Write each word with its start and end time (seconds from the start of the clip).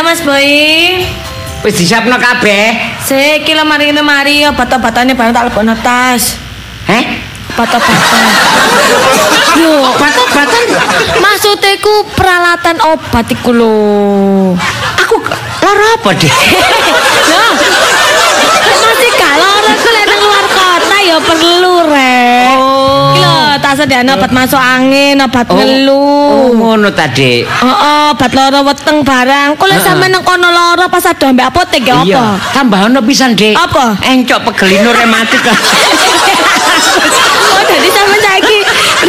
Mas 0.00 0.20
Boy. 0.24 1.04
wis 1.60 1.76
disiapno 1.76 2.16
kabeh? 2.16 2.72
Sik 3.04 3.44
iki 3.44 3.52
lho 3.52 3.68
mari 3.68 3.92
ngene 3.92 4.00
mari 4.00 4.48
obat-obatane 4.48 5.12
bareng 5.12 5.36
tak 5.36 5.52
lebokno 5.52 5.76
tas. 5.84 6.40
Heh? 6.88 7.04
Obat-obatan. 7.52 8.22
Lho, 9.60 9.84
Obat-obatan. 9.92 10.64
maksudnya 11.20 11.76
ku 11.82 12.06
peralatan 12.16 12.80
obat 12.80 13.26
iku 13.28 13.50
lho. 13.52 13.76
Aku 15.04 15.20
lara 15.60 15.88
apa, 16.00 16.10
Dek? 16.16 16.32
Loh. 17.36 17.52
Masih 18.80 19.12
kalau 19.20 19.50
orang 19.60 19.76
ku 19.76 19.88
lek 19.92 20.04
nang 20.08 20.20
luar 20.24 20.46
kota 20.48 20.96
ya 21.10 21.18
perlu 21.18 21.74
rek. 21.90 22.54
Oh. 22.54 23.10
Iki 23.10 23.20
lho, 23.20 23.34
tak 23.58 23.72
sediakno 23.74 24.14
obat 24.14 24.30
masuk 24.30 24.60
angin, 24.62 25.18
obat 25.18 25.46
Oh, 25.50 25.58
ngelu. 25.58 26.06
ngono 26.54 26.88
ta, 26.94 27.10
Dek. 27.10 27.42
Heeh, 27.42 28.06
obat 28.14 28.30
lara 28.30 28.60
weteng 28.62 29.02
barang. 29.02 29.58
Lek 29.58 29.66
Heeh. 29.66 29.82
sampe 29.82 30.06
nang 30.06 30.22
kono 30.22 30.48
lara 30.48 30.86
pas 30.86 31.02
ado 31.02 31.26
ambek 31.26 31.50
apotek 31.50 31.82
ya 31.82 32.00
apa? 32.00 32.06
Iya, 32.06 32.24
tambahan 32.54 32.94
pisan, 33.02 33.34
Dek. 33.34 33.58
Apa? 33.58 33.98
Encok 34.06 34.40
pegelino 34.54 34.94
rematik. 34.94 35.42
Oh, 37.50 37.62
jadi 37.66 37.88
sampe 37.90 38.16
saiki 38.22 38.56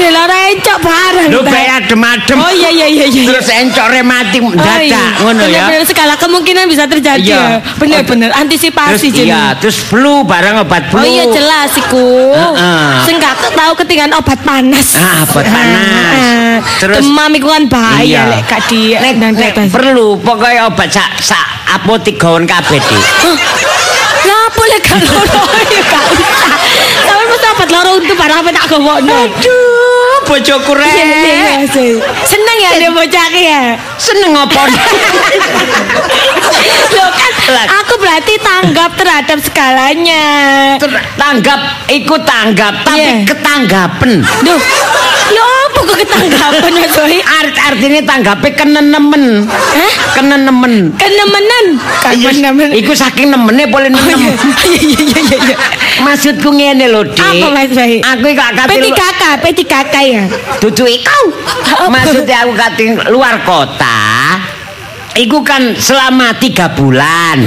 rela 0.01 0.23
encok 0.51 0.77
barang. 0.83 1.29
Lho, 1.31 1.39
ta? 1.43 1.51
bae 1.51 1.67
adem-adem. 1.67 2.37
Oh 2.37 2.51
iya 2.51 2.69
iya 2.69 2.87
iya 2.87 3.05
iya. 3.07 3.23
Terus 3.31 3.47
encok 3.47 3.87
rematik 3.91 4.39
Oh, 4.41 4.79
iya. 4.81 5.03
ngono 5.21 5.45
ya. 5.47 5.65
Bener-bener 5.69 5.85
segala 5.87 6.13
kemungkinan 6.17 6.65
bisa 6.67 6.85
terjadi. 6.85 7.23
Iya. 7.31 7.41
ya. 7.41 7.57
Bener-bener 7.79 8.29
Terus 8.31 8.41
antisipasi 8.41 9.07
iya, 9.23 9.55
terus 9.57 9.77
flu 9.79 10.23
barang 10.27 10.65
obat 10.65 10.91
flu. 10.91 11.01
Oh 11.01 11.07
iya 11.07 11.25
jelas 11.29 11.71
iku. 11.75 12.07
Heeh. 12.35 12.89
Sing 13.07 13.15
gak 13.17 13.35
tahu 13.53 13.73
ketinggalan 13.79 14.13
obat 14.17 14.39
panas. 14.43 14.97
Ah, 14.97 15.23
obat 15.25 15.45
panas. 15.47 16.61
Terus- 16.79 17.01
demam 17.01 17.31
iku 17.33 17.47
kan 17.49 17.63
bahaya 17.69 18.29
lek 18.29 18.45
gak 18.45 18.61
di 18.69 18.93
Nek, 18.93 19.71
perlu 19.73 20.17
pokoknya 20.21 20.69
obat 20.69 20.89
sak 20.93 21.09
sak 21.21 21.45
apotik 21.71 22.19
gawon 22.19 22.43
kabeh, 22.45 22.77
Dik. 22.77 23.01
Apa 24.23 24.61
lek 24.67 24.81
gak 24.81 24.99
loro 25.01 25.41
ya 25.65 25.81
gak 25.83 26.03
usah. 26.11 26.53
Sampe 27.01 27.23
mesti 27.25 27.47
obat 27.47 27.69
loro 27.69 27.91
untuk 27.95 28.15
barang 28.15 28.39
apa 28.39 28.49
tak 28.49 28.65
gawokno. 28.67 29.13
Aduh, 29.27 30.17
bojoku 30.25 30.71
Iya, 30.73 30.85
iya, 30.87 31.05
rek. 31.05 31.25
iya, 31.25 31.55
sih. 31.67 31.89
Seneng 32.23 32.57
ya 32.59 32.71
dia 32.77 32.89
bocah 32.89 33.27
ya. 33.31 33.61
Seneng 33.95 34.33
apa? 34.33 34.61
Loh 36.91 37.09
kan 37.11 37.31
Lah. 37.49 37.65
aku 37.81 37.93
berarti 37.97 38.33
tanggap 38.37 38.91
terhadap 38.95 39.37
segalanya. 39.39 40.23
Ter- 40.77 41.03
tanggap 41.15 41.59
ikut 41.87 42.21
tanggap 42.23 42.73
tapi 42.83 43.01
Iya. 43.01 43.15
ketanggapen. 43.25 44.11
Duh. 44.41 44.61
Lho 45.31 45.47
apa 45.81 45.89
kok 45.89 45.97
ketanggapan 45.97 46.71
Mas 46.77 46.93
Boy? 46.93 47.17
Art 47.17 47.55
artinya 47.57 48.01
tanggape 48.05 48.47
kenenemen. 48.53 49.23
Hah? 49.49 49.91
Kenenemen. 50.13 50.93
Kenemenan. 50.93 51.65
Kenemenan. 52.05 52.69
Iku 52.77 52.93
saking 52.93 53.33
nemene 53.33 53.65
boleh 53.65 53.89
Oh, 53.89 53.97
nenem. 53.97 54.19
iya 54.69 54.77
iya 54.77 55.01
iya 55.01 55.19
iya 55.25 55.37
iya. 55.41 55.55
Maksudku 56.01 56.53
ngene 56.53 56.85
lho, 56.85 57.01
Dik. 57.03 57.17
Apa 57.17 57.47
Mas 57.49 57.71
Boy? 57.73 57.97
Aku 57.99 58.25
iki 58.29 58.37
gak 58.37 58.49
lu- 58.53 58.69
P3K, 58.69 59.21
P3K 59.41 59.95
ya. 60.05 60.23
Dudu 60.61 60.85
iku. 60.85 61.19
Apa? 61.65 61.89
Maksudnya 61.89 62.45
aku 62.45 62.53
kate 62.53 62.85
luar 63.09 63.41
kota. 63.41 64.37
Iku 65.11 65.43
kan 65.43 65.75
selama 65.75 66.37
tiga 66.39 66.71
bulan. 66.71 67.43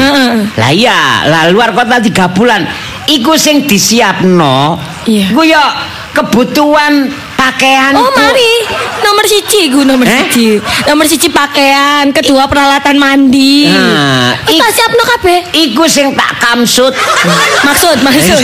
Lah 0.58 0.68
iya, 0.68 1.24
lah 1.24 1.48
luar 1.48 1.72
kota 1.72 1.96
tiga 1.96 2.28
bulan. 2.28 2.66
Iku 3.06 3.38
sing 3.38 3.64
disiapno. 3.64 4.76
Iya. 5.08 5.32
Iku 5.32 5.42
ya 5.44 5.64
kebutuhan 6.12 7.08
pakaian. 7.44 7.92
Oh 7.92 8.08
mari 8.10 8.52
nomor 9.00 9.24
siji 9.24 9.68
gue 9.68 9.84
nomor 9.84 10.04
Eh? 10.04 10.12
siji 10.24 10.56
nomor 10.86 11.04
siji 11.04 11.28
pakaian 11.28 12.08
kedua 12.10 12.44
peralatan 12.44 12.96
mandi 12.96 13.68
Nah, 13.68 14.32
Wis 14.44 14.56
tak 14.58 14.70
siapno 14.72 15.02
kabeh 15.06 15.38
Iku 15.52 15.84
sing 15.84 16.12
tak 16.12 16.36
kamsut. 16.38 16.92
maksud 17.66 18.00
maksud 18.00 18.40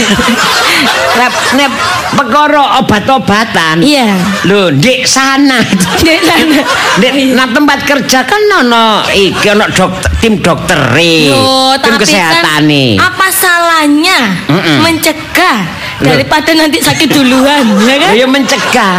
Nek 1.17 1.29
nek 1.53 1.69
perkara 2.13 2.79
obat-obatan. 2.79 3.81
iya 3.81 4.15
Lho, 4.43 4.71
ndek 4.71 5.03
sana. 5.03 5.59
Dek 6.01 6.19
sana. 6.21 6.61
Ndek 6.97 7.13
nah 7.33 7.47
tempat 7.47 7.79
kerja 7.83 8.23
kan 8.23 8.41
ono 8.59 9.03
iki 9.07 9.47
ono 9.49 9.65
dokter, 9.67 10.11
tim 10.19 10.39
dokter 10.39 10.79
Loh, 11.27 11.73
tim 11.77 11.93
kesehatan 11.95 12.67
kan 12.69 12.71
apa 13.01 13.27
salahnya 13.29 14.19
Mm-mm. 14.47 14.77
mencegah 14.81 15.59
Loh. 15.61 15.80
Daripada 16.01 16.51
nanti 16.57 16.77
sakit 16.81 17.07
duluan 17.13 17.65
ya 17.89 17.95
kan 18.01 18.11
ya 18.17 18.25
mencegah. 18.25 18.95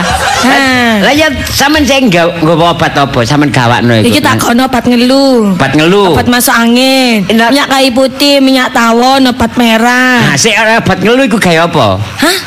Lah 1.03 1.13
ya 1.15 1.29
sampean 1.51 1.83
sing 1.83 2.09
nggawa 2.09 2.75
obat 2.75 2.95
apa? 2.95 3.21
Sampean 3.27 3.51
gawakno 3.51 3.99
iku. 3.99 4.07
Iki 4.09 4.21
tak 4.23 4.39
kono 4.39 4.67
obat 4.71 4.85
ngelu 4.87 5.55
obat 5.59 5.73
ngelu. 5.75 6.15
obat 6.15 6.27
masuk 6.31 6.55
angin 6.55 7.27
minyak 7.27 7.69
kayu 7.69 7.91
putih 7.93 8.39
minyak 8.39 8.71
tawon 8.75 9.27
obat 9.29 9.53
merah 9.59 10.23
Nah, 10.23 10.37
sik 10.39 10.55
obat 10.57 10.99
ngelu 11.03 11.29
iku 11.29 11.37
gawe 11.39 11.67
apa? 11.69 11.87
hah 11.99 12.39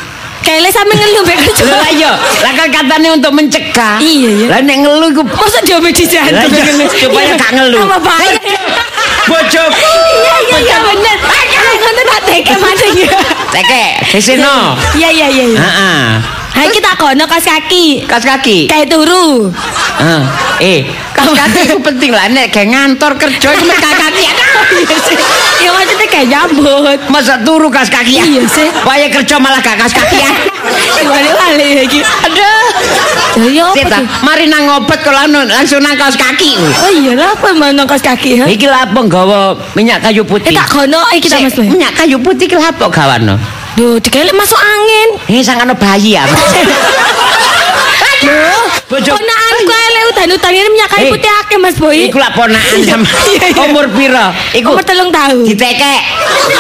Kayaknya 0.46 0.70
sampe 0.70 0.94
ngelu 0.94 1.20
mbek 1.26 1.38
kerja 1.42 1.64
Lah 1.66 1.90
iya, 1.90 2.12
lah 2.46 2.54
kan 2.54 2.70
katanya 2.70 3.18
untuk 3.18 3.34
mencegah. 3.34 3.98
Iya, 3.98 4.30
iya. 4.30 4.48
Lah 4.54 4.60
nek 4.62 4.78
ngelu 4.78 5.06
iku 5.18 5.24
Masa 5.26 5.58
dia 5.66 5.82
di 5.82 6.04
jantung 6.06 6.86
supaya 6.86 7.34
gak 7.34 7.52
ngelu. 7.58 7.78
Apa 7.82 7.98
bahaya 7.98 8.38
bojoku. 9.28 9.94
Iya 10.22 10.36
iya 10.48 10.58
iya 10.62 10.78
bener. 10.82 11.18
Ngono 11.76 12.02
tak 12.08 12.22
teke 12.30 12.54
maning. 12.58 12.96
Teke, 13.52 13.86
disino. 14.10 14.78
Iya 14.96 15.10
iya 15.12 15.28
iya. 15.30 15.46
Heeh. 15.60 16.04
Hai 16.56 16.72
kita 16.72 16.96
kono 16.96 17.28
kas 17.28 17.44
kaki. 17.44 18.08
Kas 18.08 18.24
kaki. 18.24 18.72
Kayak 18.72 18.88
turu. 18.88 19.52
Heeh. 20.00 20.24
Eh, 20.64 20.80
kas 21.12 21.28
kaki 21.28 21.68
itu 21.68 21.78
penting 21.84 22.16
lah 22.16 22.32
nek 22.32 22.48
gawe 22.48 22.64
ngantor 22.64 23.20
kerja 23.20 23.50
iku 23.52 23.64
mek 23.68 23.80
kas 23.84 23.96
kaki. 24.00 24.26
Ya 25.60 25.70
maksudnya 25.76 26.08
kayak 26.08 26.28
nyambut. 26.32 27.00
Masa 27.12 27.36
turu 27.44 27.68
kas 27.68 27.92
kaki 27.92 28.24
Iya 28.24 28.44
sih. 28.48 28.72
Waya 28.88 29.12
kerja 29.12 29.36
malah 29.36 29.60
gak 29.60 29.84
kas 29.84 29.92
kaki 29.92 30.16
ya. 30.16 30.32
Wali-wali 31.06 31.84
lagi. 31.84 32.00
Aduh. 32.02 32.64
Sita, 33.76 34.00
mari 34.24 34.48
nang 34.48 34.64
obat 34.80 35.04
kok 35.04 35.12
langsung 35.12 35.44
langsung 35.48 35.80
nang 35.84 36.00
kaos 36.00 36.16
kaki. 36.16 36.56
Oh 36.56 36.92
iya 36.92 37.12
lah 37.20 37.36
apa 37.36 37.52
mana 37.52 37.84
kas 37.84 38.00
kaki 38.00 38.40
ha? 38.40 38.46
Iki 38.48 38.66
lha 38.66 38.88
apa 38.88 39.00
nggawa 39.04 39.60
minyak 39.76 40.00
kayu 40.00 40.24
Eh 40.24 40.28
putih? 40.28 40.56
tak 40.56 40.72
kono 40.72 41.04
eh 41.12 41.20
kita 41.20 41.44
Mas. 41.44 41.56
Minyak 41.60 41.92
kayu 42.00 42.18
putih 42.24 42.48
ki 42.48 42.56
lha 42.56 42.72
apa 42.72 42.88
gawano? 42.88 43.36
Duh, 43.76 44.00
dikelek 44.00 44.32
masuk 44.32 44.56
angin. 44.56 45.10
Ini 45.28 45.44
sang 45.44 45.60
ana 45.60 45.76
bayi 45.76 46.16
ya. 46.16 46.24
Bojo. 48.86 49.12
ponakanku 49.12 49.74
elek 49.74 50.04
udan-udan 50.08 50.52
ini 50.52 50.70
minyak 50.70 50.90
kayu 50.90 51.06
Eh, 51.06 51.12
putih 51.12 51.32
akeh 51.36 51.58
Mas 51.58 51.76
Boy. 51.76 52.06
Iku 52.06 52.18
lak 52.18 52.32
ponakan 52.32 52.80
sama 52.82 53.08
Iya, 53.26 53.48
iya. 53.50 53.62
umur 53.64 53.86
piro? 53.90 54.28
Iku 54.54 54.70
Umur 54.72 54.84
telung 54.86 55.10
tahun. 55.10 55.42
ditekek. 55.44 56.00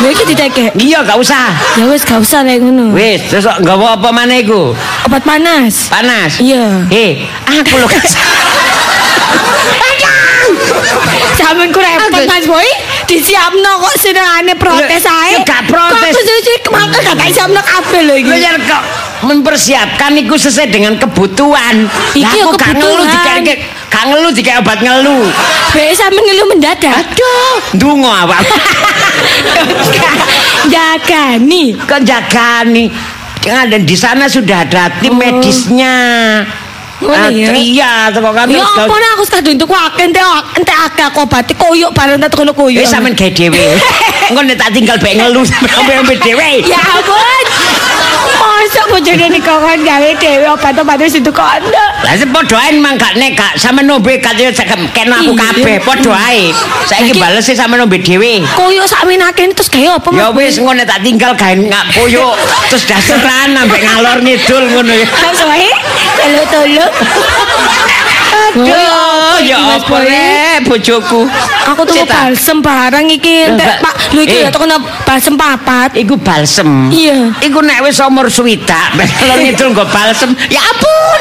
Lho 0.01 0.07
iki 0.09 0.23
ditekek. 0.25 0.69
Iya 0.75 0.99
gak 1.01 1.17
usah. 1.17 1.53
Ya 1.77 1.85
wis 1.85 2.01
gak 2.01 2.17
usah 2.17 2.41
nek 2.41 2.57
ngono. 2.57 2.91
Wis, 2.91 3.21
terus 3.29 3.45
nggawa 3.45 3.95
apa 3.95 4.09
maneh 4.09 4.41
iku? 4.41 4.73
Obat 5.05 5.21
panas. 5.21 5.87
Panas. 5.87 6.41
Iya. 6.41 6.89
Eh, 6.89 7.23
aku 7.45 7.75
lho 7.75 7.87
Jaman 11.35 11.69
ku 11.69 11.79
repot 11.79 12.25
Mas 12.25 12.45
Boy. 12.45 12.65
Disiapno 13.05 13.71
kok 13.79 13.95
senengane 14.01 14.53
protes 14.57 15.05
ae. 15.05 15.37
gak 15.45 15.61
protes. 15.69 16.13
Kok 16.65 16.73
gak 16.89 17.13
tak 17.13 17.29
siapno 17.29 17.61
kabeh 17.61 18.01
lho 18.01 18.15
iki. 18.17 18.29
Lho 18.29 18.37
ya 18.39 18.51
kok 18.57 18.81
mempersiapkan 19.25 20.13
iku 20.21 20.37
sesuai 20.37 20.69
dengan 20.69 20.93
kebutuhan. 20.95 21.89
Iki 22.13 22.37
ya 22.37 22.45
aku 22.45 22.55
gak 22.55 22.77
ngelu 22.77 23.03
dikek 23.03 23.57
gak 23.89 24.03
ngelu 24.05 24.29
dikek 24.31 24.55
obat 24.61 24.79
ngelu. 24.79 25.19
Bae 25.73 25.91
sampe 25.91 26.21
ngelu 26.21 26.43
mendadak. 26.45 26.93
Aduh, 26.93 27.57
ndonga 27.73 28.11
awak. 28.23 28.41
Jagani. 30.73 31.77
Kok 31.77 32.01
jagani? 32.01 32.89
Ada 33.45 33.77
di 33.77 33.93
sana 33.93 34.25
sudah 34.25 34.65
ada 34.65 34.89
tim 34.97 35.13
Oh. 35.13 35.21
medisnya. 35.21 35.93
Ngono 36.95 37.11
Ah, 37.13 37.29
ya? 37.29 37.51
Iya, 37.51 37.91
teko 38.09 38.31
kan. 38.31 38.47
Ya 38.47 38.63
apa 38.63 38.87
nek 38.89 39.09
aku 39.19 39.23
sekadung 39.27 39.59
tuku 39.59 39.75
akeh 39.75 40.07
entek 40.07 40.23
entek 40.55 40.77
akeh 40.79 41.03
aku 41.05 41.27
obati 41.27 41.53
koyok 41.53 41.91
bareng 41.91 42.17
tak 42.17 42.33
kono 42.33 42.55
koyok. 42.55 42.81
Wis 42.81 42.89
sampean 42.89 43.13
gawe 43.13 43.29
dhewe. 43.29 43.77
Engko 44.31 44.41
nek 44.41 44.57
tak 44.57 44.73
tinggal 44.73 44.97
bae 44.97 45.13
ngelu 45.13 45.43
sampe 45.45 46.15
dhewe. 46.23 46.65
Ya 46.65 46.79
ampun. 46.81 47.45
Masa 48.25 48.81
bojone 48.89 49.27
nikon 49.29 49.79
gawe 49.85 50.09
dhewe 50.17 50.47
obat-obat 50.49 50.97
wis 50.99 51.15
itu 51.21 51.29
kono. 51.29 51.69
Lah 52.03 52.13
sing 52.17 52.29
padha 52.33 52.57
ae 52.57 52.73
mang 52.81 52.97
gak 52.97 53.13
nek 53.15 53.37
gak 53.37 53.53
sampe 53.61 53.85
nombe 53.85 54.17
kate 54.17 54.49
kena 54.93 55.21
aku 55.21 55.33
kabeh 55.37 55.77
padha 55.85 56.13
ae. 56.29 56.49
Saiki 56.89 57.13
Lagi- 57.13 57.21
bales 57.21 57.45
sampe 57.45 57.77
nombe 57.77 57.97
dhewe. 58.01 58.41
Koyok 58.57 58.87
sakmenake 58.89 59.45
terus 59.53 59.69
gawe 59.69 60.01
apa 60.01 60.09
Ya 60.17 60.27
wis 60.33 60.57
ngono 60.57 60.81
tak 60.85 61.05
tinggal 61.05 61.33
gawe 61.37 61.53
ngak 61.55 61.85
koyo 61.93 62.33
terus 62.69 62.83
dasaran 62.89 63.53
ambek 63.53 63.81
ngalor 63.85 64.17
ngidul 64.25 64.63
ngono 64.73 64.93
ya. 64.93 65.07
Mas 65.21 65.41
Wae, 65.45 65.69
tolong-tolong. 66.17 66.93
Aduh. 68.35 69.37
Ya 69.43 69.57
apa 69.77 69.95
rek 69.99 70.57
bojoku. 70.65 71.27
Aku 71.65 71.81
Cita. 71.85 72.07
balsem 72.27 72.59
barang 72.59 73.05
iki. 73.09 73.45
Lah, 73.45 73.57
Entek. 73.57 73.75
Pak, 73.81 73.93
lho 74.13 74.21
iki 74.23 74.37
Eh. 74.37 74.43
ya 74.45 74.49
tuku 74.49 74.65
balsem 75.03 75.33
papat. 75.35 75.89
Iku 75.93 76.15
balsem. 76.17 76.89
Iya. 76.89 77.35
Iku 77.41 77.59
nek 77.59 77.83
wis 77.83 77.99
umur 77.99 78.27
swidak, 78.27 78.95
kalau 79.19 79.35
ngidul 79.37 79.67
nggo 79.71 79.85
balsem. 79.87 80.31
Ya 80.47 80.61
ampun. 80.61 81.19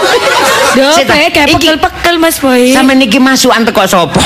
Lho, 0.74 0.90
pe 1.00 1.30
kayak 1.30 1.48
pekel-pekel 1.54 2.16
Mas 2.18 2.36
Boy. 2.38 2.70
Sampe 2.70 2.94
niki 2.94 3.18
masukan 3.18 3.62
teko 3.62 3.84
sapa? 3.84 4.18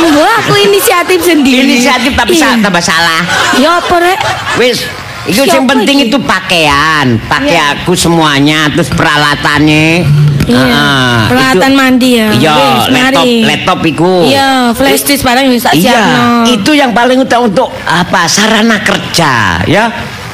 Enggak, 0.00 0.32
aku 0.40 0.54
inisiatif 0.56 1.20
sendiri. 1.20 1.66
Inisiatif 1.66 2.16
tapi 2.16 2.34
Iya. 2.34 2.56
tambah 2.58 2.80
salah. 2.80 3.20
Ya 3.60 3.76
apa 3.78 3.94
rek? 4.00 4.18
Wis, 4.56 4.80
itu 5.28 5.44
yang 5.44 5.68
Siapa 5.68 5.76
penting 5.76 6.08
itu 6.08 6.16
pakaian, 6.18 7.20
pakai 7.28 7.56
aku 7.76 7.92
semuanya, 7.92 8.72
terus 8.72 8.88
peralatannya. 8.88 10.08
Iya. 10.46 10.62
Ah, 10.66 11.20
Peralatan 11.28 11.70
itu- 11.70 11.78
mandi 11.78 12.10
ya. 12.14 12.28
Iya, 12.32 12.54
laptop, 12.88 13.26
laptop 13.44 13.78
iku. 13.84 14.12
Iya, 14.24 14.50
flash 14.72 15.04
disk 15.04 15.22
barang 15.22 15.46
wis 15.48 15.62
tak 15.62 15.74
Iya, 15.74 15.92
siapno. 15.92 16.22
itu 16.48 16.70
yang 16.72 16.90
paling 16.90 17.18
utama 17.18 17.46
untuk 17.46 17.68
apa? 17.82 18.24
Sarana 18.24 18.80
kerja, 18.80 19.60
ya. 19.64 19.84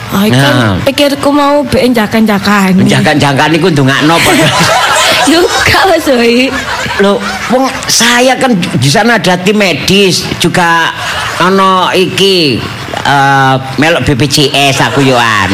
Ah, 0.07 0.23
kan 0.23 0.55
Nah. 0.55 0.75
pikirku 0.87 1.29
mau 1.29 1.67
ben 1.67 1.91
jakan-jakan. 1.91 2.79
Jangan-jangan 2.81 3.51
iku 3.51 3.67
ndongakno 3.69 4.15
padha. 4.17 4.49
Juga 5.27 5.79
Mas 5.91 6.07
Boy. 6.07 6.47
Loh, 7.03 7.19
wong 7.51 7.67
saya 7.85 8.39
kan 8.39 8.55
di 8.55 8.87
sana 8.87 9.19
ada 9.19 9.35
tim 9.37 9.59
medis, 9.59 10.23
juga 10.39 10.95
ono 11.37 11.91
iki 11.91 12.63
eh 13.03 13.55
melok 13.77 14.07
BPJS 14.07 14.87
aku 14.87 15.03
yoan. 15.03 15.51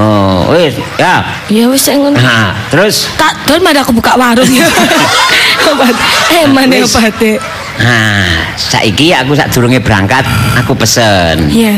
Oh, 0.00 0.48
wis, 0.56 0.80
ya. 0.96 1.20
Ya 1.52 1.68
wis 1.68 1.84
sik 1.84 2.00
ngono. 2.00 2.16
Nah, 2.16 2.56
terus 2.72 3.04
Tak 3.20 3.44
dol 3.44 3.60
mari 3.60 3.76
aku 3.76 3.92
buka 3.92 4.16
warung. 4.16 4.48
Obat. 5.70 5.96
Eh 6.32 6.48
mana 6.48 6.72
Wis. 6.72 6.88
obatnya? 6.88 7.36
Nah, 7.76 8.48
saiki 8.56 9.12
aku 9.12 9.36
sak 9.36 9.52
durunge 9.52 9.76
berangkat, 9.76 10.24
aku 10.56 10.72
pesen. 10.72 11.52
Iya. 11.52 11.76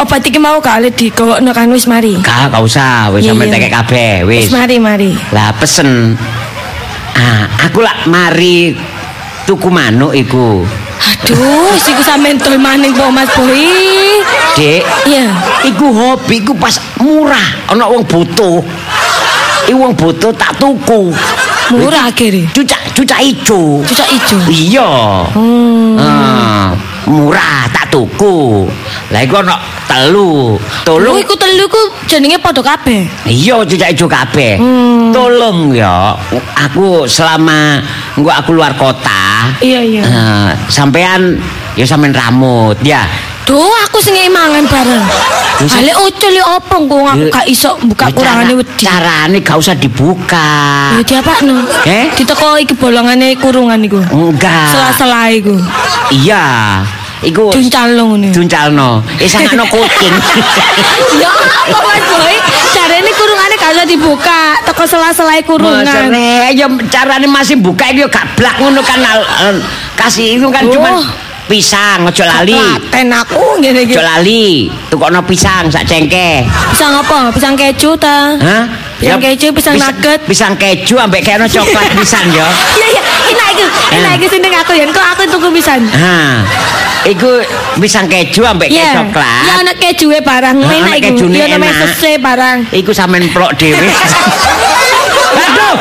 Obat 0.00 0.24
iki 0.24 0.40
mau 0.40 0.56
kali 0.60 0.88
dikokno 0.88 1.52
kan 1.52 1.68
wis 1.68 1.84
mari. 1.84 2.16
Kak, 2.24 2.52
gak 2.52 2.62
usah, 2.64 3.12
wis 3.12 3.24
Iya, 3.24 3.32
sampe 3.36 3.52
tekek 3.52 3.72
kabeh, 3.72 4.12
wis. 4.24 4.48
Wis 4.48 4.52
mari 4.56 4.76
mari. 4.80 5.12
Lah 5.32 5.52
pesen. 5.56 6.16
Ah, 7.16 7.68
aku 7.68 7.84
lak 7.84 8.08
mari 8.08 8.76
tuku 9.44 9.68
manuk 9.68 10.16
iku. 10.16 10.64
Aduh, 11.06 11.70
wis 11.74 11.86
iku 11.86 12.02
sampean 12.02 12.38
dol 12.38 12.58
maning 12.58 12.94
po 12.94 13.10
Mas 13.10 13.30
Boy. 13.34 13.66
Dek, 14.56 14.82
Iya. 15.06 15.26
iku 15.64 15.90
hobi 15.90 16.40
iku 16.40 16.52
pas 16.56 16.78
murah, 16.98 17.70
ana 17.70 17.86
wong 17.86 18.02
butuh. 18.06 18.62
Iku 19.66 19.78
wong 19.78 19.94
butuh 19.94 20.30
tak 20.34 20.54
tuku. 20.58 21.10
Murah 21.74 22.06
akhirnya. 22.06 22.46
Cucak 22.54 22.78
cucak 22.94 23.18
ijo. 23.18 23.82
Cucak 23.82 24.06
ijo. 24.06 24.38
Iya. 24.46 24.90
Hmm. 25.34 25.98
Ah, 25.98 26.70
murah 27.06 27.70
tak 27.70 27.88
tuku. 27.90 28.66
Lah 29.14 29.20
iku 29.22 29.40
ana 29.40 29.56
telu. 29.86 30.58
Lu 30.58 30.60
Tolong 30.84 31.16
iku 31.18 31.34
telu 31.38 31.64
ku 31.70 31.82
jenenge 32.10 32.38
padha 32.42 32.62
kabeh. 32.62 33.06
Iya 33.26 33.62
cucak 33.62 33.90
ijo 33.94 34.06
kabeh. 34.10 34.58
Hmm. 34.58 35.14
Tolong 35.14 35.72
ya, 35.72 36.14
aku 36.54 37.06
selama 37.08 37.80
engko 38.18 38.30
aku 38.30 38.50
luar 38.52 38.74
kota. 38.74 39.54
Iya 39.62 39.80
iya. 39.80 40.02
eh, 40.02 40.50
sampean 40.68 41.38
ya 41.78 41.86
sampean 41.86 42.12
rambut 42.12 42.76
ya. 42.82 43.06
Duh, 43.46 43.70
aku 43.86 44.02
sing 44.02 44.18
mangan 44.26 44.66
bareng. 44.66 45.04
Ale 45.56 45.92
ucul 46.02 46.32
ya 46.34 46.44
opo 46.58 46.76
kok 46.84 47.14
aku 47.14 47.24
gak 47.32 47.46
iso 47.46 47.78
buka 47.86 48.10
kurangane 48.10 48.58
wedi. 48.58 48.74
Carane 48.76 49.38
gak 49.40 49.56
usah 49.56 49.72
dibuka. 49.72 50.50
Ya 50.98 51.02
diapakno? 51.06 51.62
Eh? 51.86 52.10
Diteko 52.12 52.58
iki 52.58 52.74
bolongane 52.74 53.38
kurungan 53.38 53.78
iku. 53.80 54.02
Enggak. 54.12 54.68
Sela-sela 54.68 55.30
iku. 55.30 55.54
Iya. 56.10 56.44
Iku 57.24 57.48
Duncalno 57.48 58.12
ngene. 58.12 58.28
duncalno. 58.34 59.00
Eh 59.16 59.24
sangakno 59.24 59.64
kucing. 59.70 60.12
Ya 61.16 61.30
apa 61.32 61.78
Mas 61.80 62.04
Boy? 62.04 62.36
Carane 62.76 63.10
kurungane 63.16 63.54
gak 63.56 63.72
usah 63.72 63.86
dibuka, 63.88 64.40
teko 64.68 64.84
sela-sela 64.84 65.38
kurungan. 65.40 65.86
Masere, 65.86 66.52
ya 66.52 66.66
carane 66.92 67.24
masih 67.24 67.56
buka 67.56 67.88
iki 67.88 68.04
yo 68.04 68.08
gak 68.12 68.26
blak 68.36 68.58
ngono 68.60 68.84
kan 68.84 69.00
kasih 69.96 70.36
itu 70.36 70.46
kan 70.52 70.66
Oh. 70.68 70.72
cuma 70.76 70.90
pisang 71.46 72.02
ojo 72.04 72.24
lali. 72.26 72.54
Klaten 72.54 73.08
aku 73.08 73.62
ngene 73.62 73.86
iki. 73.86 73.94
Ojo 73.94 74.02
lali. 74.02 74.46
Tukokno 74.90 75.22
pisang 75.22 75.70
sak 75.70 75.86
cengkeh. 75.86 76.42
Pisang 76.70 76.92
apa? 76.92 77.30
Pisang 77.30 77.54
keju 77.54 77.94
ta? 77.96 78.34
Hah? 78.34 78.64
Pisang 78.96 79.20
keju, 79.20 79.48
pisang 79.52 79.74
pis- 79.76 79.84
nugget. 79.84 80.20
Pisang 80.26 80.52
keju 80.56 80.94
ambek 80.96 81.20
kena 81.20 81.44
coklat 81.44 81.86
pisan 81.94 82.24
ya. 82.32 82.46
Iya 82.76 82.86
iya, 82.90 83.02
enak 83.28 83.48
iku. 83.52 83.66
Enak 83.92 84.12
iku 84.16 84.26
sing 84.28 84.40
aku 84.42 84.72
yen 84.72 84.90
kok 84.90 85.06
aku 85.06 85.22
tuku 85.28 85.48
pisan. 85.52 85.80
Ha. 85.86 86.42
Iku 87.06 87.30
pisang 87.78 88.08
keju 88.08 88.42
ambek 88.42 88.66
Iya. 88.66 88.96
Ya 88.96 89.04
coklat. 89.04 89.42
ana 89.60 89.72
kejuwe 89.72 90.18
barang, 90.20 90.56
Ha, 90.58 90.72
enak 90.72 90.94
iku. 90.98 91.04
kejune 91.12 91.36
Ya 91.36 91.46
ana 91.46 91.58
mesese 91.60 92.18
barang. 92.18 92.58
Iku 92.72 92.90
sampean 92.90 93.28
plok 93.30 93.52
dhewe. 93.54 93.76
Aduh. 95.36 95.76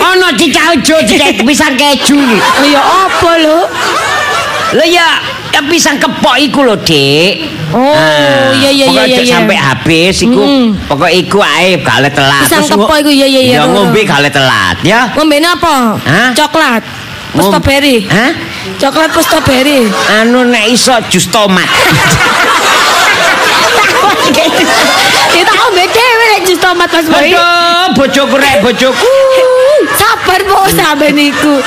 Ono 0.00 0.28
cicak 0.40 0.72
ojo 0.74 0.96
pisang 1.44 1.76
keju 1.76 2.16
iki. 2.16 2.38
Oh 2.40 2.66
ya 2.66 2.80
apa 2.80 3.30
lho? 3.38 3.60
Lho 4.70 4.86
ya, 4.86 5.18
ya 5.50 5.60
pisang 5.66 5.98
kepok 5.98 6.38
iku 6.38 6.62
lho, 6.62 6.78
Dik. 6.78 7.58
Oh, 7.74 8.54
iya, 8.54 8.70
iya, 8.70 8.86
iya, 8.86 9.04
iya. 9.06 9.26
sampai 9.26 9.58
habis 9.58 10.22
iku. 10.22 10.42
Mm. 10.42 10.86
Pokok 10.86 11.10
iku 11.10 11.42
ae 11.42 11.78
gak 11.82 12.02
oleh 12.02 12.12
telat. 12.14 12.46
Pisang 12.46 12.62
Terus 12.62 12.78
kepok 12.78 12.96
iku, 13.02 13.10
iya, 13.10 13.26
iya, 13.26 13.40
iya, 13.42 13.54
Ya 13.58 13.66
ngombe 13.66 13.98
gak 14.06 14.22
oleh 14.22 14.30
telat, 14.30 14.78
ya. 14.86 15.10
Ngombene 15.18 15.46
apa? 15.50 15.98
Hah? 15.98 16.30
Coklat. 16.38 16.82
Strawberry. 17.30 18.06
Hah? 18.10 18.30
Coklat 18.78 19.10
plus 19.14 19.26
strawberry. 19.26 19.86
Anu 20.18 20.46
nek 20.50 20.66
iso 20.70 20.94
jus 21.10 21.26
tomat. 21.30 21.66
Kita 25.34 25.52
ngombe 25.54 25.84
dhewe 25.90 26.42
jus 26.46 26.58
tomat 26.58 26.90
Mas 26.90 27.06
Boy. 27.06 27.30
Aduh, 27.30 27.94
bojoku 27.98 28.34
rek, 28.38 28.62
bojoku. 28.62 29.06
Sabar 30.00 30.40
po 30.42 30.58
sampe 30.66 31.12
niku. 31.12 31.60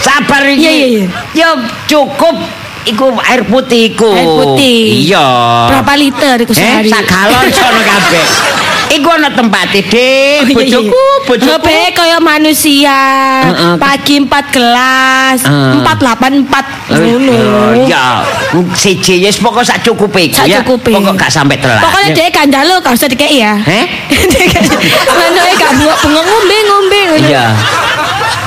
Sabar 0.00 0.46
iki. 0.46 0.62
Iya, 0.62 0.72
iya. 0.72 1.04
Ya 1.34 1.48
cukup 1.84 2.36
iku 2.84 3.10
air 3.20 3.42
putih 3.44 3.90
iku. 3.90 4.10
Air 4.10 4.30
putih. 4.32 5.02
Iya. 5.04 5.26
Berapa 5.68 5.92
liter 5.94 6.36
iku 6.38 6.52
Eh, 6.52 6.58
sehari? 6.58 6.88
sak 6.88 7.04
galon 7.04 7.46
sono 7.50 7.80
kabeh. 7.80 8.26
Iku 8.92 9.08
ana 9.08 9.32
tempate, 9.32 9.80
Dik. 9.80 10.52
Oh. 10.52 10.52
Bojoku, 10.52 11.04
bojoku. 11.24 11.72
Kaya 11.96 12.20
manusia. 12.20 12.98
Pagi 13.80 14.20
4 14.20 14.28
gelas, 14.52 15.38
Heeh. 15.42 15.80
4 15.80 15.96
8 15.96 16.44
4 16.44 16.92
ngono. 16.92 17.40
Ya, 17.88 18.20
siji 18.76 19.24
yes 19.24 19.40
pokok 19.40 19.64
sak 19.64 19.80
cukupe 19.80 20.28
iku 20.28 20.44
ya. 20.44 20.60
cukupe. 20.60 20.92
Pokok 20.92 21.14
gak 21.16 21.32
sampai 21.32 21.56
telat. 21.56 21.80
Pokoknya 21.80 22.10
Ya. 22.12 22.14
dia 22.14 22.28
kandalo 22.28 22.84
gak 22.84 22.92
usah 22.92 23.08
dikei 23.08 23.40
ya. 23.40 23.56
Eh? 23.64 23.84
Mana 25.16 25.40
gak 25.56 25.72
buat 25.80 25.96
bengong 26.04 26.26
ngombe 26.26 26.56
ngombe. 26.68 26.98
ngono. 27.08 27.28
Iya. 27.32 27.46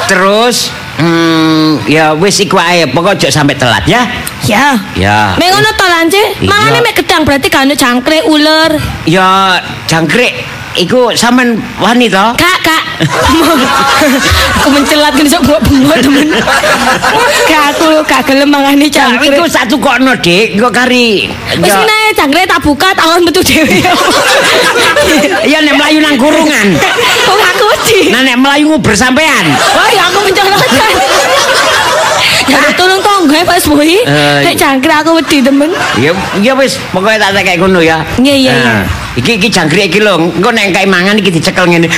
Terus 0.06 0.70
hmm, 0.98 1.90
ya 1.90 2.16
wis 2.16 2.40
iku 2.42 2.60
ae, 2.60 2.88
pokok 2.90 3.20
aja 3.20 3.30
sampai 3.32 3.56
telat 3.58 3.84
ya. 3.88 4.06
Ya. 4.46 4.78
Ya. 4.96 5.34
Mek 5.36 5.50
ngono 5.52 5.70
to 5.74 5.86
lance. 5.90 6.24
Iya. 6.40 6.48
Mangane 6.48 6.80
mek 6.86 6.96
gedang 7.02 7.22
berarti 7.26 7.48
kan 7.52 7.70
cangkrik 7.74 8.24
ular. 8.30 8.72
Ya 9.10 9.60
jangkrik 9.90 10.55
iku 10.76 11.12
sampean 11.16 11.56
wani 11.80 12.12
to? 12.12 12.26
Kak, 12.36 12.58
kak. 12.64 12.84
aku 14.60 14.68
mencelat 14.72 15.12
kan 15.16 15.28
sok 15.28 15.42
buat 15.48 15.62
bengok 15.64 16.00
temen. 16.00 16.28
Kak 17.48 17.64
aku 17.76 17.88
gak 18.04 18.22
gelem 18.28 18.48
mangane 18.48 18.88
Ya, 18.88 19.04
cangkrik. 19.08 19.36
iku 19.36 19.44
satu 19.48 19.76
kokno, 19.80 20.16
Dik. 20.20 20.56
Engko 20.56 20.70
kari. 20.72 21.28
Wis 21.60 21.72
Ya, 21.72 21.80
ngene 21.84 21.98
cangkrik 22.16 22.46
tak 22.48 22.60
buka 22.64 22.92
tahun 22.96 23.24
metu 23.24 23.42
dhewe. 23.44 23.80
ya 25.52 25.60
nek 25.64 25.76
mlayu 25.76 26.00
nang 26.00 26.16
kurungan. 26.20 26.68
Kok 27.26 27.36
aku 27.36 27.64
wedi. 27.76 28.00
Nah 28.12 28.22
nek 28.24 28.38
mlayu 28.40 28.64
nguber 28.72 28.96
sampean. 28.96 29.46
Wah, 29.76 29.90
ya 29.92 30.08
aku 30.08 30.20
mencolotkan. 30.24 30.94
Ya 32.46 32.62
tolong 32.78 33.02
tonggo 33.02 33.34
Pak 33.42 33.58
Boy. 33.66 33.98
Eh, 34.06 34.46
Nek 34.46 34.56
cangkrik 34.58 34.96
aku 35.02 35.18
wedi 35.18 35.42
temen. 35.42 35.74
Ya 35.98 36.14
ya 36.42 36.54
wis 36.54 36.78
pokoke 36.94 37.18
tak 37.18 37.34
kayak 37.42 37.58
ngono 37.58 37.82
ya. 37.82 38.06
Iya, 38.22 38.36
iya, 38.38 38.54
iya. 38.54 38.74
Iki 39.18 39.42
iki 39.42 39.48
jangkrik 39.50 39.90
iki 39.90 40.00
lho, 40.04 40.20
engko 40.20 40.52
nek 40.54 40.76
kae 40.76 40.86
mangan 40.86 41.18
iki 41.18 41.34
dicekel 41.34 41.66
ngene. 41.66 41.90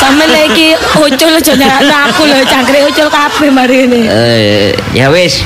Sampe 0.00 0.24
lagi 0.26 0.72
ucul 0.96 1.32
aja 1.36 1.52
nyakno 1.58 1.96
aku 2.08 2.22
lho 2.30 2.40
cangkrik 2.46 2.82
ucul 2.88 3.08
kabeh 3.10 3.48
mari 3.50 3.76
ini. 3.90 4.00
Eh, 4.06 4.70
ya 4.94 5.10
wis. 5.10 5.42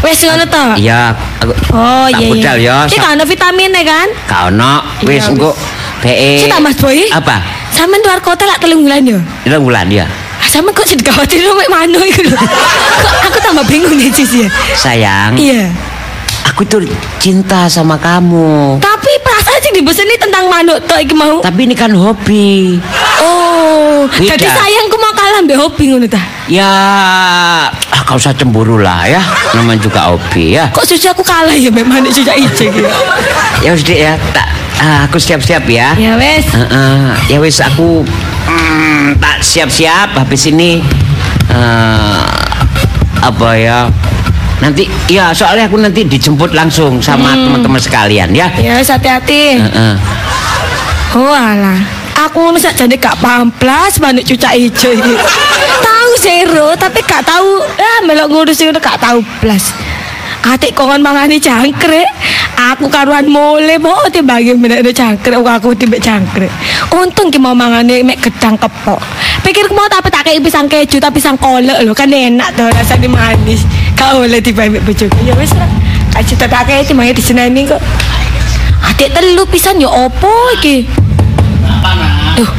Wis 0.00 0.18
ngono 0.24 0.44
to? 0.48 0.64
Ya, 0.80 1.12
aku 1.40 1.52
Oh 1.76 2.06
iya 2.08 2.26
budal 2.30 2.56
iya. 2.60 2.74
ya. 2.84 2.88
Iki 2.88 2.98
kan 2.98 3.16
ada 3.20 3.24
vitaminnya 3.28 3.82
kan? 3.84 4.08
Gak 4.28 4.42
ono, 4.52 4.84
wis 5.04 5.24
Iya, 5.24 5.32
engko 5.32 5.50
BE. 6.02 6.30
Cita 6.40 6.56
Mas 6.60 6.76
Boy. 6.78 7.08
Apa? 7.10 7.65
Sampeyan 7.76 8.00
luar 8.08 8.20
kota 8.24 8.48
lak 8.48 8.56
telung 8.56 8.88
bulan 8.88 9.04
yo. 9.04 9.20
Itu 9.44 9.60
bulan 9.60 9.92
ya. 9.92 10.08
Ah, 10.40 10.48
Sama 10.48 10.72
kok 10.72 10.88
sih 10.88 10.96
khawatir 10.96 11.44
mek 11.44 11.68
mano 11.68 12.00
iku 12.00 12.24
lho. 12.24 12.32
Kok 12.32 13.12
aku 13.28 13.38
tambah 13.44 13.64
bingung 13.68 13.92
ya 13.92 14.08
Cis 14.08 14.32
ya. 14.32 14.48
Sayang, 14.72 15.36
Iya. 15.36 15.68
aku 16.48 16.64
tuh 16.64 16.80
cinta 17.20 17.68
sama 17.68 18.00
kamu. 18.00 18.80
Tapi 18.80 19.10
perasaan 19.20 19.60
sih 19.60 19.72
dibeseni 19.76 20.16
tentang 20.16 20.48
manuk 20.48 20.80
tok 20.88 21.04
iki 21.04 21.12
mau. 21.12 21.44
Tapi 21.44 21.68
ini 21.68 21.76
kan 21.76 21.92
hobi. 21.92 22.80
Oh. 23.20 24.08
Beda. 24.08 24.38
jadi 24.38 24.46
sayangku 24.48 24.96
mau 24.96 25.12
kalah 25.12 25.44
mbak 25.44 25.58
hobi 25.60 25.84
ngono 25.92 26.06
ta. 26.08 26.22
Ya, 26.48 26.64
ah, 27.68 28.00
kau 28.08 28.16
usah 28.16 28.32
cemburu 28.32 28.80
lah 28.80 29.04
ya. 29.04 29.20
Namanya 29.52 29.84
juga 29.84 30.08
hobi 30.08 30.56
ya. 30.56 30.72
Kok 30.72 30.86
suci 30.88 31.12
aku 31.12 31.20
kalah 31.20 31.52
ya 31.52 31.68
manik 31.68 32.08
suci 32.08 32.32
ijo 32.40 32.64
gitu. 32.72 32.88
Ya 33.60 33.76
wis 33.76 33.84
Dik 33.84 33.98
ya, 34.00 34.16
tak 34.32 34.48
ah, 34.80 35.08
aku 35.08 35.16
siap-siap 35.20 35.64
ya. 35.68 35.96
Ya 35.96 36.16
wes. 36.16 36.46
Heeh, 36.52 37.08
ya 37.32 37.38
wis 37.40 37.58
aku 37.60 38.04
mm, 38.48 39.20
tak 39.20 39.40
siap-siap 39.40 40.16
habis 40.16 40.48
ini 40.48 40.82
eh, 41.52 42.22
apa 43.20 43.48
ya? 43.56 43.88
Nanti 44.56 44.88
ya 45.12 45.36
soalnya 45.36 45.68
aku 45.68 45.76
nanti 45.76 46.08
dijemput 46.08 46.56
langsung 46.56 46.98
sama 47.04 47.36
teman-teman 47.36 47.80
sekalian 47.80 48.32
ya. 48.32 48.48
Ya 48.56 48.76
wes 48.80 48.88
hati-hati. 48.88 49.60
Heeh. 49.60 49.94
Oh 51.16 51.32
alah. 51.32 51.80
Aku 52.16 52.48
ngono 52.48 52.56
sak 52.56 52.80
jane 52.80 52.96
gak 52.96 53.20
paham 53.20 53.52
blas 53.60 54.00
manik 54.00 54.24
cucak 54.24 54.56
ijo 54.56 54.88
iki. 54.88 55.14
tahu 55.86 56.10
zero 56.16 56.72
tapi 56.74 57.04
gak 57.04 57.28
tahu 57.28 57.60
ah 57.76 57.98
melok 58.08 58.32
ngurus 58.32 58.60
ngono 58.64 58.80
gak 58.80 58.96
tahu 58.96 59.20
blas. 59.44 59.76
Atik 60.46 60.78
kongon 60.78 61.02
mangani 61.02 61.42
jangkrik. 61.42 62.06
Aku 62.56 62.88
karuan 62.88 63.28
mule 63.28 63.76
mau 63.76 64.00
timbangi 64.08 64.56
menekno 64.56 64.88
jangkrik 64.94 65.36
wong 65.36 65.50
aku 65.50 65.74
timbek 65.74 66.00
jangkrik. 66.00 66.48
Untung 66.94 67.28
ki 67.28 67.38
mau 67.42 67.52
mangane 67.52 68.00
mek 68.06 68.22
gedang 68.22 68.54
kepok. 68.56 69.02
Pikirku 69.42 69.74
mau 69.74 69.90
tapi 69.90 70.08
tak 70.08 70.24
kei 70.30 70.40
pisang 70.40 70.70
keju 70.70 71.02
tapi 71.02 71.20
pisang 71.20 71.36
kolek 71.36 71.82
lho 71.84 71.92
kan 71.92 72.08
enak 72.08 72.54
tuh 72.56 72.70
rasanya 72.72 73.10
manis. 73.10 73.66
Kau 73.98 74.24
oleh 74.24 74.40
tiba 74.40 74.70
mek 74.70 74.86
bojoku. 74.86 75.18
Ya 75.26 75.34
wis 75.36 75.52
lah. 75.52 75.68
Kaji 76.14 76.34
tak 76.38 76.64
kei 76.64 76.86
timbangi 76.86 77.12
diseneni 77.12 77.66
kok. 77.66 77.82
Adik 78.86 79.12
telu 79.12 79.44
pisan 79.50 79.82
ya 79.82 79.90
opo 79.90 80.30
iki? 80.60 80.86
Duh, 82.38 82.50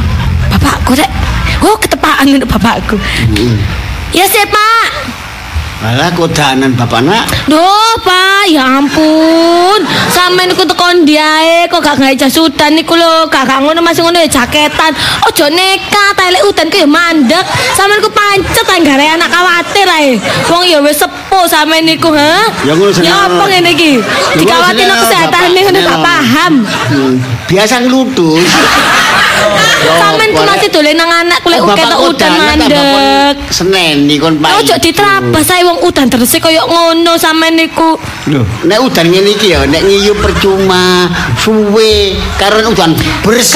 bapakku 0.52 0.92
rek. 0.94 1.10
Oh, 1.62 1.74
ketepaan 1.78 2.38
bapakku. 2.46 3.00
Ya 4.14 4.24
sih, 4.24 4.44
Pak. 4.46 4.86
Malah 5.78 6.10
kodanan 6.10 6.74
bapak 6.74 7.06
nak. 7.06 7.30
Duh, 7.46 7.94
Pak, 8.02 8.50
ya 8.50 8.82
ampun. 8.82 9.78
Sampeyan 10.10 10.50
niku 10.50 10.66
tekon 10.66 11.06
diae 11.06 11.70
kok 11.70 11.78
gak 11.78 12.02
gawe 12.02 12.10
jas 12.18 12.34
udan 12.34 12.74
niku 12.74 12.98
lho. 12.98 13.30
Gak 13.30 13.46
ngono 13.62 13.78
masih 13.78 14.02
ngono 14.02 14.18
ya 14.18 14.26
jaketan. 14.26 14.90
Ojo 15.30 15.46
nekat, 15.46 16.18
elek 16.18 16.42
udan 16.50 16.66
ku 16.66 16.82
ya 16.82 16.88
mandek. 16.90 17.46
Sampeyan 17.78 18.02
ku 18.02 18.10
pancet 18.10 18.66
anggare 18.66 19.06
anak 19.06 19.30
khawatir 19.30 19.86
ae. 19.86 20.18
Wong 20.50 20.66
ya 20.66 20.82
wis 20.82 20.98
sepuh 20.98 21.46
sampeyan 21.46 21.86
niku, 21.86 22.10
ha? 22.10 22.50
Ya 22.66 22.74
ngono 22.74 22.90
seneng. 22.90 23.06
Ya 23.06 23.14
apa 23.30 23.44
ngene 23.46 23.70
iki? 23.78 23.92
seneng, 24.34 24.98
kesehatane 24.98 25.58
ngono 25.62 25.78
gak 25.78 26.00
paham. 26.02 26.52
Hmm, 26.90 27.14
biasa 27.48 27.80
ngeludus. 27.82 28.44
Sampeyan 29.78 30.34
ku 30.34 30.42
masih 30.42 30.68
dolen 30.74 30.98
nang 30.98 31.08
anak 31.08 31.38
kulek 31.40 31.62
Oh, 31.62 31.70
ketok 31.72 32.00
udan 32.10 32.32
mandek. 32.34 32.66
tambah 32.66 32.82
kon 32.92 33.06
Seneni 33.48 34.14
kon 34.18 34.34
Pak. 34.42 34.50
Ojo 34.60 34.74
diterabas 34.82 35.48
ae 35.54 35.62
wong 35.64 35.78
udan 35.86 36.10
terus 36.10 36.34
koyo 36.42 36.66
ngono 36.66 37.14
sampean 37.16 37.54
niku. 37.56 37.94
Lho, 38.28 38.42
nek 38.66 38.78
udan 38.82 39.06
ngene 39.08 39.38
iki 39.38 39.54
ya, 39.54 39.64
nek 39.64 39.86
ngiyup 39.86 40.18
percuma, 40.18 41.06
suwe 41.40 42.18
karena 42.36 42.68
udan 42.68 42.92
beres. 43.22 43.54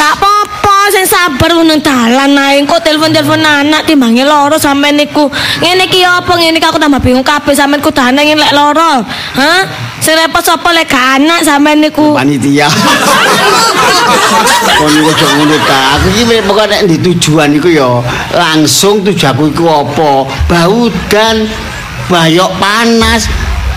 Sing 0.90 1.06
sabar 1.06 1.54
nang 1.62 1.78
dalan 1.78 2.34
ae 2.34 2.58
kok 2.66 2.82
telepon-telepon 2.82 3.38
anak 3.38 3.86
timbange 3.86 4.26
loro 4.26 4.58
sampean 4.58 4.98
niku. 4.98 5.30
Ngene 5.62 5.86
iki 5.86 6.02
apa 6.02 6.34
ngene 6.34 6.58
aku 6.58 6.82
tambah 6.82 6.98
bingung 6.98 7.22
kabeh 7.22 7.54
sampean 7.54 7.78
kudane 7.78 8.18
ngene 8.18 8.42
lek 8.42 8.50
loro. 8.50 9.06
Hah? 9.38 9.62
Sing 10.02 10.18
repot 10.18 10.42
sapa 10.42 10.74
lek 10.74 10.90
gak 10.90 11.22
anak 11.22 11.46
sampean 11.46 11.78
niku. 11.78 12.18
panitia. 12.18 12.66
Kon 14.78 14.90
iku 14.90 15.10
ojo 15.14 15.26
ngono 15.38 15.56
ta. 15.62 15.78
Aku 15.96 16.06
iki 16.10 16.42
pokoke 16.42 16.66
nek 16.66 16.82
di 16.90 16.96
tujuan 16.98 17.54
iku 17.54 17.70
ya 17.70 18.02
langsung 18.34 19.06
tujuanku 19.06 19.54
iku 19.54 19.64
apa? 19.70 20.10
Bau 20.50 20.90
dan 21.06 21.46
bayok 22.10 22.58
panas. 22.58 23.30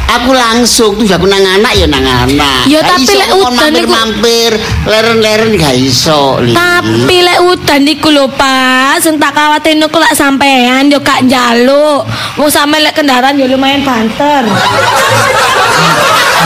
Aku 0.06 0.32
langsung 0.32 0.96
tujuanku 0.96 1.26
nang 1.26 1.42
anak 1.42 1.74
ya 1.74 1.90
nang 1.90 2.06
anak. 2.06 2.70
Ya, 2.70 2.80
tapi 2.80 3.10
lek 3.10 3.30
udan 3.34 3.74
iku- 3.74 3.90
mampir-mampir 3.90 4.52
leren-leren 4.86 5.58
gak 5.58 5.76
iso. 5.76 6.40
Tapi 6.46 7.16
lek 7.20 7.40
udan 7.42 7.82
niku 7.82 8.10
lho 8.10 8.30
Pak, 8.30 9.02
sing 9.02 9.18
tak 9.18 9.34
kawatir 9.34 9.76
niku 9.76 9.98
lek 9.98 10.14
sampean 10.14 10.88
yo 10.88 11.02
gak 11.02 11.26
njaluk. 11.26 12.06
Wong 12.38 12.48
sampean 12.48 12.86
lek 12.86 12.94
kendaraan 12.94 13.36
yo 13.36 13.46
lumayan 13.46 13.82
banter. 13.82 14.46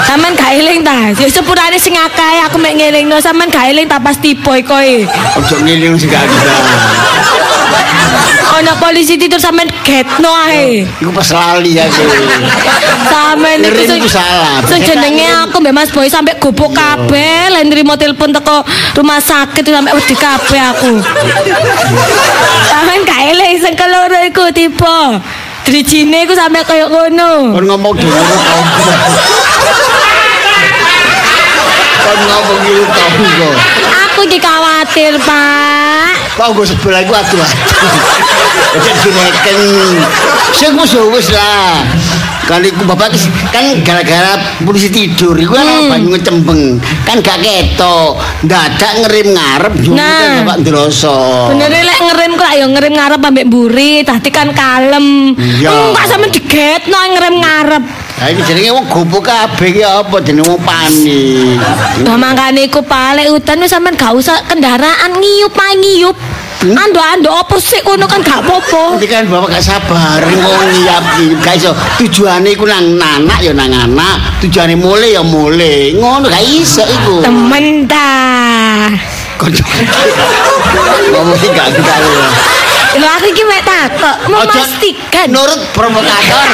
Sampean 0.08 0.34
gak 0.34 0.52
eling 0.58 0.82
ta? 0.82 1.14
Ya 1.14 1.28
sepurane 1.30 1.78
sing 1.78 1.94
akeh 1.94 2.46
aku 2.46 2.58
mek 2.58 2.74
ngelingno 2.78 3.18
sampean 3.22 3.50
gak 3.50 3.70
eling 3.70 3.86
ta 3.90 4.00
pas 4.02 4.18
tiba 4.18 4.58
koe. 4.66 4.96
Ojo 5.38 5.56
ngiling 5.66 5.98
sing 6.00 6.10
gak 6.10 6.26
bisa. 6.26 6.54
Ana 8.60 8.76
polisi 8.76 9.16
tidur 9.16 9.40
sampean 9.40 9.70
getno 9.86 10.32
ae. 10.50 10.84
Iku 11.00 11.12
pas 11.14 11.30
lali 11.32 11.78
niku 13.62 13.72
Ngerim 13.72 13.88
sing- 13.88 14.02
iku 14.04 14.10
salah. 14.10 14.60
Sing 14.68 14.82
jenenge 14.84 15.28
aku 15.48 15.62
mbek 15.64 15.74
Mas 15.76 15.90
Boy 15.94 16.10
sampe 16.10 16.36
gobok 16.42 16.74
kabeh, 16.76 17.48
lan 17.54 17.70
nrimo 17.70 17.96
telepon 17.96 18.34
teko 18.34 18.66
rumah 19.00 19.22
sakit 19.22 19.64
sampe 19.64 19.94
wedi 19.96 20.16
kabeh 20.18 20.62
aku. 20.76 20.94
Sampean 22.68 23.00
gak 23.08 23.22
eling 23.32 23.56
sing 23.62 23.74
keloro 23.80 24.20
iku 24.28 24.50
tiba. 24.52 25.22
Drijine 25.70 26.26
iku 26.26 26.34
sampe 26.34 26.66
kaya 26.66 26.90
ngono. 26.90 27.54
Kon 27.54 27.66
ngomong 27.70 27.94
dhewe 27.94 28.22
tau. 28.42 28.62
Kon 32.02 32.20
ngomong 32.26 32.60
dhewe 32.66 32.84
tau 32.90 33.10
kok. 33.14 33.54
Aku 34.10 34.26
iki 34.26 34.42
khawatir, 34.42 35.14
Pak. 35.22 36.10
Kok 36.42 36.58
gue 36.58 36.66
sebelah 36.74 37.06
iku 37.06 37.14
aduh. 37.14 37.46
Ojo 38.82 38.92
direken. 39.06 39.60
Sing 40.58 40.74
wis 40.74 40.98
wis 40.98 41.30
lah. 41.38 41.86
Kan 42.50 42.66
iku 42.66 42.82
bapak 42.82 43.14
kan 43.54 43.62
gara-gara 43.86 44.42
polisi 44.66 44.90
tidur 44.90 45.38
iku 45.38 45.54
kan 45.54 45.70
Hmm. 45.70 45.90
banyu 45.94 46.18
ngecembeng. 46.18 46.82
Kan 47.06 47.22
gak 47.22 47.46
ketok. 47.46 48.18
Dadak 48.42 49.06
ngerim 49.06 49.38
ngarep 49.38 49.74
Nah. 49.94 50.42
bapak 50.42 50.66
ndroso. 50.66 51.54
Bener 51.54 51.70
lek 51.70 52.00
ngerem 52.02 52.32
kok 52.34 52.50
ya 52.50 52.66
ngerem 52.66 52.94
ngarep 52.98 53.22
ambek 53.22 53.46
mburi, 53.46 54.02
tadi 54.02 54.34
kan 54.34 54.50
kalem. 54.50 55.38
Iya. 55.38 55.94
Enggak 55.94 56.06
sampe 56.10 56.28
digetno 56.34 56.98
ngerem 57.14 57.36
ngarep. 57.38 57.84
Ha 58.20 58.26
iki 58.34 58.42
jenenge 58.44 58.74
wong 58.74 58.86
gopo 58.90 59.22
kabeh 59.22 59.70
ki 59.70 59.84
apa 59.86 60.16
jenenge 60.20 60.50
wong 60.50 60.60
panik. 60.66 61.56
Nah 62.02 62.18
makane 62.18 62.66
iku 62.66 62.82
pale 62.82 63.30
udan 63.30 63.62
wis 63.62 63.70
sampean 63.70 63.94
gak 63.94 64.12
usah 64.12 64.42
kendaraan 64.44 65.22
ngiyup 65.22 65.54
ngiyup. 65.54 66.18
Ando-ando 66.60 67.32
apa 67.32 67.56
sih 67.56 67.80
kono 67.88 68.04
kan 68.04 68.20
gak 68.20 68.44
apa-apa. 68.44 69.00
Nanti 69.00 69.08
kan 69.08 69.24
bapak 69.32 69.48
gak 69.56 69.64
sabar 69.64 70.20
ngomong 70.28 70.68
nyiap 70.76 71.04
gak 71.40 71.56
iso 71.56 71.72
tujuane 71.96 72.52
iku 72.52 72.68
nang 72.68 73.00
anak 73.00 73.40
ya 73.40 73.56
nang 73.56 73.72
anak 73.72 74.44
tujuane 74.44 74.76
mule 74.76 75.08
ya 75.08 75.24
mule 75.24 75.96
ngono 75.96 76.28
gak 76.28 76.44
iso 76.44 76.84
iku 76.84 77.24
Temen 77.24 77.88
ta. 77.88 78.92
Kocok. 79.40 79.68
ngomong 81.16 81.40
gak 81.56 81.68
kita 81.80 81.96
Lho 83.00 83.06
aku 83.08 83.32
iki 83.32 83.44
mek 83.48 83.64
takok, 83.64 84.18
memastikan. 84.28 85.28
nurut 85.32 85.62
provokator 85.72 86.48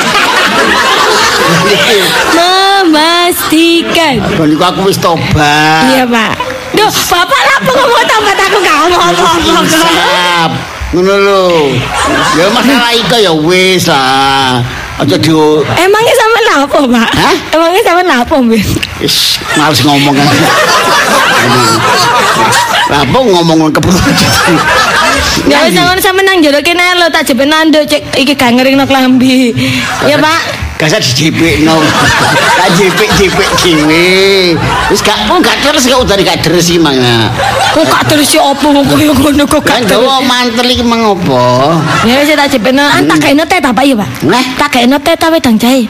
Memastikan. 2.37 4.21
kon 4.37 4.53
aku 4.53 4.79
wis 4.85 5.01
tobat 5.01 5.89
Iya, 5.89 6.05
Pak. 6.05 6.54
Duh, 6.75 6.91
Bapak 6.91 7.41
lapo 7.47 7.71
ngomong 7.71 8.03
tempat 8.05 8.37
aku 8.45 8.57
gak 8.59 8.75
ngomong 8.83 9.01
apa-apa. 9.15 9.59
Siap. 9.65 10.51
ngono 10.95 11.11
lho 11.11 11.75
ya 12.39 12.47
masalah 12.55 12.95
iku 12.95 13.19
ya 13.19 13.33
wis 13.35 13.83
lah 13.91 14.63
aja 14.95 15.19
di 15.19 15.27
Emangnya 15.75 16.13
sampe 16.15 16.39
lapo, 16.47 16.79
Pak? 16.87 17.09
Hah? 17.19 17.35
Emangnya 17.51 17.81
sampe 17.83 18.03
lapo, 18.07 18.35
Mbak? 18.39 18.63
Is, 19.03 19.35
males 19.59 19.83
ngomong 19.83 20.15
kan. 20.15 20.27
Apa 23.03 23.17
ngomong 23.19 23.75
keperluan 23.75 24.15
Ya 25.51 25.67
wis 25.67 25.75
sampe 25.99 26.23
nang 26.23 26.39
jero 26.39 26.63
kene 26.63 26.95
lho 26.95 27.11
tak 27.11 27.27
jepit 27.27 27.43
nanduk 27.43 27.83
cek 27.91 28.15
iki 28.15 28.39
gak 28.39 28.55
ngeringno 28.55 28.87
klambi. 28.87 29.51
Ya, 30.07 30.15
Pak. 30.15 30.64
Gak 30.75 30.91
dijepik 30.99 31.63
no. 31.63 31.79
Tak 32.59 32.67
jepik 32.75 33.07
jepik 33.15 33.47
dhewe. 33.63 34.59
Wis 34.91 34.99
gak 34.99 35.23
kok 35.23 35.39
gak 35.39 35.57
terus 35.63 35.87
gak 35.87 35.99
udah 36.03 36.15
gak 36.19 36.43
terus 36.43 36.67
iki 36.67 36.83
mangga. 36.83 37.31
Kok 37.71 37.87
gak 37.87 38.03
terus 38.11 38.27
si 38.27 38.35
opo 38.35 38.75
koyo 38.83 39.15
ngono 39.15 39.47
kok 39.47 39.63
gak 39.63 39.87
terus. 39.87 40.03
gawa 40.03 40.19
mantel 40.19 40.67
iki 40.67 40.83
mang 40.83 41.15
opo? 41.15 41.79
Ya 42.03 42.19
wis 42.19 42.35
tak 42.35 42.51
jepit 42.51 42.75
an 42.75 43.07
tak 43.07 43.23
kene 43.23 43.47
teh 43.47 43.63
ta 43.63 43.71
Pak 43.71 43.83
ya, 43.87 43.95
Pak? 43.95 44.09
Nah. 44.27 44.43
Tak 44.59 44.69
kene 44.75 44.99
teh 44.99 45.15
ta 45.15 45.31
wedang 45.31 45.55
jahe. 45.55 45.87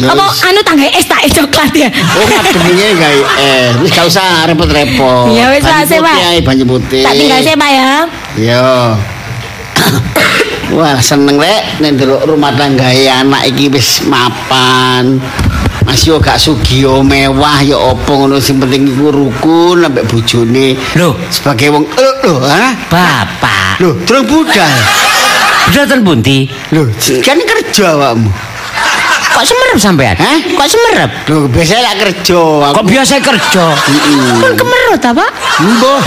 Apa 0.00 0.24
anu 0.48 0.60
tangga 0.64 0.88
es 0.88 1.04
tak 1.04 1.20
es 1.20 1.36
coklat 1.36 1.68
ya? 1.76 1.92
Oh, 1.92 2.24
ngademine 2.24 2.96
gawe 2.96 3.20
eh 3.36 3.68
wis 3.84 3.92
gak 3.92 4.08
usah 4.08 4.48
repot-repot. 4.48 5.36
Ya 5.36 5.52
wis, 5.52 5.60
Banyu 5.60 6.00
Pak, 6.00 6.16
sih, 6.16 6.40
banyu 6.40 6.64
putih. 6.64 7.04
Tak 7.04 7.12
tinggal 7.20 7.40
saya 7.44 7.56
Pak 7.60 7.68
ya. 7.68 7.88
Yo. 8.40 8.72
Wah, 10.74 10.98
seneng 10.98 11.38
rek 11.38 11.78
nek 11.78 11.94
ndelok 11.94 12.26
rumah 12.26 12.50
tanggae 12.58 13.06
anak 13.06 13.46
iki 13.46 13.70
wis 13.70 14.02
mapan. 14.02 15.22
Mas 15.86 16.02
yo 16.02 16.18
gak 16.18 16.42
sugih 16.42 16.98
mewah 17.06 17.62
ya 17.62 17.78
apa 17.78 18.10
ngono 18.10 18.42
sing 18.42 18.58
penting 18.58 18.90
iku 18.90 19.14
rukun 19.14 19.86
ambek 19.86 20.02
bojone. 20.10 20.74
Loh. 20.98 21.14
sebagai 21.30 21.70
wong 21.70 21.86
lho 21.86 22.12
lho 22.26 22.34
ha? 22.42 22.74
Bapak, 22.90 23.78
Lho, 23.78 23.94
durung 24.02 24.26
budal. 24.26 24.74
bedoten 25.70 26.02
pundi? 26.02 26.50
Lho, 26.74 26.90
kan 27.22 27.38
kerja 27.38 27.94
awakmu. 27.94 28.30
Kok 29.36 29.44
semerep 29.44 29.78
sampean? 29.78 30.16
Hah? 30.18 30.38
Kok 30.42 30.66
semerep? 30.66 31.10
Lho, 31.30 31.38
biasa 31.46 31.78
lak 31.78 31.96
kerja 32.02 32.40
aku. 32.66 32.74
Kok 32.82 32.86
biasa 32.90 33.14
kerja? 33.22 33.64
Pun 34.42 34.52
kemerut 34.58 34.98
ta, 34.98 35.14
Pak? 35.14 35.30
Mbah. 35.62 36.00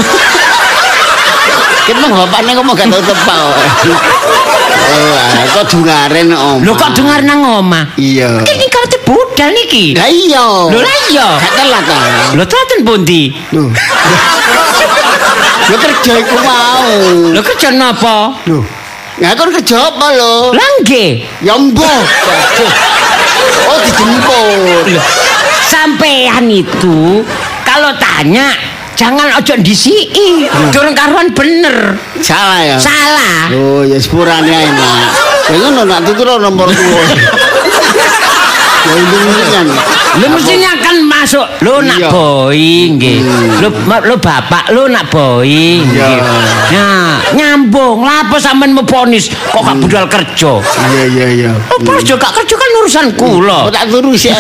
Kita 1.88 2.06
bapaknya 2.10 2.52
ngomong 2.60 2.76
gak 2.76 2.88
tau 2.92 3.02
tepak 3.04 3.38
kok. 3.38 3.56
Oh, 4.90 5.46
kok 5.54 5.70
dungaren 5.70 6.34
om. 6.34 6.66
Lho 6.66 6.74
kok 6.74 6.98
dengar 6.98 7.22
nang 7.22 7.46
omah? 7.46 7.94
Iya. 7.94 8.42
Iki 8.42 8.68
kate 8.74 8.98
budal 9.06 9.54
niki. 9.54 9.94
Lah 9.94 10.10
iya. 10.10 10.46
Lho 10.66 10.80
lah 10.82 10.96
iya. 11.14 11.28
Gak 11.38 11.54
telat 11.54 11.84
ta. 11.86 12.00
Lho 12.34 12.44
tenaten 12.46 12.80
pundi? 12.82 13.30
Lho. 13.54 13.70
Lho 15.70 15.78
kerja 15.78 16.14
iku 16.26 16.38
mau. 16.42 16.90
Lho 17.38 17.42
kerja 17.46 17.70
napa? 17.70 18.42
Lho. 18.50 18.66
Nggak 19.20 19.36
kon 19.36 19.52
kerja 19.52 19.76
apa 19.92 20.08
lho? 20.16 20.56
Lah 20.56 20.70
nggih. 20.80 21.12
Ya 21.44 21.54
mbah. 21.60 22.02
Oh 23.68 23.78
dijemput. 23.84 24.96
Sampean 25.68 26.48
itu 26.50 27.22
kalau 27.68 27.92
tanya 28.00 28.50
jangan 28.94 29.30
ojo 29.36 29.54
disii. 29.60 30.48
Durung 30.70 30.94
karuan 30.94 31.30
bener. 31.32 31.98
Salah 32.20 32.62
ya. 32.62 32.78
Salah. 32.78 33.52
Oh 33.52 33.82
ya 33.82 33.98
sepurane 33.98 34.50
ae 34.50 34.70
nak. 34.70 34.98
Ya 35.50 35.58
ngono 35.60 35.82
nak 35.84 36.00
tutur 36.04 36.38
nomor 36.38 36.70
tuwa. 36.70 37.02
Ya 38.80 38.96
untung-untungan. 38.96 39.68
Lu 40.18 40.26
mestinya 40.34 40.72
kan 40.82 40.98
masuk 41.04 41.46
lu 41.62 41.84
nak 41.84 42.00
Iya. 42.00 42.10
boy 42.10 42.58
nggih. 42.96 43.22
Lu 43.60 43.70
ma- 43.86 44.02
lu 44.02 44.16
bapak 44.18 44.72
lu 44.74 44.88
nak 44.88 45.12
boy 45.12 45.46
Iya. 45.46 45.84
nggih. 45.84 46.18
Nah, 46.74 47.22
nyambung. 47.36 48.02
Lah 48.02 48.26
apa 48.26 48.40
sampean 48.40 48.74
meponis 48.74 49.30
kok 49.30 49.62
gak 49.62 49.78
budal 49.78 50.06
kerja? 50.10 50.52
Iya 50.90 51.04
iya 51.06 51.28
iya. 51.30 51.52
Oh, 51.70 51.78
kerja 51.78 52.18
gak 52.18 52.34
kerja 52.34 52.56
kan 52.56 52.70
urusan 52.82 53.06
kula. 53.14 53.70
Tak 53.70 53.94
turu 53.94 54.16
sih 54.16 54.34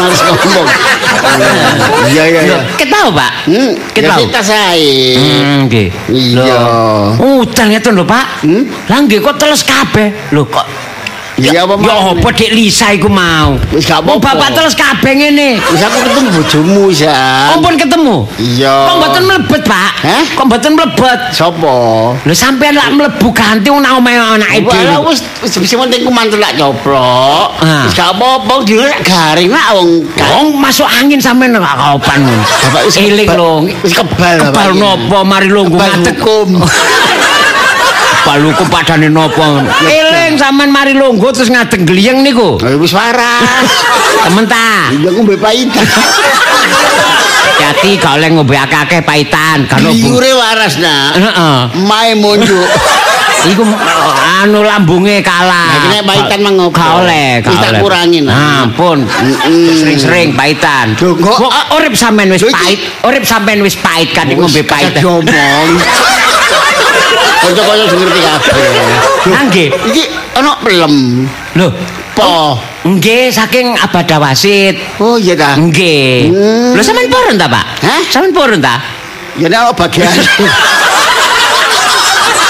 Males 0.00 0.20
ngomong. 0.22 0.68
Iya 2.06 2.22
iya 2.28 2.40
iya. 2.48 2.58
Ketau, 2.78 3.12
Pak? 3.12 3.32
Hmm, 3.50 3.72
Ketau. 3.92 4.16
ya 4.16 4.24
kita 4.24 4.40
sae. 4.40 5.16
Hmm, 5.18 5.66
nggih. 5.68 5.88
Iya. 6.08 6.56
Udan 7.18 7.66
ngeten 7.74 7.92
lho, 7.98 8.04
Pak. 8.06 8.46
Hmm? 8.46 8.62
Lah 8.88 8.98
nggih 9.04 9.20
kok 9.20 9.36
teles 9.36 9.60
kabeh. 9.66 10.14
Lho 10.32 10.46
kok 10.48 10.64
Iya 11.36 11.68
apa 11.68 11.76
Ya 11.76 11.92
mau? 11.92 12.16
apa 12.16 12.28
Dik 12.32 12.48
Lisa 12.50 12.88
iku 12.90 13.06
mau? 13.06 13.60
Wis 13.68 13.84
gak 13.84 14.00
Oh, 14.00 14.16
apa-apa. 14.16 14.32
bapak 14.34 14.48
teles 14.56 14.72
kabeh 14.72 15.12
ngene. 15.14 15.60
Wis 15.62 15.80
aku 15.80 15.98
ketemu 16.02 16.28
bojomu 16.32 16.84
sa. 16.88 17.12
Oh, 17.52 17.60
pun 17.60 17.76
ketemu. 17.76 18.16
Iya. 18.38 18.72
Kok 18.82 18.94
mboten 18.96 19.22
mlebet, 19.22 19.62
Pak? 19.62 19.90
Hah? 20.00 20.24
Kok 20.32 20.44
mboten 20.46 20.72
mlebet? 20.72 21.20
Sopo? 21.30 21.76
Lho 22.16 22.32
sampean 22.32 22.72
lak 22.72 22.88
mlebu 22.90 23.28
ganti 23.30 23.68
nang 23.68 24.00
omahe 24.00 24.16
anake 24.16 24.64
Wah, 24.64 24.72
dhewe. 24.72 25.12
wis 25.12 25.20
wis 25.42 25.52
wis 25.58 25.72
penting 25.76 26.00
ku 26.02 26.10
mantul 26.10 26.40
lak 26.40 26.56
coplok. 26.56 27.52
Ah. 27.60 27.84
Wis 27.84 27.92
gak 27.92 28.16
apa-apa 28.16 28.64
dhewe 28.64 28.80
lak 28.82 29.04
garing 29.04 29.52
nak 29.52 29.76
wong 29.76 30.08
Wong 30.08 30.46
masuk 30.56 30.88
angin 30.88 31.20
sampean 31.20 31.52
gak 31.52 31.68
kapan. 31.68 32.24
Bapak 32.64 32.80
wis 32.82 32.96
eling 32.96 33.28
kebal- 33.28 33.36
lho. 33.36 33.52
wis 33.84 33.92
kebal, 33.92 34.36
Kebal 34.40 34.72
Bapak. 34.72 34.72
nopo 34.74 35.18
mari 35.22 35.52
lungguh 35.52 35.76
Kebal 35.76 36.00
ngadeg. 36.00 36.16
Baluku 38.26 38.66
padane 38.66 39.06
nopo. 39.06 39.62
Eling 39.80 40.34
sampean 40.34 40.68
mari 40.68 40.92
lungguh 40.92 41.30
terus 41.30 41.46
ngadeg 41.46 41.86
gliyeng 41.86 42.26
niku. 42.26 42.58
Wis 42.58 42.90
waras. 42.90 43.70
Temen 44.26 44.44
ta. 44.44 44.90
Iya 44.90 45.14
ngombe 45.14 45.38
paitan. 45.38 45.86
Hati 47.56 47.98
gak 47.98 48.18
oleh 48.18 48.30
ngombe 48.30 48.54
akeh 48.54 49.02
paitan 49.02 49.66
kan 49.66 49.78
obo. 49.80 49.90
Liure 49.90 50.30
waras 50.34 50.78
nak. 50.78 51.14
Heeh. 51.14 51.58
Mae 51.82 52.14
monjuk. 52.14 52.66
Iku 53.46 53.62
anu 54.42 54.62
lambunge 54.62 55.22
kalah. 55.22 55.66
Nah, 55.68 55.78
kena 55.86 56.02
paitan 56.02 56.38
mah 56.42 56.52
ngopo? 56.52 56.74
Gak 56.74 56.92
oleh, 56.98 57.28
gak 57.42 57.50
Wis 57.50 57.58
tak 57.58 57.70
oleh. 57.70 57.80
kurangin. 57.82 58.24
Ampun. 58.26 58.98
Sering-sering 59.76 60.34
paitan. 60.34 60.94
Kok- 60.98 61.18
Kok 61.18 61.50
urip 61.74 61.94
sampean 61.94 62.30
wis 62.30 62.42
pait, 62.44 62.78
urip 63.02 63.22
sampean 63.22 63.62
wis 63.62 63.74
pait 63.74 64.10
kan 64.10 64.26
ngombe 64.26 64.62
paitan. 64.62 64.98
Diomong. 64.98 65.70
Kocok-kocok 67.46 67.86
sing 67.86 67.98
ngerti 68.02 68.20
kabeh. 68.26 68.54
Nggih. 69.46 69.68
Iki 69.94 70.04
ana 70.34 70.52
pelem. 70.58 70.94
Lho, 71.54 71.68
Po. 72.16 72.58
nggih 72.82 73.28
saking 73.30 73.76
abada 73.78 74.16
wasit. 74.18 74.74
Oh 74.98 75.14
iya 75.20 75.38
ta. 75.38 75.54
Nggih. 75.54 76.32
Hmm. 76.32 76.74
Lho 76.74 76.82
sampean 76.82 77.06
purun 77.12 77.36
ta, 77.38 77.46
Pak? 77.46 77.64
Hah? 77.86 78.02
Sampean 78.10 78.32
purun 78.34 78.58
ta? 78.58 78.82
Ya 79.38 79.46
nek 79.46 79.78
bagian. 79.78 80.10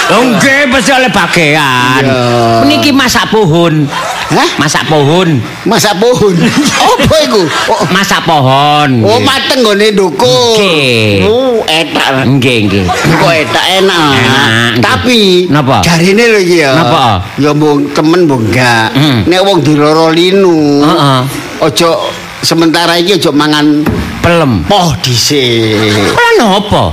Lho 0.07 0.19
nggih 0.33 0.71
mesti 0.71 0.91
oleh 0.95 1.11
bagian. 1.11 2.03
Iya. 2.07 2.63
Niki 2.63 2.95
masak 2.95 3.27
pohon. 3.29 3.85
Hah? 4.27 4.49
Masak 4.59 4.83
pohon. 4.91 5.39
Masak 5.63 5.95
pohon. 5.97 6.35
Apa 6.83 7.15
iku? 7.23 7.47
Oh, 7.71 7.81
Masak 7.87 8.27
pohon. 8.27 8.99
oh 8.99 9.19
mateng 9.23 9.63
gone 9.63 9.87
ndukung. 9.95 10.59
Nggih. 10.59 11.23
Oh, 11.23 11.63
etak. 11.63 12.27
Nggih, 12.27 12.57
nggih. 12.67 12.83
Kok 12.91 13.33
etak 13.33 13.65
enak. 13.79 14.11
Enak. 14.13 14.71
Tapi 14.83 15.47
Napa? 15.47 15.79
jarine 15.79 16.23
lho 16.27 16.39
iki 16.43 16.59
ya. 16.59 16.75
Napa? 16.75 17.23
Ya 17.39 17.55
mbung 17.55 17.87
temen 17.95 18.27
mbung 18.27 18.43
enggak. 18.51 18.91
Hmm. 18.91 19.23
Nek 19.23 19.41
wong 19.41 19.63
diloro 19.63 20.11
linu. 20.11 20.83
Heeh. 20.83 21.19
Ojo 21.63 22.11
sementara 22.43 22.99
iki 22.99 23.15
ojo 23.17 23.31
mangan 23.31 23.87
Pelem. 24.19 24.67
poh 24.67 24.91
dhisik. 24.99 26.03
Ora 26.11 26.29
napa? 26.35 26.83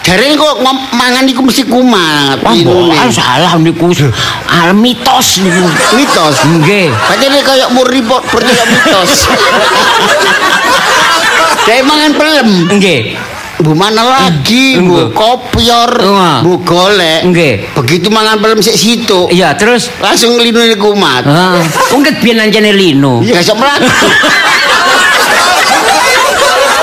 Jarine 0.00 0.32
kok 0.32 0.64
mangan 0.90 1.24
iku 1.24 1.44
mesti 1.44 1.62
kumat 1.62 2.40
Wah, 2.40 2.56
mbok, 2.56 2.88
salah 3.12 3.52
niku. 3.56 3.92
Al 4.48 4.72
mitos 4.72 5.38
niku. 5.38 5.60
Mitos. 5.92 6.36
Nggih. 6.40 6.88
Padahal 6.88 7.42
kayak 7.42 7.68
murni 7.70 8.00
po- 8.00 8.24
percaya 8.24 8.64
mitos. 8.64 9.12
Kayak 11.60 11.84
mangan 11.84 12.12
pelem. 12.16 12.48
Nggih. 12.72 13.00
Bu 13.60 13.76
mana 13.76 14.00
lagi, 14.00 14.80
bu 14.80 15.04
Enggak. 15.04 15.12
kopior, 15.12 15.92
Enggak. 15.92 16.38
bu 16.40 16.52
golek. 16.64 17.20
Nggih. 17.28 17.54
Begitu 17.76 18.08
mangan 18.08 18.40
pelem 18.40 18.56
sik 18.58 18.72
situ, 18.72 19.28
Iya, 19.28 19.52
terus 19.52 19.92
langsung 20.00 20.40
linune 20.40 20.80
kumat. 20.80 21.28
Heeh. 21.28 21.92
Ungket 21.92 22.24
biyen 22.24 22.40
anjene 22.40 22.72
lino. 22.72 23.20
Iya, 23.20 23.44
sok 23.44 23.60
melaku. 23.60 23.84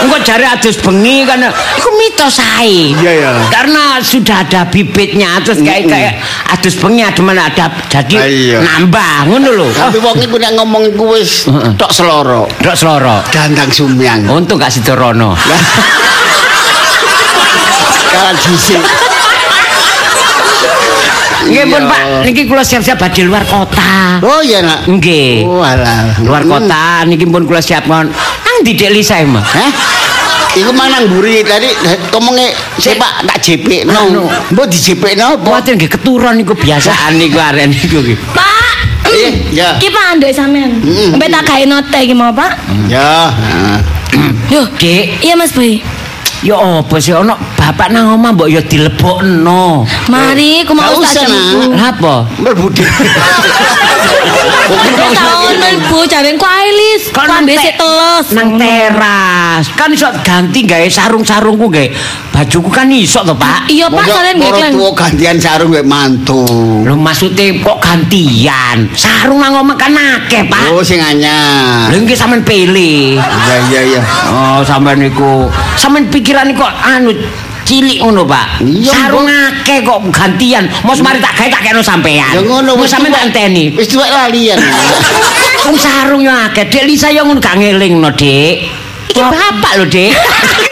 Engko 0.08 0.24
jare 0.24 0.48
adus 0.48 0.80
bengi 0.80 1.28
kan 1.28 1.44
iku 1.52 1.90
mitos 2.00 2.40
ae. 2.40 2.96
Iya, 2.96 3.12
ya. 3.12 3.32
Karena 3.52 4.00
sudah 4.00 4.40
ada 4.40 4.64
bibitnya 4.64 5.36
terus 5.44 5.60
kayak 5.60 5.84
kayak 5.86 6.14
adus 6.48 6.80
bengi 6.80 7.04
ada 7.04 7.20
mana 7.20 7.52
ada 7.52 7.68
jadi 7.92 8.16
Ah, 8.16 8.24
iya. 8.26 8.58
nambah 8.64 9.28
ngono 9.28 9.50
lho. 9.52 9.68
Tapi 9.70 10.00
wong 10.00 10.16
iku 10.18 10.40
nek 10.40 10.56
ngomong 10.56 10.84
iku 10.88 11.12
wis 11.12 11.44
tok 11.76 11.92
seloro. 11.92 12.48
Dok 12.58 12.72
seloro. 12.74 13.20
Dandang 13.28 13.68
sumyang. 13.68 14.24
Untung 14.26 14.56
gak 14.56 14.72
sidorono. 14.72 15.36
Kalah 18.08 18.34
dhisik. 18.34 18.80
Nggih 21.48 21.64
pun 21.66 21.80
Iya. 21.80 21.88
Pak, 21.88 22.00
niki 22.28 22.44
kula 22.44 22.60
siap-siap 22.60 22.98
badhe 22.98 23.24
luar 23.24 23.40
kota. 23.44 24.20
Oh 24.20 24.40
iya 24.40 24.60
nak. 24.60 24.84
Nggih. 24.84 25.48
Oh 25.48 25.64
alah. 25.64 26.12
Luar 26.20 26.44
Hmm. 26.44 26.52
kota 26.60 26.86
niki 27.04 27.24
pun 27.24 27.44
kula 27.44 27.60
siap 27.60 27.88
mon. 27.88 28.04
Nang 28.08 28.58
didik 28.64 28.90
Lisa 28.90 29.16
mah. 29.24 29.40
Hah? 29.40 29.72
Iku 30.56 30.72
manang 30.72 31.12
buri 31.12 31.44
tadi 31.44 31.70
ngomongnya 32.14 32.54
saya 32.80 32.96
Pak 32.96 33.28
tak 33.28 33.38
JP 33.44 33.90
Anu. 33.90 34.24
no. 34.24 34.24
Mbok 34.54 34.66
di 34.72 34.78
JP 34.80 35.04
no 35.20 35.36
apa? 35.36 35.44
Kuwatir 35.44 35.74
nggih 35.76 35.92
keturun 35.92 36.34
niku 36.40 36.54
biasaan 36.56 37.20
niku 37.20 37.38
arek 37.42 37.68
niku 37.68 38.00
nggih. 38.00 38.18
Pak. 38.32 38.56
Iya, 39.08 39.30
ya. 39.56 39.70
Ki 39.80 39.88
pandai 39.88 40.36
sampean. 40.36 40.84
Mm. 40.84 41.16
Sampai 41.16 41.32
tak 41.32 41.44
gawe 41.48 41.64
note 41.64 41.98
iki 42.04 42.12
mau, 42.12 42.32
Pak. 42.36 42.60
Ya. 42.92 43.32
heeh. 43.32 43.80
Loh, 44.52 44.68
Dik, 44.76 45.24
iya 45.24 45.34
Mas 45.40 45.56
Boy. 45.56 45.80
Ya 46.48 46.56
apa 46.80 46.96
sih 46.96 47.12
ono 47.12 47.36
bapak 47.60 47.92
nang 47.92 48.16
omah 48.16 48.32
mbok 48.32 48.48
ya 48.48 48.64
dilebokno. 48.64 49.84
Mari, 50.08 50.64
aku 50.64 50.72
mau 50.72 50.96
tak 51.04 51.12
Nak. 51.12 51.28
jemput. 51.28 51.70
Apa? 51.76 52.14
Mlebu 52.40 52.66
di. 52.72 52.84
Nek 54.68 55.12
tahun 55.12 55.54
melbu 55.60 56.00
jaren 56.08 56.36
ku 56.40 56.48
Ailis. 56.48 57.12
Kok 57.12 57.28
te- 57.44 57.60
sik 57.60 57.76
teles. 57.76 58.28
Nang 58.32 58.56
teras. 58.56 59.68
Kan 59.76 59.92
iso 59.92 60.08
ganti 60.24 60.64
gawe 60.64 60.88
sarung-sarungku 60.88 61.68
gawe 61.68 61.88
bajuku 62.38 62.70
kan 62.70 62.86
iso 62.94 63.26
to, 63.26 63.34
Pak. 63.34 63.66
Iya, 63.66 63.90
Pak, 63.90 64.06
sampean 64.06 64.38
nggih 64.38 64.52
kleng. 64.54 64.74
tua 64.78 64.92
gantian 64.94 65.38
sarung 65.42 65.74
mek 65.74 65.82
mantu. 65.90 66.46
Lho 66.86 66.94
maksudnya 66.94 67.50
kok 67.66 67.82
gantian? 67.82 68.78
Sarung 68.94 69.42
nang 69.42 69.58
omah 69.58 69.74
kan 69.74 69.98
akeh, 69.98 70.46
Pak. 70.46 70.70
Oh 70.70 70.86
sing 70.86 71.02
anyar. 71.02 71.90
Lha 71.90 71.98
iki 71.98 72.14
sampean 72.14 72.46
pilih. 72.46 73.18
Iya 73.18 73.58
iya 73.74 73.82
iya. 73.90 74.02
Oh, 74.30 74.62
sampean 74.62 75.02
niku. 75.02 75.50
Sampean 75.74 76.06
pikiran 76.14 76.54
kok 76.54 76.70
anu 76.86 77.10
cilik 77.66 78.06
ngono, 78.06 78.22
Pak. 78.30 78.62
Iya, 78.62 78.94
Sarung 78.94 79.26
akeh 79.26 79.82
kok 79.82 79.98
gantian. 80.14 80.70
Mos 80.86 81.02
mari 81.02 81.18
tak 81.18 81.34
gawe 81.42 81.50
tak 81.50 81.62
kene 81.66 81.82
sampean. 81.82 82.38
Ya 82.38 82.42
ngono 82.46 82.78
Mos 82.78 82.86
sampean 82.86 83.18
tak 83.18 83.34
enteni. 83.34 83.74
Wis 83.74 83.90
tuwek 83.90 84.14
lalian. 84.14 84.62
Wong 85.66 85.74
sarung 85.74 86.22
yo 86.22 86.30
akeh. 86.30 86.70
Dek 86.70 86.86
Lisa 86.86 87.10
yo 87.10 87.26
ngono 87.26 87.42
gak 87.42 87.58
ngelingno, 87.58 88.14
Dik. 88.14 88.86
Iki 89.10 89.24
bapak 89.26 89.74
lho, 89.82 89.86
Dik. 89.90 90.14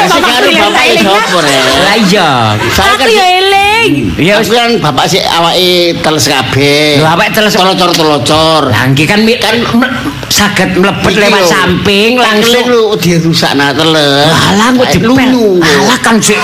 Bapak 0.00 0.20
karo 0.24 0.48
bapak 0.48 0.84
eling. 0.86 1.04
sapa 1.04 1.38
re? 1.44 1.56
Lah 1.58 1.96
iya. 1.98 2.30
Saya 2.72 2.92
Aku 2.94 2.96
kan 3.00 3.08
ya 3.10 3.26
eling. 3.36 3.92
Ya 4.16 4.34
Aku 4.40 4.52
kan 4.52 4.70
bapak 4.80 5.04
sih 5.08 5.20
awake 5.20 6.00
teles 6.00 6.24
kabeh. 6.24 7.00
Lho, 7.00 7.06
awake 7.06 7.32
teles- 7.32 7.56
telocor-telocor. 7.56 8.72
Lah 8.72 8.84
iki 8.88 9.04
kan 9.04 9.20
kan 9.40 9.56
saged 10.30 10.78
mlebet 10.78 11.20
lewat 11.20 11.42
samping 11.44 12.16
langsung 12.16 12.64
lu 12.64 12.96
dirusak 12.96 13.52
nak 13.58 13.76
teles. 13.76 14.30
Alah 14.30 14.72
kok 14.72 14.86
dipel. 14.94 15.60
Alah 15.60 15.98
kan 16.00 16.16
sik 16.16 16.40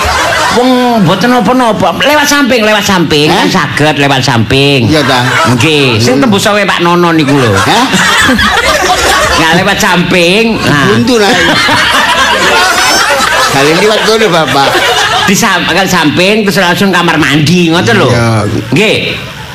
wong 0.53 1.01
mboten 1.01 1.33
napa-napa. 1.33 1.97
Lewat 2.01 2.27
samping, 2.27 2.61
lewat 2.61 2.83
samping 2.83 3.29
kan 3.29 3.47
Hah? 3.47 3.49
saged 3.49 3.97
lewat 3.97 4.21
samping. 4.21 4.85
Iya 4.85 5.01
ta. 5.01 5.21
Nggih, 5.55 5.97
sing 5.97 6.21
tembus 6.21 6.45
sawe 6.45 6.61
Pak 6.61 6.81
Nono 6.85 7.09
niku 7.09 7.33
lho. 7.33 7.53
Hah? 7.53 7.85
Nggak 9.37 9.53
lewat 9.63 9.77
samping. 9.77 10.57
Nah, 10.61 10.85
Buntu 10.93 11.15
lah. 11.21 11.31
Kali 13.47 13.69
ini 13.73 13.85
waktu 13.85 14.11
itu 14.15 14.27
bapak. 14.27 14.67
di 15.27 15.35
samping 15.35 16.47
terus 16.47 16.55
langsung 16.57 16.87
kamar 16.87 17.19
mandi 17.19 17.67
ngoten 17.67 17.95
lho. 17.95 18.07
Iya. 18.07 18.47
Nggih. 18.71 18.97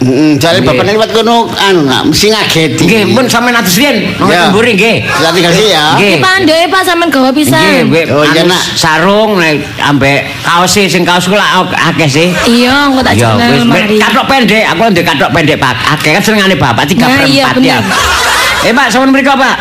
Heeh, 0.02 0.34
jare 0.34 0.58
bapak 0.60 0.82
lewat 0.84 1.14
kono 1.14 1.46
anu 1.48 1.86
nak 1.86 2.10
mesti 2.10 2.28
ngageti. 2.28 2.84
Nggih, 2.84 3.02
pun 3.14 3.24
sampean 3.24 3.54
atus 3.54 3.78
riyen. 3.78 4.10
Nang 4.18 4.50
mburi 4.50 4.74
nggih. 4.74 5.06
Terima 5.06 5.40
kasih 5.48 5.66
ya. 5.70 5.84
Nggih. 5.94 6.16
Pandoe 6.18 6.64
Pak 6.66 6.82
sampean 6.82 7.08
gawa 7.08 7.30
pisan. 7.30 7.86
nggih. 7.86 8.10
Oh, 8.10 8.26
iya, 8.26 8.42
Nak. 8.42 8.60
sarung 8.74 9.38
nek 9.38 9.62
ambek 9.78 10.26
kaos 10.42 10.74
e, 10.76 10.90
sing 10.90 11.06
kaos 11.06 11.24
kula 11.24 11.46
akeh 11.70 12.08
sih. 12.10 12.28
Iya, 12.44 12.90
engko 12.90 13.00
tak 13.00 13.14
Ya, 13.14 13.32
jeneng 13.32 13.48
wis 13.48 13.62
lemari. 13.62 13.96
katok 13.96 14.24
pendek, 14.26 14.62
aku 14.66 14.82
ndek 14.90 15.04
katok 15.06 15.30
pendek 15.30 15.56
Pak. 15.56 15.74
Akeh 15.88 16.10
kan 16.10 16.20
senengane 16.20 16.56
Bapak 16.58 16.84
tiga 16.84 17.06
Nah, 17.06 17.16
per 17.16 17.24
iya, 17.24 17.44
empat 17.46 17.62
ya. 17.62 17.78
bener. 17.78 18.68
Eh 18.68 18.72
Pak, 18.74 18.86
sampun 18.90 19.08
mriko 19.08 19.32
Pak. 19.32 19.54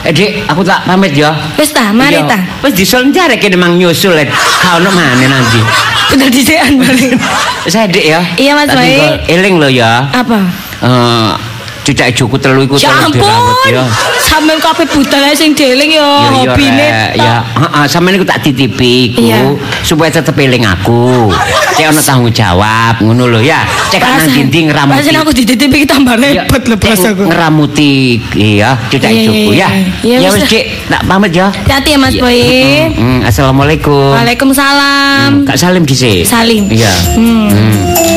Eh 0.00 0.12
Dik, 0.12 0.48
aku 0.48 0.64
tak 0.64 0.80
pamit 0.88 1.12
ya. 1.12 1.36
Wis 1.60 1.70
ta, 1.70 1.92
mari 1.92 2.24
ta. 2.24 2.40
Wis 2.64 2.72
disul 2.72 3.12
jare 3.12 3.36
kene 3.36 3.56
mang 3.60 3.76
nyusul. 3.76 4.16
eh. 4.16 4.24
Ka 4.58 4.80
ono 4.80 4.88
maneh 4.88 5.28
nanti. 5.28 5.60
Udah 6.10 6.28
disian 6.32 6.80
balik. 6.80 7.14
Saya 7.68 7.84
Dik 7.86 8.04
ya. 8.04 8.20
Iya, 8.34 8.52
Mas 8.56 8.72
Baik. 8.72 8.96
kok 8.96 9.28
Eling 9.28 9.56
lo 9.60 9.68
ya. 9.68 10.08
Apa? 10.10 10.38
Eh 10.80 11.32
cucak 11.90 12.06
ijuku 12.14 12.36
telu 12.38 12.62
iku 12.62 12.78
telu 12.78 13.10
dirawat 13.10 13.50
ampun. 13.50 13.74
ya. 13.74 13.84
Sampeyan 14.22 14.62
kabeh 14.62 14.86
budal 14.86 15.26
ae 15.26 15.34
sing 15.34 15.50
deling 15.58 15.90
ya 15.98 16.06
hobine. 16.30 16.88
ya 17.18 17.42
heeh 17.42 17.84
sampeyan 17.90 18.22
iku 18.22 18.26
tak 18.30 18.46
titipi 18.46 19.10
iku 19.10 19.58
supaya 19.82 20.14
tetep 20.14 20.38
eling 20.38 20.62
aku. 20.62 21.34
Cek 21.74 21.90
ono 21.90 22.00
tanggung 22.04 22.30
jawab 22.30 23.02
ngono 23.02 23.26
lho 23.26 23.40
ya. 23.42 23.66
Cek 23.90 23.98
nang 23.98 24.30
dinding 24.30 24.70
ngeramuti. 24.70 25.02
Pasen 25.02 25.18
aku 25.18 25.30
dititipi 25.34 25.74
iki 25.82 25.88
tambah 25.90 26.14
repot 26.14 26.62
lho 26.62 26.76
cek 26.78 26.86
bahasaku. 26.94 27.22
ngeramuti 27.26 28.22
iya 28.38 28.78
cucak 28.86 29.10
iya, 29.10 29.66
ya. 29.66 29.68
Ya, 30.06 30.28
wis 30.30 30.46
Cik, 30.46 30.90
tak 30.90 31.02
pamit 31.06 31.30
ya. 31.34 31.50
Hati-hati 31.50 31.94
ya 31.94 31.98
Mas. 31.98 32.14
Boy. 32.18 32.42
Hmm, 32.94 33.22
assalamualaikum. 33.22 34.12
Waalaikumsalam. 34.14 35.46
Kak 35.46 35.56
Salim 35.58 35.86
dhisik. 35.86 36.26
Salim. 36.26 36.66
Iya. 36.70 36.92
Hmm. 37.16 38.09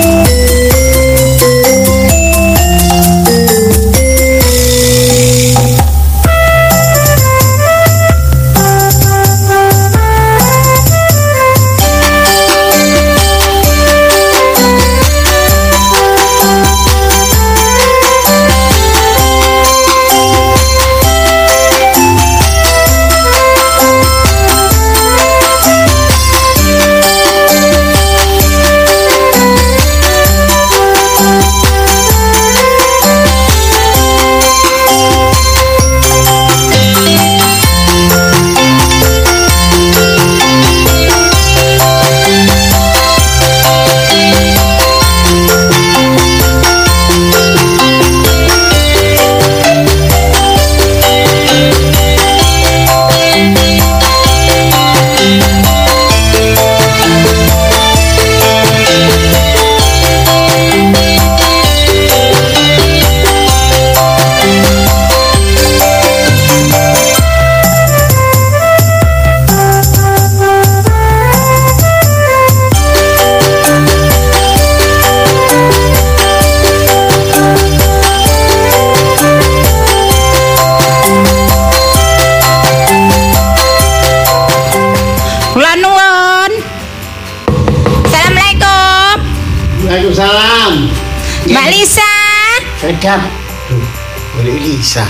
Sedap. 93.03 93.19
Duh, 93.67 93.83
Boleh 94.31 94.63
Lisa. 94.63 95.03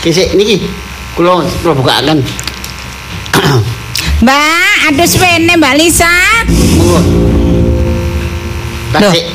Kisik 0.00 0.32
niki 0.32 0.64
kula 1.12 1.44
kula 1.60 1.76
bukakan. 1.76 2.24
Mbak, 4.24 4.72
ada 4.88 5.04
suwene 5.04 5.52
Mbak 5.52 5.76
Lisa. 5.76 6.08
Monggo. 6.48 7.04
Tasik 8.96 9.28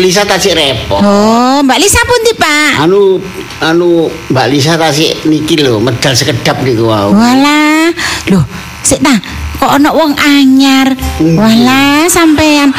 Lisa 0.00 0.24
tasik 0.24 0.56
repot. 0.56 1.04
Oh, 1.04 1.60
Mbak 1.60 1.84
Lisa 1.84 2.00
pundi, 2.08 2.32
Pak? 2.32 2.80
Anu 2.80 3.20
anu 3.60 4.08
Mbak 4.32 4.46
Lisa 4.48 4.80
tasik 4.80 5.28
niki 5.28 5.60
lho 5.60 5.84
medal 5.84 6.16
sekedap 6.16 6.64
niku 6.64 6.88
wau. 6.88 7.12
Walah, 7.12 7.92
loh, 8.32 8.44
sik 8.80 9.04
ta. 9.04 9.20
Kok 9.60 9.68
ana 9.68 9.92
wong 9.92 10.16
anyar? 10.16 10.96
Hmm. 11.20 11.36
Walah, 11.36 12.08
sampean. 12.08 12.72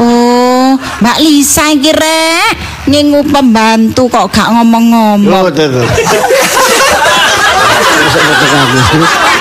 Oh, 0.00 0.72
Mbak 1.04 1.20
Lisa 1.20 1.68
iki 1.68 1.92
rek 1.92 2.75
ngingu 2.86 3.20
pembantu 3.26 4.06
kok 4.06 4.30
gak 4.30 4.46
Oh, 4.46 4.54
ngomong-ngomong. 4.54 5.50
aku. 5.50 5.82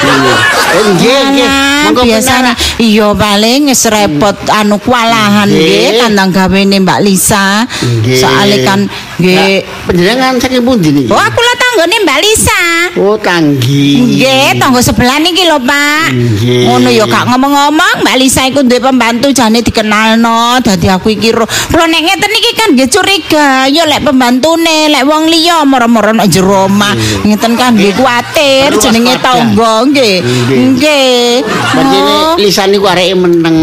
Iya. 0.06 0.36
Eh, 0.76 0.86
nggih, 0.92 1.20
nggih. 1.32 1.50
Benar. 1.86 2.54
iya 2.78 3.08
paling 3.14 3.70
wis 3.70 3.86
repot 3.88 4.36
anu 4.52 4.76
kualahan 4.78 5.48
Nggih. 5.48 6.02
kandang 6.02 6.30
gawene 6.30 6.82
Mbak 6.82 7.00
Lisa. 7.00 7.64
Soale 8.12 8.66
kan 8.66 8.90
nggih 9.16 9.64
Panjenengan 9.88 10.36
saking 10.36 10.66
pundi 10.66 10.90
niki? 10.92 11.08
Oh, 11.08 11.16
aku 11.16 11.40
lah 11.40 11.56
tanggane 11.76 12.08
Mbak 12.08 12.20
Lisa. 12.24 12.64
Oh, 13.04 13.20
tanggi. 13.20 14.00
Nggih, 14.00 14.56
tangga 14.56 14.80
sebelah 14.80 15.20
niki 15.20 15.44
lho, 15.44 15.60
Pak. 15.60 16.16
Nggih. 16.16 16.72
Ngono 16.72 16.88
ya 16.88 17.04
gak 17.04 17.28
ngomong-ngomong, 17.28 18.00
Mbak 18.00 18.16
Lisa 18.16 18.48
iku 18.48 18.64
duwe 18.64 18.80
pembantu 18.80 19.28
jane 19.36 19.60
dikenalno, 19.60 20.64
dadi 20.64 20.88
aku 20.88 21.12
iki 21.12 21.36
ro. 21.36 21.44
Kulo 21.44 21.84
nek 21.84 22.00
ngeten 22.00 22.32
iki 22.32 22.52
kan 22.56 22.70
nggih 22.80 22.88
curiga, 22.88 23.68
ya 23.68 23.84
lek 23.84 24.08
pembantune, 24.08 24.88
lek 24.88 25.04
wong 25.04 25.28
liya 25.28 25.68
moro-moro 25.68 26.16
nek 26.16 26.32
jero 26.32 26.72
omah. 26.72 26.96
Ngeten 27.28 27.60
kan 27.60 27.76
nggih 27.76 27.92
kuwatir 28.00 28.72
Perlu 28.72 28.80
jenenge 28.80 29.20
tangga, 29.20 29.84
nggih. 29.92 30.16
Nggih. 30.24 30.64
Nggih. 30.80 31.28
Panjene 31.76 32.04
Oh. 32.16 32.40
Lisa 32.40 32.64
niku 32.70 32.88
areke 32.88 33.16
meneng. 33.20 33.58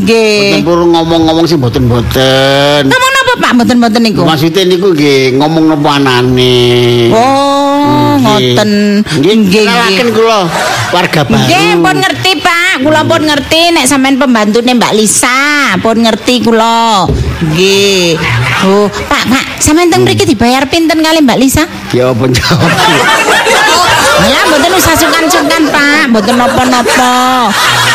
Nggih. 0.00 0.64
Mboten 0.64 0.88
ngomong-ngomong 0.96 1.44
sing 1.44 1.60
mboten-mboten. 1.60 2.88
Ngomong 2.88 3.12
napa 3.20 3.34
Pak 3.36 3.50
mboten-mboten 3.60 4.00
niku? 4.00 4.22
Maksudnya 4.24 4.64
niku 4.64 4.96
nggih 4.96 5.36
ngomong 5.36 5.64
napa 5.76 6.00
anane. 6.00 6.64
Oh, 7.12 8.16
ngoten. 8.16 9.04
Nggih, 9.20 9.34
nggih. 9.44 10.08
kula 10.16 10.48
warga 10.90 11.20
baru. 11.28 11.44
Nggih, 11.44 11.70
pun 11.84 11.96
ngerti, 12.00 12.30
Pak. 12.40 12.74
Kula 12.80 13.00
pun 13.04 13.22
ngerti 13.28 13.60
nek 13.76 13.84
sampean 13.84 14.16
pembantune 14.16 14.72
Mbak 14.72 14.96
Lisa, 14.96 15.76
pun 15.84 16.00
ngerti 16.00 16.34
kula. 16.40 17.04
Nggih. 17.44 18.16
Oh, 18.64 18.88
Pak, 18.88 19.22
Pak, 19.28 19.44
sampean 19.60 19.92
teng 19.92 20.02
mriki 20.08 20.24
dibayar 20.24 20.64
pinten 20.64 21.04
kali 21.04 21.20
Mbak 21.20 21.38
Lisa? 21.40 21.64
Ya 21.92 22.08
apa 22.12 22.24
jawab. 22.24 22.70
Alah 24.24 24.42
mboten 24.52 24.72
usah 24.76 24.94
sungkan-sungkan, 24.96 25.62
Pak. 25.72 25.99
Mboten 26.10 26.34
napa-napa. 26.42 27.14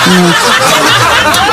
Hmm. 0.07 0.31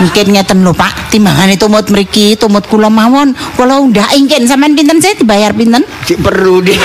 Mungkin 0.02 0.26
ngeten 0.34 0.62
lho, 0.62 0.70
Pak. 0.70 1.10
Timbangane 1.10 1.58
tumut 1.58 1.86
mriki, 1.90 2.38
tumut 2.38 2.62
kula 2.70 2.86
mawon. 2.86 3.34
Kula 3.58 3.82
undak 3.82 4.14
ingken 4.14 4.46
sampean 4.46 4.78
pinten 4.78 5.02
sih 5.02 5.18
dibayar 5.18 5.50
pinten? 5.50 5.82
Cik 6.06 6.22
perlu 6.22 6.62
deh. 6.62 6.78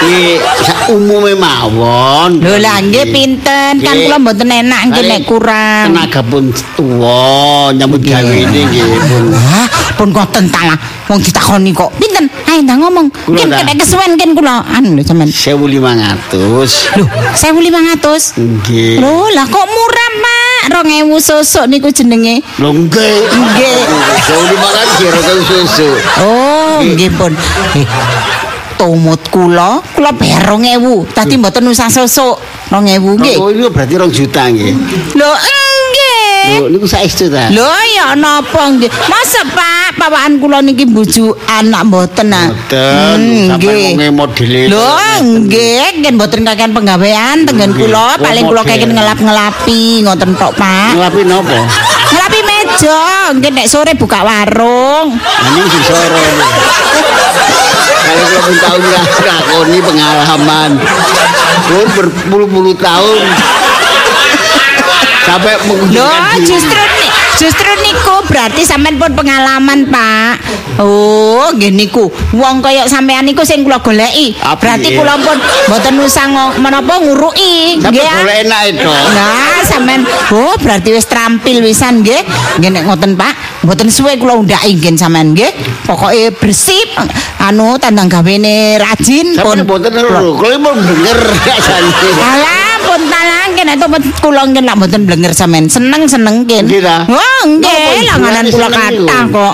Iki 0.00 0.24
sak 0.66 0.92
umume 0.92 1.36
mawon. 1.36 2.40
Lho 2.40 2.56
lah 2.56 2.80
nggih 2.80 3.06
pinten? 3.12 3.55
Kan 3.66 3.82
Nggih. 3.82 4.06
kula 4.06 4.16
mboten 4.22 4.46
enak 4.46 4.80
nggih 4.94 5.04
nek 5.10 5.20
kurang. 5.26 5.86
Tenaga 5.90 6.20
pun 6.22 6.44
tuwa 6.78 7.18
nyambut 7.74 7.98
gawe 7.98 8.30
ini 8.30 8.60
nggih 8.62 8.86
pun. 9.10 9.24
Hah, 9.34 9.66
pun 9.98 10.08
ngoten 10.14 10.46
ta 10.54 10.70
lah. 10.70 10.78
Wong 11.10 11.18
ditakoni 11.18 11.74
kok. 11.74 11.90
Pinten? 11.98 12.30
Ayo 12.46 12.62
ndang 12.62 12.78
ngomong. 12.86 13.06
Ken 13.10 13.50
kena 13.50 13.74
kesuwen 13.74 14.14
ken 14.14 14.38
kula 14.38 14.62
anu 14.70 14.94
lho 14.94 15.02
sampean. 15.02 15.26
1500. 15.34 16.30
Lho, 16.94 17.06
1500. 17.34 18.38
Nggih. 18.38 19.02
Lho, 19.02 19.34
lah 19.34 19.46
kok 19.50 19.66
murah, 19.66 20.10
Pak? 20.22 20.62
2000 20.86 21.18
susuk 21.18 21.66
niku 21.66 21.90
jenenge. 21.90 22.46
Lho 22.62 22.70
nggih. 22.70 23.18
Nggih. 23.34 23.78
1500 24.30 24.98
kira 25.02 25.18
kau 25.26 25.40
susu. 25.42 25.88
Oh, 26.22 26.78
nggih 26.86 27.10
pun. 27.18 27.34
Tumut 28.76 29.22
kula, 29.28 29.80
kula 29.92 30.12
bayar 30.12 30.44
2000. 30.46 31.08
Tadi 31.08 31.34
mboten 31.34 31.64
usah 31.66 31.88
susuk. 31.88 32.36
2000 32.68 32.76
nggih. 33.16 33.36
Oh, 33.36 33.48
ini 33.48 33.64
berarti 33.66 33.94
rong 33.94 34.10
juta 34.10 34.44
nggih. 34.46 34.72
Lho, 35.12 35.30
nggih. 35.32 36.44
Lho 36.56 36.66
niku 36.68 36.84
saestu 36.84 37.26
ta? 37.26 37.48
Lho 37.48 37.64
ya 37.90 38.12
napa 38.12 38.68
nggih? 38.68 38.90
Masa 39.06 39.42
Pak, 39.46 39.96
pawakan 39.96 40.36
kula 40.36 40.58
niki 40.60 40.84
bujukan 40.84 41.64
nak 41.64 41.82
mboten 41.84 42.28
ah. 42.30 42.46
Mboten, 42.46 43.16
Hmm, 43.16 43.56
nggih. 43.56 43.96
wonge 43.96 44.08
modele. 44.12 44.60
Lho, 44.68 44.92
nggih, 45.22 45.84
nggih 45.96 46.12
mboten 46.12 46.44
kakean 46.44 46.70
penggawean 46.70 47.36
tenggen 47.42 47.72
Nggih. 47.72 47.88
kula, 47.88 48.20
paling 48.20 48.44
kula 48.44 48.60
kakean 48.62 48.92
ngelap-ngelapi 48.92 49.80
ngoten 50.02 50.36
tok, 50.36 50.52
Pak. 50.54 50.90
Ngelapi 50.94 51.20
napa? 51.24 51.58
Meja, 52.76 53.32
nggih 53.32 53.56
nek 53.56 53.72
sore 53.72 53.96
buka 53.96 54.20
warung. 54.20 55.16
Ini 55.16 55.64
sing 55.64 55.82
soro. 55.88 56.24
Kalau 58.04 58.24
pun 58.36 58.52
tahu 58.60 58.78
ngakoni 59.24 59.78
pengalaman. 59.80 60.70
Pun 61.72 61.86
berpuluh-puluh 61.96 62.76
tahun. 62.76 63.24
Sampai 65.24 65.56
mengunjungkan 65.64 66.36
diri. 66.36 66.44
justru 66.52 66.76
ni, 67.00 67.08
justru 67.38 67.70
niku 67.84 68.16
berarti 68.28 68.62
sampean 68.64 68.96
pun 68.96 69.12
pengalaman, 69.12 69.88
Pak. 69.88 70.34
Oh, 70.80 71.48
nggih 71.52 71.72
niku. 71.72 72.08
Wong 72.36 72.60
kaya 72.60 72.88
sampean 72.88 73.24
niku 73.24 73.44
sing 73.44 73.64
kula 73.64 73.80
goleki. 73.80 74.36
Berarti 74.36 74.96
kula 74.96 75.16
pun 75.20 75.36
mboten 75.70 75.94
usah 76.00 76.26
menapa 76.60 77.00
nguruki, 77.00 77.80
nggih. 77.80 78.04
ah. 78.04 78.20
boleh 78.24 78.38
enak 78.44 78.62
itu. 78.72 78.88
Nah, 78.88 79.60
sampean 79.64 80.02
oh 80.32 80.54
berarti 80.60 80.92
wis 80.92 81.06
trampil 81.08 81.64
wisan 81.64 82.04
nggih. 82.04 82.22
Nggih 82.60 82.70
nek 82.72 82.82
ngoten, 82.88 83.12
Pak. 83.16 83.64
Mboten 83.64 83.88
suwe 83.88 84.16
kula 84.20 84.36
undhaki 84.36 84.76
nggih 84.76 84.96
sampean 84.96 85.32
nggih. 85.32 85.52
Pokoke 85.84 86.34
bersih 86.36 86.84
anu 87.40 87.76
tandang 87.78 88.10
gawene 88.10 88.80
rajin 88.80 89.36
pun. 89.38 89.62
boten 89.62 89.92
lho. 89.94 90.36
Kalau 90.36 90.58
mau 90.60 90.74
denger 90.74 91.18
rasane. 91.46 91.90
Alah 92.16 92.65
kene 93.66 93.82
to 93.82 93.86
kula 94.22 94.46
nggih 94.46 94.62
lak 94.62 94.78
mboten 94.78 95.02
blenger 95.02 95.34
sampean. 95.34 95.66
Seneng-seneng 95.66 96.46
kin. 96.46 96.70
Nggih 96.70 96.86
ta? 96.86 97.02
Oh, 97.10 97.42
nggih, 97.50 98.06
langanan 98.06 98.46
kula 98.46 98.68
kathah 98.70 99.22
kok. 99.26 99.52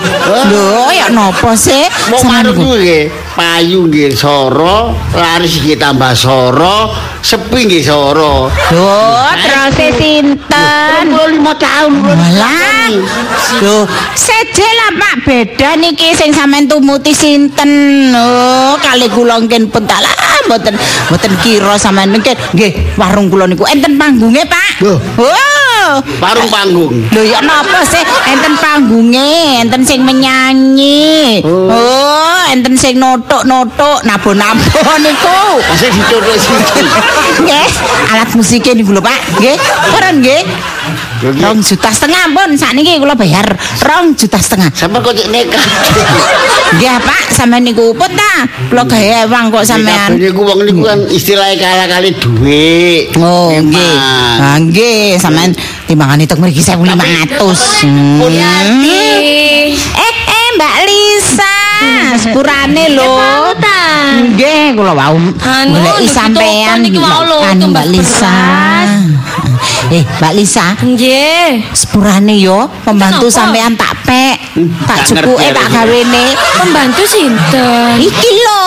Lho, 0.53 0.93
ya 0.93 1.09
napa 1.09 1.57
sih? 1.57 1.89
Mau 2.13 2.21
marung 2.29 2.53
kuwi 2.61 2.77
nggih. 2.77 3.03
Payu 3.33 3.89
nggih 3.89 4.13
soro, 4.13 4.93
laris 5.17 5.57
nggih 5.57 5.73
tambah 5.81 6.13
soro, 6.13 6.93
sepi 7.17 7.65
nggih 7.65 7.81
soro. 7.81 8.45
Lho, 8.69 9.01
terus 9.41 9.97
sinten? 9.97 11.05
35 11.09 11.41
tahun 11.57 11.91
Walah. 12.05 12.93
Lho, 13.57 13.89
seje 14.13 14.69
lah 14.77 14.91
Pak 15.01 15.15
beda 15.25 15.69
niki 15.81 16.13
sing 16.13 16.29
sampean 16.29 16.69
tumuti 16.69 17.09
sinten. 17.09 18.13
Oh, 18.13 18.77
kali 18.77 19.09
kula 19.09 19.41
ngen 19.41 19.65
pun 19.73 19.89
mboten 20.45 20.77
mboten 21.09 21.33
kira 21.41 21.73
sampean 21.81 22.13
niki 22.13 22.37
nggih 22.53 23.01
warung 23.01 23.33
kula 23.33 23.49
niku 23.49 23.65
enten 23.65 23.97
panggunge, 23.97 24.45
Pak. 24.45 24.85
Loh. 24.85 25.01
Oh. 25.17 25.62
Parung 26.17 26.49
panggung. 26.49 26.93
Lho 27.11 27.21
ya 27.21 27.39
napa 27.43 27.83
sih 27.85 28.01
enten 28.31 28.53
panggunge, 28.57 29.61
enten 29.61 29.81
sing 29.85 30.01
menyanyi. 30.01 31.43
Oh. 31.43 31.69
Oh, 31.69 32.41
enten 32.49 32.73
sing 32.79 32.97
notok-notok 32.97 34.05
nabo-nabo 34.07 34.81
niku. 35.03 35.41
Masih 35.69 35.89
dicotok 35.91 36.37
siki. 36.39 36.81
Nggih, 37.43 37.69
alat 38.13 38.29
musiknya 38.33 38.73
niku 38.77 38.91
lho, 38.95 39.01
Pak. 39.01 39.19
Nggih, 39.37 39.57
paren 39.93 40.15
nggih. 40.21 40.41
Rong 41.23 41.63
juta 41.63 41.87
setengah 41.87 42.35
pun 42.35 42.49
sakniki 42.59 42.99
kula 42.99 43.15
bayar 43.15 43.47
rong 43.87 44.11
juta 44.11 44.35
setengah. 44.35 44.67
Sampai 44.75 44.99
kok 44.99 45.15
cek 45.15 45.31
nekat. 45.31 45.63
Nggih, 46.75 46.99
Pak, 46.99 47.23
sampean 47.31 47.63
niku 47.63 47.95
pun 47.95 48.11
ta. 48.11 48.43
Kula 48.67 48.83
gawe 48.83 49.05
ewang 49.23 49.47
kok 49.47 49.63
sampean. 49.63 50.19
Kabeh 50.19 50.19
niku 50.19 50.41
wong 50.43 50.59
niku 50.67 50.81
kan 50.83 50.99
istilahnya 51.07 51.55
kala 51.63 51.85
kali 51.87 52.09
duit. 52.19 53.15
Oh, 53.15 53.55
nggih. 53.55 53.95
Ah, 54.43 54.57
nggih, 54.59 55.15
sampean 55.15 55.55
timbangane 55.87 56.27
tok 56.27 56.43
mriki 56.43 56.59
1500. 56.59 57.39
Pun 58.19 58.31
Eh, 58.83 59.71
eh, 60.27 60.47
Mbak 60.59 60.75
Lisa, 60.85 61.55
sepurane 62.19 62.85
lho. 62.91 63.15
Nggih, 64.13 64.75
kula 64.75 64.91
wau 64.91 65.15
Anu, 65.39 65.71
goleki 65.71 66.07
sampean 66.11 66.83
iki 66.83 66.99
mau 66.99 67.23
lho, 67.23 67.39
Mbak 67.47 67.85
Lisa. 67.89 68.35
Eh, 69.93 70.01
Mbak 70.01 70.33
Lisa, 70.33 70.73
Nggih. 70.81 71.69
sepurane 71.69 72.33
yo 72.41 72.65
pembantu 72.81 73.29
sampean 73.29 73.77
tak 73.77 73.93
pek. 74.05 74.35
Tak 74.85 74.87
tak 74.87 74.97
cukuke 75.09 75.39
ngerti 75.41 75.55
tak 75.57 75.67
gawene. 75.73 76.25
Pembantu 76.59 77.03
sinten? 77.07 77.97
Iki 77.99 78.29
lho, 78.43 78.61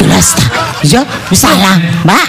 jelas 0.00 0.28
ta. 0.34 0.46
Ya, 0.82 1.02
wis 1.28 1.40
salah, 1.40 1.76
Mbak. 2.02 2.26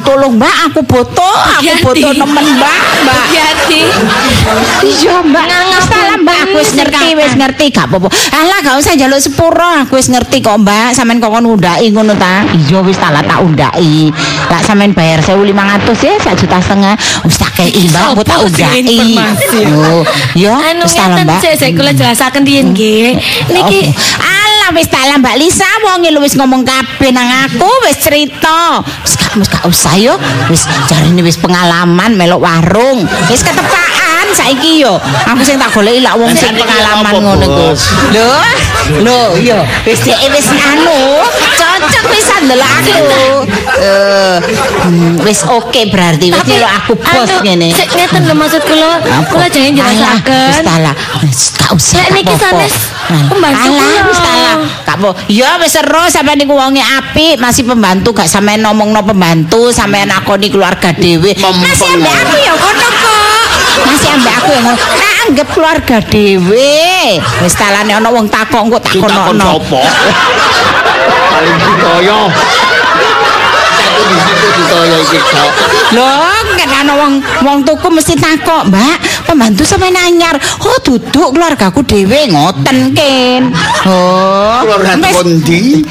Tolong 0.00 0.40
Mbak, 0.40 0.54
aku 0.72 0.80
boto, 0.82 1.20
aku 1.22 1.60
Hati-hati. 1.60 1.84
boto 1.84 2.08
nemen 2.16 2.46
Mbak, 2.56 2.80
Mbak. 3.04 3.24
Hati. 3.30 3.82
Iya 4.82 5.22
mbak 5.22 5.46
Wis 5.46 5.86
salah 5.86 6.16
mbak 6.18 6.38
Aku 6.48 6.56
wis 6.58 6.72
ngerti 6.74 7.08
Wis 7.14 7.34
ngerti 7.38 7.64
Gak 7.70 7.86
apa-apa 7.86 8.08
Alah 8.34 8.58
gak 8.64 8.76
usah 8.82 8.94
jaluk 8.98 9.20
sepuro 9.22 9.68
Aku 9.86 9.94
wis 10.00 10.10
ngerti 10.10 10.42
kok 10.42 10.58
mbak 10.58 10.96
Sampean 10.96 11.22
kok 11.22 11.30
kon 11.30 11.46
undai 11.46 11.86
ngono 11.92 12.16
ta 12.18 12.42
Iya 12.50 12.82
wis 12.82 12.98
salah 12.98 13.22
tak 13.22 13.44
undai 13.44 14.10
Lah 14.50 14.60
sampean 14.64 14.96
bayar 14.96 15.22
1500 15.22 15.86
ya 16.02 16.14
Sak 16.18 16.34
juta 16.40 16.58
setengah 16.58 16.94
Wis 17.22 17.36
tak 17.38 17.52
kei 17.54 17.70
mbak 17.86 18.02
Aku 18.16 18.22
tak 18.26 18.42
informasi? 18.48 19.60
Oh 19.70 20.02
Yo 20.34 20.50
Anu 20.56 20.84
Wis 20.88 20.96
mbak 20.98 21.40
sik 21.56 21.78
kula 21.78 21.94
jelasaken 21.94 22.42
riyen 22.46 22.74
nggih. 22.74 23.16
Niki. 23.50 23.82
Alah 24.20 24.70
wis 24.74 24.90
tak 24.90 25.06
lah 25.06 25.16
Mbak 25.18 25.36
Lisa 25.38 25.68
wong 25.86 26.06
lu 26.10 26.20
wis 26.22 26.34
ngomong 26.34 26.66
kabeh 26.66 27.10
nang 27.14 27.28
aku 27.46 27.70
wis 27.86 27.98
cerita. 28.02 28.82
Wis 29.06 29.14
gak 29.16 29.32
wis 29.38 29.48
gak 29.48 29.64
usah 29.66 29.94
yo. 29.96 30.14
Wis 30.50 30.66
jarine 30.90 31.22
wis 31.22 31.38
pengalaman 31.38 32.18
melok 32.18 32.42
warung. 32.42 33.06
Wis 33.30 33.42
ketepaan 33.42 34.09
saiki 34.32 34.80
yo. 34.80 34.96
Aku 35.26 35.42
sing 35.42 35.56
tak 35.56 35.70
goleki 35.70 36.00
lak 36.00 36.14
wong 36.16 36.30
sing 36.34 36.52
pengalaman 36.54 37.14
ngono 37.18 37.46
ku. 37.46 37.68
Lho, 38.12 38.32
lho 39.02 39.20
yo 39.38 39.58
wis 39.84 40.00
dhek 40.00 40.18
wis 40.30 40.46
anu 40.50 41.22
cocok 41.56 42.04
pisan 42.08 42.40
ndelok 42.46 42.70
aku. 42.70 43.04
Eh, 43.80 44.36
wis 45.22 45.40
oke 45.44 45.80
berarti 45.88 46.30
wis 46.30 46.44
nyelok 46.44 46.72
aku 46.78 46.92
bos 46.96 47.30
ngene. 47.42 47.68
Sik 47.70 47.88
ngeten 47.92 48.22
lho 48.26 48.34
maksud 48.34 48.62
kula. 48.64 48.98
Kula 49.28 49.46
jangan 49.48 49.68
Alah, 49.70 49.86
Wis 49.90 49.98
jelasaken. 50.00 50.62
talah. 50.64 50.94
Wis 51.22 51.40
gak 51.54 51.70
usah. 51.72 51.94
Nek 51.96 52.08
niki 52.12 52.34
apa-apa. 52.34 52.44
sanes 52.44 52.74
pembantu 53.30 53.70
Alah, 53.70 53.86
kula. 53.86 54.00
wis 54.10 54.20
talah. 54.20 54.54
Gak 54.84 54.96
apa. 54.98 55.10
Ya 55.30 55.50
wis 55.56 55.70
seru 55.70 56.02
sampean 56.08 56.36
niku 56.36 56.54
wonge 56.54 56.82
apik, 56.82 57.38
masih 57.38 57.62
pembantu 57.64 58.10
gak 58.12 58.26
sampean 58.26 58.60
ngomongno 58.60 59.00
pembantu, 59.02 59.70
sampean 59.70 60.10
akoni 60.10 60.50
keluarga 60.50 60.90
dhewe. 60.92 61.32
Masih 61.38 61.86
ambek 61.88 62.12
aku. 62.12 62.39
Masih 64.10 64.26
ambek 64.26 64.34
aku 64.42 64.50
ya 64.50 64.60
ngono. 64.66 64.74
Tak 64.74 65.14
anggap 65.30 65.48
keluarga 65.54 65.96
dhewe. 66.02 66.82
Wis 67.46 67.54
talane 67.54 67.92
ana 67.94 68.10
wong 68.10 68.26
takok 68.26 68.66
engko 68.66 68.78
tak 68.82 68.92
Ditakon 68.98 69.38
kono. 69.38 69.44
sapa? 69.62 69.80
Paling 71.30 71.56
ditoyo. 71.62 72.20
Lho, 75.94 76.10
nek 76.58 76.70
ana 76.82 76.92
wong 76.98 77.12
wong 77.42 77.58
tuku 77.62 77.86
mesti 77.90 78.14
takok, 78.18 78.66
Mbak. 78.66 78.96
Pembantu 79.30 79.62
sampean 79.62 79.94
anyar. 79.94 80.34
Oh, 80.58 80.74
duduk 80.82 81.30
keluargaku 81.30 81.86
dhewe 81.86 82.34
ngoten, 82.34 82.90
Ken. 82.98 83.54
Oh. 83.86 84.58
Keluarga 84.66 84.98
kondi. 85.14 85.86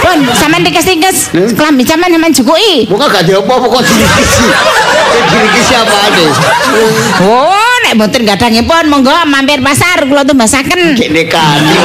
Pun, 0.00 0.24
sampean 0.32 0.64
dikes-dikes. 0.64 1.36
Hmm? 1.36 1.52
Kelambi 1.52 1.84
sampean 1.84 2.16
sampean 2.16 2.32
jukuki. 2.32 2.88
Muka 2.88 3.12
gak 3.12 3.28
apa-apa 3.28 3.66
kok 3.68 3.82
dirikisi. 3.84 4.46
Dirikisi 5.12 5.72
apa 5.76 5.96
aja? 6.00 6.24
Oh, 7.20 7.74
nek 7.84 7.92
mboten 8.00 8.24
gadangipun 8.24 8.88
monggo 8.88 9.12
mampir 9.28 9.60
pasar 9.60 10.08
kula 10.08 10.24
tumbasaken. 10.24 10.96
Dek 10.96 11.12
nekani. 11.12 11.76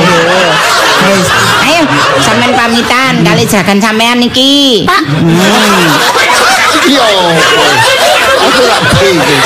Wis, 1.04 1.28
ayo 1.68 1.84
sampean 2.24 2.56
pamitan 2.56 3.28
kali 3.28 3.44
jagan 3.44 3.84
sampean 3.84 4.24
iki. 4.24 4.88
Pak, 4.88 5.04
Yo. 6.88 7.04
Aku 8.48 8.64
ora 8.64 8.80
bingung. 8.96 9.44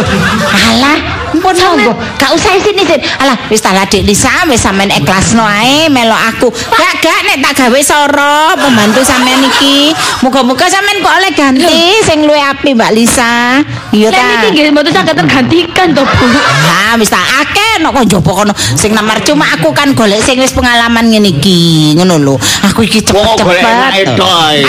Bapak. 0.00 0.56
Alah, 0.70 0.96
pun 1.40 1.54
monggo. 1.56 1.92
Gak 2.18 2.30
usah 2.36 2.52
sini 2.60 2.82
sin. 2.84 3.00
Alah, 3.20 3.36
wis 3.48 3.60
tak 3.62 3.76
Dik 3.90 4.04
Lisa 4.06 4.30
wis 4.46 4.60
sampean 4.60 4.90
ikhlasno 4.90 5.42
ae 5.44 5.88
melok 5.88 6.20
aku. 6.34 6.48
Gak 6.52 7.02
gak 7.02 7.20
nek 7.26 7.36
tak 7.42 7.52
gawe 7.64 7.80
soro 7.82 8.54
pembantu 8.58 9.00
sampean 9.02 9.42
iki. 9.46 9.94
Muga-muga 10.24 10.66
sampean 10.68 11.00
kok 11.02 11.14
oleh 11.14 11.30
ganti 11.32 11.80
sing 12.04 12.24
luwih 12.28 12.42
apik 12.44 12.76
Mbak 12.76 12.92
Lisa. 12.94 13.62
Iya 13.90 14.08
Lah 14.14 14.18
ta. 14.18 14.26
niki 14.46 14.48
nggih 14.54 14.70
mboten 14.70 14.92
saged 14.94 15.16
tergantikan 15.18 15.88
to, 15.96 16.02
Bu. 16.06 16.26
Nah, 16.30 16.94
wis 17.00 17.10
tak 17.10 17.26
akeh 17.42 17.82
nek 17.82 17.90
kok 17.94 18.04
njaba 18.06 18.30
kono 18.44 18.52
sing 18.78 18.94
nomor 18.94 19.18
cuma 19.26 19.46
aku 19.56 19.74
kan 19.74 19.90
golek 19.94 20.22
sing 20.22 20.38
wis 20.38 20.54
pengalaman 20.54 21.10
ngene 21.10 21.34
iki, 21.40 21.94
ngono 21.98 22.18
lho. 22.22 22.34
Aku 22.70 22.86
iki 22.86 23.02
cepet-cepet. 23.02 24.14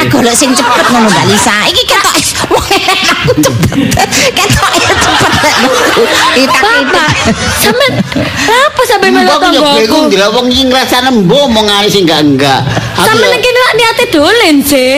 Aku 0.08 0.22
golek 0.22 0.34
sing 0.34 0.56
cepet 0.58 0.86
ngono 0.89 1.10
Mbak 1.10 1.26
Lisa. 1.30 1.56
Iki 1.70 1.84
ketok 1.86 2.15
aku 2.77 3.31
cepet. 3.43 3.77
Ketok 4.36 4.73
cepet 4.79 5.29
aku. 5.41 6.03
Itak 6.39 6.62
Bapak, 6.62 7.10
sampean 7.60 7.93
apa 8.47 8.81
sampe 8.88 9.07
melu 9.13 9.27
Mbok 9.27 9.41
yo 9.53 9.62
bingung 9.62 9.86
tanggoku? 9.86 10.10
ndelok 10.10 10.29
wong 10.34 10.47
iki 10.49 10.63
ngrasane 10.71 11.10
mbok 11.23 11.45
ae 11.69 11.88
sing 11.91 12.03
enggak 12.07 12.21
enggak. 12.25 12.62
Aku 12.97 13.05
Sampean 13.05 13.38
iki 13.38 13.49
nek 13.51 13.73
niate 13.77 14.05
dolen 14.10 14.55
sih. 14.63 14.93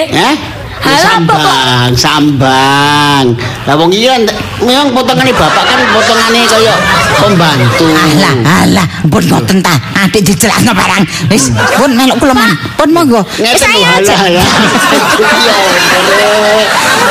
Sambang, 0.84 1.92
sambang. 1.96 3.26
Lah 3.64 3.76
wong 3.80 3.96
kan 3.96 4.22
memang 4.60 4.92
potongane 4.92 5.32
bapak 5.32 5.64
kan 5.64 5.80
potongane 5.96 6.44
kaya 6.44 6.76
pembantu. 7.24 7.88
Alah, 7.88 8.36
alah, 8.68 8.88
pun 9.08 9.24
ngoten 9.24 9.64
ta. 9.64 9.80
Adik 10.04 10.28
dijelasno 10.28 10.76
barang. 10.76 11.04
Wis, 11.32 11.56
pun 11.80 11.96
melok 11.96 12.20
kula 12.20 12.36
man. 12.36 12.52
Pun 12.76 12.90
monggo. 12.92 13.24
Wis 13.40 13.64
ayo 13.64 13.88
aja. 13.96 14.16
ya. 14.28 14.44
Iya. 14.44 15.56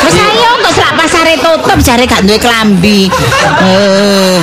Wis 0.04 0.16
ayo 0.20 0.50
kok 0.60 0.72
selak 0.76 0.92
pasare 1.00 1.34
tutup 1.40 1.78
jare 1.80 2.04
gak 2.04 2.28
duwe 2.28 2.36
klambi. 2.36 3.08
Eh. 3.64 4.36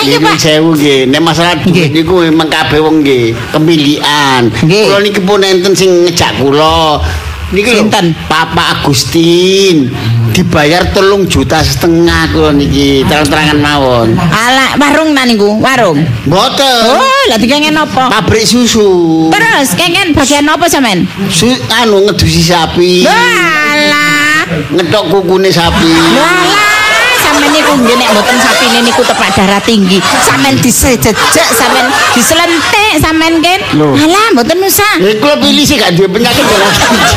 Ayo 0.00 0.16
Pak. 0.22 0.38
sewu 0.38 0.78
nggih. 0.78 1.10
Nek 1.10 1.18
masalah 1.18 1.58
duit 1.66 1.90
niku 1.90 2.22
memang 2.22 2.46
kabeh 2.46 2.78
wong 2.78 3.02
nggih 3.02 3.34
pemilihan. 3.50 4.46
Nggih. 4.62 4.86
Kula 4.86 4.98
niki 5.02 5.20
pun 5.26 5.42
enten 5.42 5.74
sing 5.74 6.06
ngejak 6.06 6.38
kula. 6.38 7.02
Niki 7.50 7.82
Sinten? 7.82 8.14
Papa 8.30 8.78
Agustin 8.78 9.90
dibayar 10.30 10.86
telung 10.94 11.26
juta 11.26 11.58
setengah 11.58 12.30
kula 12.30 12.54
niki 12.54 13.02
terang-terangan 13.10 13.58
mawon. 13.58 14.08
Ala 14.14 14.78
warung 14.78 15.10
ta 15.18 15.26
niku, 15.26 15.58
warung. 15.58 15.98
Mboten. 16.30 16.82
Oh, 16.86 17.22
lah 17.26 17.38
dikengen 17.42 17.74
apa? 17.74 18.06
Pabrik 18.06 18.46
susu. 18.46 19.26
Terus 19.34 19.74
kengen 19.74 20.14
bagian 20.14 20.46
apa 20.46 20.70
sampean? 20.70 21.10
Su 21.26 21.50
anu 21.82 22.06
ngedusi 22.06 22.42
sapi. 22.46 23.02
Walah. 23.02 24.46
Ngethok 24.70 25.04
kukune 25.10 25.50
sapi. 25.50 25.90
Walah, 25.90 26.89
sampean 27.30 27.50
niku 27.54 27.72
nggih 27.78 27.94
nek 27.94 28.08
mboten 28.10 28.36
sapine 28.42 28.78
niku 28.82 29.02
tepak 29.06 29.30
darah 29.38 29.62
tinggi. 29.62 30.02
Sampean 30.26 30.58
disejejek, 30.58 31.48
sampean 31.54 31.86
diselentik, 32.10 32.92
sampean 32.98 33.34
ken. 33.38 33.60
Alah, 33.78 34.26
mboten 34.34 34.58
usah. 34.66 34.98
Eh 34.98 35.14
kula 35.22 35.38
pilih 35.38 35.62
sih 35.62 35.78
gak 35.78 35.94
duwe 35.94 36.10
penyakit 36.10 36.42
darah 36.42 36.70
tinggi. 36.74 37.14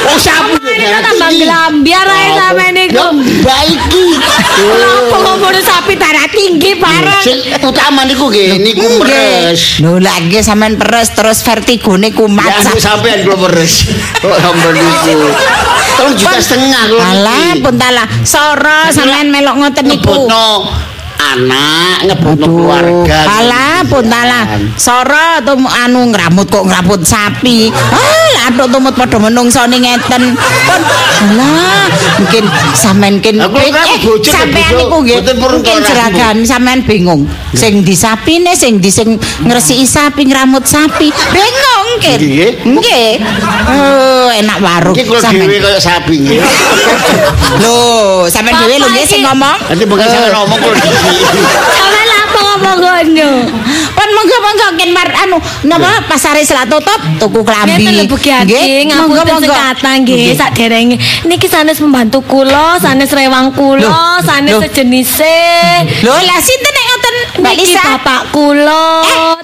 Oh 0.00 0.16
sapi 0.16 0.59
ini 0.72 0.86
tambah 1.00 1.30
gelambiar 1.32 2.06
ae 2.06 2.28
sampean 2.34 2.72
niku. 2.74 2.94
Ya 2.96 3.08
baiki. 3.42 4.04
Kenapa 4.60 5.16
ngomongin 5.18 5.62
sapi 5.62 5.94
darah 5.96 6.26
tinggi 6.28 6.70
bareng? 6.76 7.22
Sing 7.24 7.38
utama 7.60 8.04
niku 8.04 8.28
nggih 8.28 8.58
niku 8.58 8.86
meres. 9.00 9.80
Lho 9.80 9.98
lah 9.98 10.16
nggih 10.20 10.42
sampean 10.42 10.76
peres 10.76 11.10
terus 11.12 11.40
vertigone 11.40 12.10
Ya 12.10 12.16
kumat. 12.16 12.50
aku 12.66 12.78
sampean 12.78 13.24
kula 13.24 13.36
meres. 13.48 13.86
Kok 14.22 14.36
sampean 14.38 14.72
niku. 14.76 15.28
Telung 15.96 16.14
juta 16.16 16.38
setengah 16.40 16.82
kula. 16.88 17.02
Alah, 17.04 17.50
pun 17.60 17.74
talah. 17.76 18.06
Soro 18.22 18.80
sampean 18.90 19.28
melok 19.28 19.56
ngoten 19.58 19.84
niku. 19.86 20.06
Ngebutno 20.26 20.48
anak, 21.36 21.96
ngebutno 22.10 22.46
keluarga. 22.48 23.18
Alah, 23.26 23.78
pun 23.86 24.04
talah. 24.06 24.44
Soro 24.74 25.38
tum 25.46 25.62
anu 25.66 26.10
ngramut 26.10 26.50
kok 26.50 26.66
ngramut 26.66 27.02
sapi. 27.06 27.70
Ah, 27.70 28.50
atuk 28.50 28.70
tumut 28.72 28.94
padha 28.96 29.18
menungsone 29.22 29.76
ngeten. 29.78 30.34
Pun 30.38 30.80
alah, 31.30 31.86
mungkin 32.18 32.44
sampean 32.74 33.22
kin 33.22 33.38
ngramut 33.38 34.00
bojo, 34.02 34.18
sampean 34.24 34.74
niku 34.74 34.96
nggih. 35.04 35.18
Purun 35.40 35.60
Mungkin 35.60 35.78
jeragan 35.84 36.36
sampean 36.42 36.80
bingung. 36.84 37.22
Sing 37.54 37.82
di 37.82 37.94
sapine, 37.94 38.54
sing 38.56 38.78
di 38.82 38.90
sing 38.90 39.14
ngresiki 39.44 39.86
sapi, 39.86 40.26
ngramut 40.26 40.64
sapi. 40.66 41.12
Bingung 41.12 41.88
kin. 42.02 42.18
Nggih. 42.78 43.12
Oh, 43.70 44.28
enak 44.32 44.58
kula 45.06 45.20
Sampean. 45.22 45.46
dhewe 45.46 45.58
kaya 45.62 45.78
sapi 45.80 46.14
nggih. 46.18 46.40
Loh, 47.62 48.26
sampean 48.26 48.56
dhewe 48.64 48.74
lho 48.80 48.88
nggih 48.88 49.00
Bapak 49.00 49.10
sing 49.10 49.20
ngomong. 49.24 49.58
Nanti 49.68 49.84
bukan 49.86 50.06
saya 50.06 50.28
ngomong 50.34 50.58
kula 50.58 50.76
dhewe. 51.28 51.52
Sampean 51.76 52.10
apa 52.10 52.38
ngomong 52.40 52.76
ngono? 52.80 53.30
Pun 53.90 54.08
monggo-monggo 54.16 54.68
ken 54.80 54.90
mar 54.96 55.08
anu 55.24 55.36
napa 55.68 56.04
pasare 56.08 56.40
selak 56.40 56.70
tutup 56.72 57.00
tuku 57.20 57.40
klambi. 57.44 58.08
Ki 58.20 58.30
Adi, 58.30 58.84
ngapunten 58.88 59.40
sekata 59.44 59.90
nggih 60.00 60.36
saderenge. 60.36 60.96
Niki 61.24 61.48
sanes 61.48 61.80
pembantu 61.80 62.20
kula, 62.24 62.76
sanes 62.80 63.08
rewang 63.12 63.52
kula, 63.56 64.20
sanes 64.24 64.56
sejenise. 64.60 65.40
Lho 66.04 66.12
lah 66.12 66.38
sinten 66.40 66.72
nek 66.72 66.84
ngoten 66.88 67.16
Mbak 67.40 67.54
Niki 67.56 67.64
Lisa? 67.64 67.82
bapak 67.96 68.22
kula, 68.34 68.86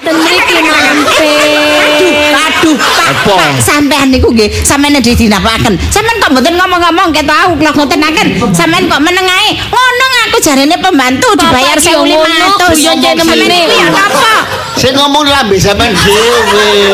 ten 0.04 0.14
mriki 0.16 0.58
mampir. 0.60 2.32
Aduh, 2.36 2.76
Apa? 2.76 3.36
Sampean 3.60 4.12
niku 4.12 4.32
nggih, 4.32 4.50
sampean 4.64 4.96
di 5.00 5.12
dinapaken. 5.16 5.76
Sampean 5.88 6.20
kok 6.20 6.30
mboten 6.36 6.54
ngomong-ngomong 6.56 7.08
ketok 7.16 7.36
aku 7.48 7.52
kula 7.60 7.70
ngotenaken. 7.72 8.26
Sampean 8.52 8.88
kok 8.88 9.00
meneng 9.00 9.24
ae. 9.24 9.56
Ngono 9.56 10.04
aku 10.36 10.44
jarene 10.44 10.76
pembantu 10.76 11.32
dibayar 11.32 11.80
Bapak 11.80 11.88
ki 11.88 11.96
ngono, 11.96 12.28
1500. 12.68 12.76
guyon 12.76 12.96
jane 13.00 13.20
Sampean 13.24 13.40
meneh. 13.40 13.56
niku 13.64 13.72
ya 13.72 13.88
apa? 13.88 14.32
Saya 14.76 14.92
ngomong 15.00 15.24
lambe 15.24 15.56
sampean 15.56 15.96
dhewe. 15.96 16.92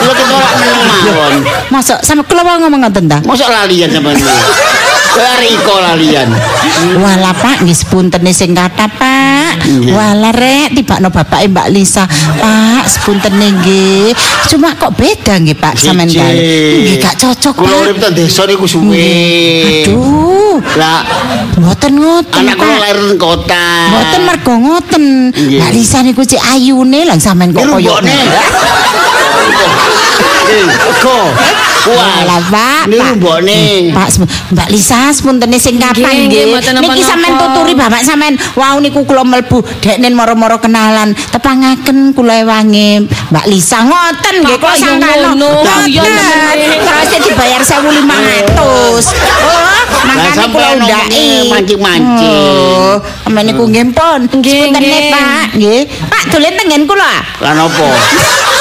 Kula 0.00 0.12
tuh 0.16 0.26
ora 0.32 0.50
mawon. 0.56 1.34
Masa 1.68 2.00
sampe 2.00 2.24
kula 2.24 2.40
wae 2.40 2.56
ngomong 2.64 2.80
ngoten 2.80 3.04
ta? 3.04 3.20
Mosok 3.20 3.52
lalian 3.52 3.92
sampean. 3.92 4.16
Kaya 5.12 5.32
Riko 5.44 5.74
lalian. 5.76 6.28
Walah 7.04 7.36
Pak, 7.36 7.68
nggih 7.68 7.76
sepuntene 7.76 8.32
sing 8.32 8.56
kata 8.56 8.88
Pak. 8.88 9.29
Walah 9.90 10.32
rek 10.32 10.74
tibakno 10.74 11.08
bapake 11.08 11.48
Mbak 11.48 11.68
Lisa. 11.70 12.04
Pak, 12.36 12.82
sepuntene 12.86 13.46
nggih. 13.54 14.10
Cuma 14.48 14.74
kok 14.74 14.94
beda 14.94 15.38
nggih 15.38 15.54
Pak 15.54 15.74
sampean 15.76 16.08
kali. 16.08 16.38
Nggih 16.84 16.96
gak 16.98 17.16
cocok 17.16 17.54
Kula 17.56 17.68
Pak. 17.68 17.82
urip 17.84 17.96
teng 17.98 18.14
desa 18.14 18.42
niku 18.44 18.66
suwe. 18.66 19.10
Aduh, 19.86 20.58
Lah 20.76 21.00
mboten 21.56 21.92
ngoten 21.96 22.42
anak 22.42 22.56
kula 22.56 22.68
Pak. 22.68 22.80
lahir 22.80 22.98
ning 23.06 23.18
kota. 23.18 23.66
Mboten 23.90 24.20
mergo 24.24 24.54
ngoten. 24.56 25.04
Mbak 25.32 25.70
Lisa 25.72 25.98
niku 26.02 26.22
cek 26.22 26.42
ayune 26.52 27.04
lah 27.04 27.16
sampean 27.16 27.50
kok 27.50 27.64
koyo 27.64 27.96
Eh, 30.50 30.66
Kok. 31.00 31.28
Walah 31.80 32.42
Pak. 32.52 32.82
Niku 32.92 33.00
Pak. 33.00 33.16
mbokne. 33.16 33.60
Pak 33.94 34.08
Mbak 34.52 34.68
Lisa 34.68 35.08
sepuntene 35.14 35.56
sing 35.56 35.80
kapan 35.80 36.28
Nggih, 36.28 36.60
Niki 36.76 37.00
sampean 37.00 37.38
tuturi 37.40 37.72
bapak 37.72 38.02
sampean. 38.04 38.36
Wau 38.52 38.76
niku 38.82 39.06
kula 39.06 39.24
mlebu 39.24 39.62
deknen 39.80 40.12
moro-moro 40.12 40.60
kenalan. 40.60 41.16
Tepangaken 41.32 42.12
kula 42.12 42.44
ewange 42.44 43.08
Mbak 43.32 43.44
Lisa 43.48 43.80
ngoten 43.86 44.34
nggih 44.44 44.58
kula 44.60 44.74
yo 44.76 44.82
sangkano. 44.82 45.50
temen. 45.64 46.58
Terus 46.84 47.24
dibayar 47.24 47.62
1500. 47.64 48.60
Oh, 48.60 49.00
makane 50.04 50.44
kula 50.52 50.66
sampean 50.68 50.76
undaki. 50.82 51.28
mancing-mancing. 51.48 52.56
Oh, 52.60 52.96
amen 53.24 53.42
niku 53.46 53.64
nggih 53.64 53.86
pun. 53.94 54.20
Nggih, 54.28 54.68
Sepuntene. 54.68 55.00
Pak, 55.08 55.46
nggih. 55.56 55.80
Pak 56.10 56.22
dolen 56.28 56.52
tengen 56.58 56.82
kula. 56.84 57.14
Lah 57.40 57.52
napa? 57.56 57.88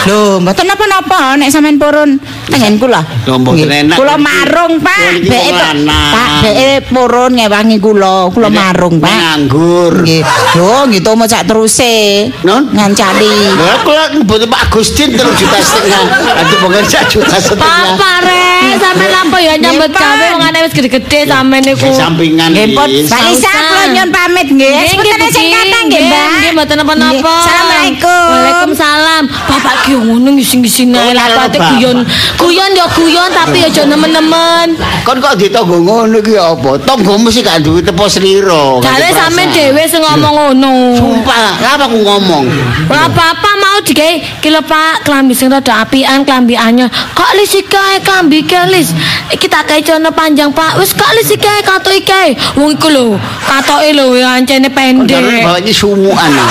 Lho, 0.00 0.40
mboten 0.40 0.64
napa-napa 0.64 1.36
nek 1.36 1.52
sampean 1.52 1.76
purun 1.76 2.16
tengen 2.48 2.80
kula. 2.80 3.04
Lho, 3.28 3.36
mboten 3.36 3.68
enak 3.68 3.96
Kula 4.00 4.16
iki. 4.16 4.24
marung, 4.24 4.72
Pak. 4.80 4.98
Iki 5.20 5.28
Beke 5.28 5.52
lanang. 5.52 6.12
Pak, 6.16 6.28
beke 6.40 6.70
purun 6.88 7.30
ngewangi 7.36 7.76
kula. 7.76 8.16
Kula 8.32 8.48
marung, 8.48 8.96
Pak. 8.96 9.12
Nganggur. 9.12 9.94
Nggih. 10.00 10.22
Lho, 10.56 10.88
gitu 10.88 11.10
mau 11.12 11.28
cak 11.28 11.44
teruse. 11.44 12.32
Non? 12.48 12.72
Ngancani. 12.72 13.34
Lah 13.60 13.78
kula 13.84 14.04
mboten 14.24 14.48
Pak 14.48 14.72
Agustin 14.72 15.12
3 15.12 15.20
juta 15.36 15.58
setengah. 15.60 16.02
Aduh 16.40 16.56
bukan 16.64 16.82
1 16.82 17.12
juta 17.12 17.36
setengah. 17.36 17.68
Papa 18.00 18.12
rek, 18.24 18.80
sampean 18.80 19.12
apa 19.20 19.36
ya 19.36 19.54
nyambut 19.60 19.90
Pak. 19.92 20.00
gawe 20.00 20.26
wong 20.32 20.42
ana 20.42 20.58
wis 20.64 20.72
gede-gede 20.72 21.28
sampean 21.28 21.60
niku. 21.60 21.92
Sampingan 21.92 22.56
Nggih. 22.56 22.72
Mbak 22.72 22.86
Lisa, 22.88 23.16
Usah. 23.20 23.52
kula 23.68 23.84
nyun 23.92 24.08
pamit 24.08 24.48
nggih. 24.48 24.72
Nggih, 24.96 25.28
sing 25.28 25.46
kata 25.52 25.78
nggih, 25.86 26.00
Mbak. 26.08 26.24
Nggih, 26.40 26.50
mboten 26.56 26.76
napa-napa. 26.80 27.34
Assalamualaikum. 27.44 28.24
Waalaikumsalam. 28.32 28.79
Bapak 28.80 29.84
ki 29.84 29.92
ngono 29.92 30.32
nggih 30.32 30.40
ngisi-ngisi 30.40 30.88
nae 30.88 31.12
Oh, 31.12 31.12
lah 31.12 31.28
bapak. 31.52 31.76
guyon. 31.76 31.98
Guyon 32.40 32.70
ya 32.72 32.86
guyon 32.88 33.28
tapi 33.28 33.60
aja 33.60 33.84
nemen-nemen. 33.84 34.72
Kon 35.04 35.20
kok 35.20 35.36
ditonggo 35.36 35.76
ngono 35.78 36.18
ki 36.18 36.34
apa? 36.34 36.80
Tonggomu 36.80 37.28
sih 37.28 37.44
gak 37.44 37.60
duwe 37.60 37.84
tepo 37.84 38.08
sliro. 38.08 38.80
gak 38.80 38.88
Jare 38.88 39.08
sampean 39.12 39.52
perasaan. 39.52 39.52
dhewe 39.52 39.82
sing 39.84 40.00
ngomong 40.00 40.32
ngono. 40.32 40.72
Sumpah, 40.96 41.60
ngapa 41.60 41.84
aku 41.86 41.98
ngomong? 42.00 42.44
Ora 42.88 43.04
apa-apa 43.06 43.50
mau 43.58 43.78
digawe 43.80 44.12
ki 44.40 44.48
lho 44.48 44.62
Pak, 44.62 45.04
klambi 45.04 45.34
sing 45.34 45.50
rada 45.50 45.84
apian, 45.84 46.24
klambi 46.24 46.56
anyar. 46.56 46.88
Kok 47.12 47.30
lis 47.36 47.52
iki 47.52 47.76
klambi 48.00 48.40
iki 48.40 48.56
lis. 48.72 48.96
Iki 49.28 49.46
tak 49.46 49.68
kae 49.68 49.84
celana 49.84 50.08
panjang 50.08 50.48
Pak. 50.50 50.80
Wis 50.80 50.96
kok 50.96 51.10
lis 51.14 51.28
iki 51.28 51.36
kae 51.38 51.60
katok 51.60 51.92
iki. 51.92 52.24
Wong 52.56 52.72
iku 52.72 52.88
lho, 52.88 53.06
katoke 53.44 53.92
lho 53.92 54.16
ya 54.16 54.40
ancene 54.40 54.72
pendek. 54.72 55.20
bawa 55.44 55.60
ini 55.60 55.68
sumuan. 55.70 56.32
ah. 56.32 56.48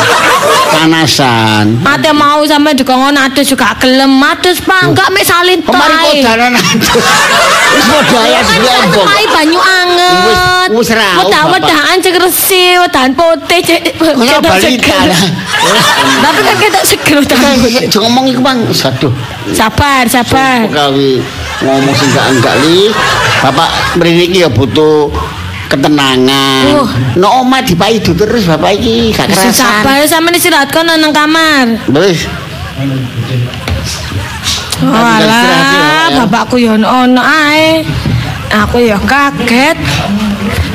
Panasan. 0.70 1.82
Ate 1.82 2.14
mau 2.20 2.44
sampe 2.44 2.76
dikongkon 2.76 3.16
adus 3.16 3.48
juga 3.48 3.72
gelem. 3.80 4.12
Adus 4.20 4.60
Pak, 4.60 4.82
enggak 4.86 5.08
mek 5.10 5.24
salin 5.24 5.64
Kemarin 5.64 5.96
kok 5.96 6.12
aduh. 6.12 7.04
Wis 7.70 7.86
padha 7.88 8.22
ya 8.26 8.40
diembong. 8.44 9.06
Pai 9.08 9.24
banyu 9.26 9.56
anget. 9.58 10.28
Wis- 10.28 10.48
wis 10.70 10.90
ra, 10.92 11.10
Wedah-wedahan 11.18 11.98
cek 11.98 12.16
resik, 12.20 12.76
wedahan 12.78 13.12
putih 13.14 13.60
cek. 13.64 13.80
Kaya 13.96 14.14
ketok 14.38 14.42
balita 14.44 14.68
seger. 14.68 15.02
lah. 15.08 15.22
Tapi 16.20 16.40
kan 16.44 16.56
kita 16.60 16.80
seger 16.84 17.16
wedahan 17.18 17.56
putih. 17.58 17.88
Jangan 17.88 18.04
ngomong 18.06 18.26
iku 18.28 18.42
Bang. 18.44 18.60
Aduh. 18.68 19.14
Sabar, 19.50 20.04
sabar. 20.06 20.68
Pekawi 20.68 21.24
ngomong 21.62 21.94
sing 21.94 22.10
gak 22.12 22.26
enggak 22.30 22.56
li. 22.62 22.92
Bapak 23.40 23.70
mrene 23.96 24.24
iki 24.26 24.44
ya 24.44 24.50
butuh 24.50 25.08
ketenangan. 25.70 26.64
Uh. 26.74 26.90
No 27.16 27.46
omah 27.46 27.62
dipaidu 27.62 28.18
terus 28.18 28.50
bapak 28.50 28.76
iki 28.82 29.14
gak 29.14 29.30
kerasan. 29.30 29.54
sabar 29.86 30.02
sampe 30.10 30.34
istirahat 30.34 30.74
kono 30.74 30.98
nang 30.98 31.14
kamar. 31.14 31.78
Wis. 31.94 32.26
istirahat 34.80 34.80
ya, 34.80 34.90
Walah, 34.90 36.08
ya. 36.10 36.18
bapakku 36.26 36.56
ya 36.58 36.74
ono 36.76 37.22
ae. 37.22 37.84
Aku 38.50 38.82
ya 38.82 38.98
kaget. 38.98 39.78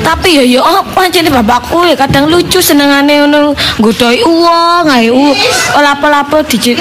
Tapi 0.05 0.37
ya 0.37 0.43
ya 0.45 0.61
apa 0.61 1.09
jane 1.09 1.33
bapakku 1.33 1.83
ya 1.83 1.97
kadang 1.97 2.29
lucu 2.29 2.61
senengane 2.61 3.25
ngono 3.25 3.51
nggodhoi 3.81 4.21
uang 4.23 4.85
ae 4.87 5.09
u 5.11 5.33
lapo-lapo 5.75 6.39
dijit. 6.45 6.77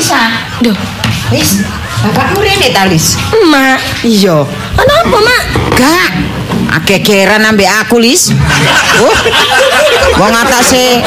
Duh, 0.61 0.77
Wis, 1.33 1.65
bapakmu 2.05 2.45
rene 2.45 2.69
ta, 2.71 2.85
Lis? 2.85 3.17
Mak, 3.49 4.05
Iya. 4.05 4.45
ana 4.77 4.93
apa, 5.03 5.19
Mak? 5.25 5.43
Gak. 5.73 6.11
Agegeran 6.75 7.47
ambek 7.47 7.70
aku, 7.70 8.03
Lis. 8.03 8.35
Oh. 8.99 9.14
Wong 10.18 10.35
atase 10.35 10.99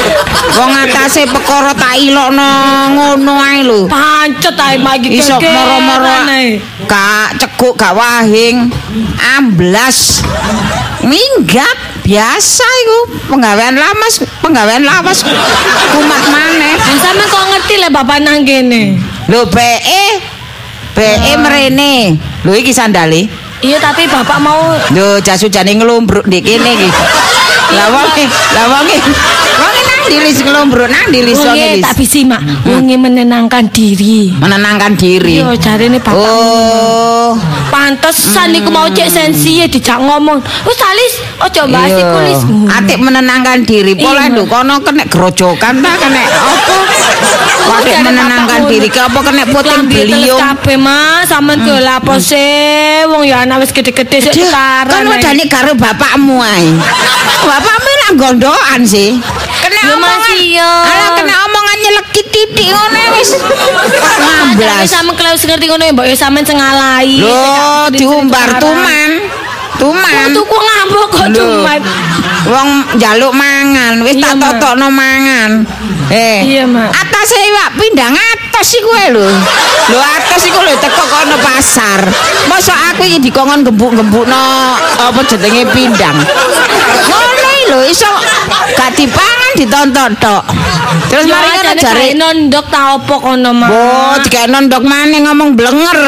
wong 0.56 0.72
atase 0.74 1.28
perkara 1.28 1.72
tak 1.72 1.96
ilokno 2.00 2.48
ngono 2.96 3.34
ae 3.40 3.64
lho. 3.64 3.88
Pancet 3.88 4.56
ae 4.56 4.80
Mak 4.80 5.04
iki 5.04 5.20
Iso 5.20 5.36
moro-moro 5.40 6.08
ae. 6.28 6.60
gak 6.88 7.36
cekuk 7.40 7.76
gak 7.76 7.92
wahing 7.96 8.72
amblas 9.36 10.24
minggat 11.04 11.78
biasa 12.04 12.64
iku 12.64 12.98
penggawean 13.28 13.76
lamas 13.76 14.24
penggawean 14.40 14.84
lawas 14.88 15.24
kumat 15.92 16.24
maneh 16.32 16.76
Dan 16.80 16.98
sampean 17.00 17.28
kok 17.28 17.46
ngerti 17.52 17.76
lah 17.80 17.92
bapak 17.92 18.20
nang 18.24 18.44
kene. 18.44 18.96
lho 19.28 19.44
BE 19.52 20.04
BE 20.96 21.32
mrene 21.38 22.16
lho 22.44 22.52
iki 22.56 22.72
sandale 22.72 23.28
Iya 23.58 23.82
tapi 23.82 24.06
bapak 24.06 24.38
mau 24.38 24.70
lho 24.94 25.18
jas 25.26 25.42
ujane 25.42 25.74
nglumbruk 25.74 26.30
ndek 26.30 26.46
kene 26.46 26.72
iki. 26.78 26.90
Lah 27.74 27.90
wonge 27.90 28.26
lah 28.54 28.66
wonge 28.70 28.96
wonge 29.58 29.82
nang 29.82 30.02
diri 30.08 30.30
sing 30.30 30.46
nglumbruk 30.46 30.88
nang 30.88 31.10
diri 31.10 31.34
Wonge 31.34 31.44
songe 31.44 31.70
tak 31.82 31.98
bisi 31.98 32.22
mak, 32.24 32.40
wonge 32.70 32.96
menenangkan 32.96 33.66
diri. 33.74 34.30
menenangkan 34.38 34.94
diri. 34.94 35.42
Iya 35.42 35.58
jarene 35.58 35.98
bapak. 35.98 36.16
oh. 36.16 37.34
Pantesan 37.74 38.54
iku 38.56 38.70
mau 38.70 38.88
cek 38.88 39.10
sensi 39.10 39.60
dijak 39.66 40.00
ngomong. 40.00 40.38
Wis 40.64 40.78
talis 40.78 41.14
ojo 41.38 41.62
bahas 41.70 41.92
Iya. 41.92 42.02
iku 42.02 42.18
lis. 42.24 42.42
Atik 42.68 42.98
menenangkan 42.98 43.62
diri. 43.62 43.94
Pola 43.94 44.26
nduk 44.28 44.48
kono 44.48 44.82
kena 44.82 45.06
grojokan 45.06 45.74
ta 45.80 45.92
kena 45.96 46.22
apa? 46.26 46.78
Wadik 47.68 48.00
menenangkan 48.00 48.62
diri 48.66 48.88
ke 48.88 49.00
apa 49.00 49.20
kena 49.22 49.44
puting 49.46 49.86
beliung. 49.86 50.40
kabeh 50.40 50.78
mas, 50.78 51.28
sampean 51.28 51.62
ke 51.62 51.74
lapo 51.78 52.16
sih? 52.18 53.04
Wong 53.06 53.24
ya 53.24 53.44
anak 53.44 53.62
wis 53.62 53.72
gede-gede 53.72 54.18
sik 54.24 54.34
kan 54.88 55.04
wedane 55.04 55.46
karo 55.46 55.76
bapakmu 55.76 56.40
ae. 56.40 56.72
Bapakmu 57.44 57.92
lah 58.02 58.12
gondokan 58.16 58.82
sih. 58.82 59.20
Kena 59.58 59.76
Ya, 59.78 59.94
omongan. 59.94 60.20
Mas, 60.20 60.40
iya. 60.40 60.72
Alah 60.80 61.10
kena 61.16 61.34
omongan 61.44 61.78
nyelekit 61.78 62.26
titik 62.30 62.68
ngono 62.72 63.00
wis. 63.14 63.30
Tapi 63.36 64.58
Ngablas. 64.58 64.88
sampean 64.88 65.16
kelewat 65.16 65.38
ngerti 65.38 65.66
ngono 65.68 65.84
ya 65.84 65.92
mbok 65.94 66.06
ya 66.08 66.16
sampean 66.16 66.44
sing 66.44 66.58
ngalahi. 66.58 67.20
Loh, 67.20 67.86
diumbar 67.92 68.50
tuman. 68.58 69.12
Tuman. 69.78 70.34
Tuku 70.34 70.58
ngambok 70.58 71.06
kok 71.14 71.26
Lho. 71.32 71.38
tuman. 71.38 71.80
Wong 72.48 72.70
njaluk 72.96 73.34
mangan, 73.36 74.02
wis 74.08 74.16
tak 74.18 74.40
totokno 74.40 74.88
mangan. 74.88 75.68
Eh. 76.08 76.40
Iya, 76.48 76.64
Mak. 76.64 76.88
Atase 76.96 77.36
wak 77.52 77.76
pindang 77.76 78.16
atos 78.16 78.70
iku 78.80 78.90
ae 78.96 79.12
lho. 79.12 79.28
Lho 79.92 80.00
atos 80.00 80.48
iku 80.48 80.60
lho 80.64 80.74
teko 80.80 81.04
kono 81.12 81.36
pasar. 81.44 82.08
Mosok 82.48 82.78
aku 82.96 83.04
iki 83.04 83.20
dikongkon 83.28 83.68
gembuk-gembukno 83.68 84.44
apa 84.80 85.20
jenenge 85.28 85.68
pindang. 85.76 86.16
Lho 87.68 87.84
iso 87.84 88.08
gak 88.80 88.96
dipangan 88.96 89.52
ditonton 89.60 90.12
tok. 90.22 90.44
Terus 91.12 91.28
mari 91.28 91.48
ngono 91.52 91.72
jane 91.72 91.82
jare 91.84 92.06
nondok 92.16 92.66
ta 92.72 92.96
opo 92.96 93.16
kono 93.20 93.52
mah. 93.52 93.70
Oh, 93.70 94.16
dikae 94.24 94.48
ndok 94.48 94.84
maneh 94.88 95.20
ngomong 95.28 95.56
blenger. 95.56 96.00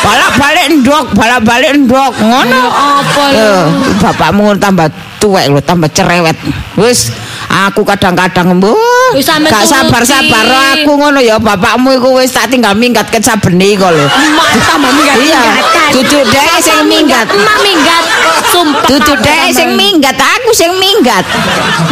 Balak-balik 0.00 0.66
ndok, 0.80 1.06
balak-balik 1.12 1.72
ndok. 1.84 2.12
Ngono. 2.20 2.60
Ya 2.60 2.70
apa 3.00 3.24
lho. 3.32 3.40
Eh, 3.40 3.64
bapakmu 4.00 4.56
tambah 4.56 4.88
tuwek 5.20 5.52
lho, 5.52 5.60
tambah 5.60 5.88
cerewet. 5.92 6.36
Wis 6.80 7.12
aku 7.46 7.86
kadang-kadang 7.86 8.58
mbuh 8.58 9.14
gak 9.16 9.64
sabar-sabar 9.64 10.46
aku 10.76 10.92
ngono 10.98 11.22
ya 11.22 11.38
bapakmu 11.38 11.96
iku 11.96 12.20
wis 12.20 12.34
tak 12.34 12.50
tinggal 12.50 12.74
minggat 12.74 13.08
ke 13.08 13.22
sabene 13.22 13.72
iku 13.74 13.88
lho. 13.88 14.06
Tambah 14.66 14.92
minggat. 14.92 15.16
Iya, 15.20 15.42
duduk 15.94 16.24
dek 16.28 16.58
sing 16.60 16.84
minggat. 16.90 17.26
Emak 17.30 17.58
minggat. 17.62 18.02
Sumpah. 18.50 18.88
Duduk 18.88 19.18
dek 19.22 19.54
sing 19.54 19.72
minggat, 19.78 20.16
aku 20.18 20.50
sing 20.52 20.72
minggat. 20.76 21.24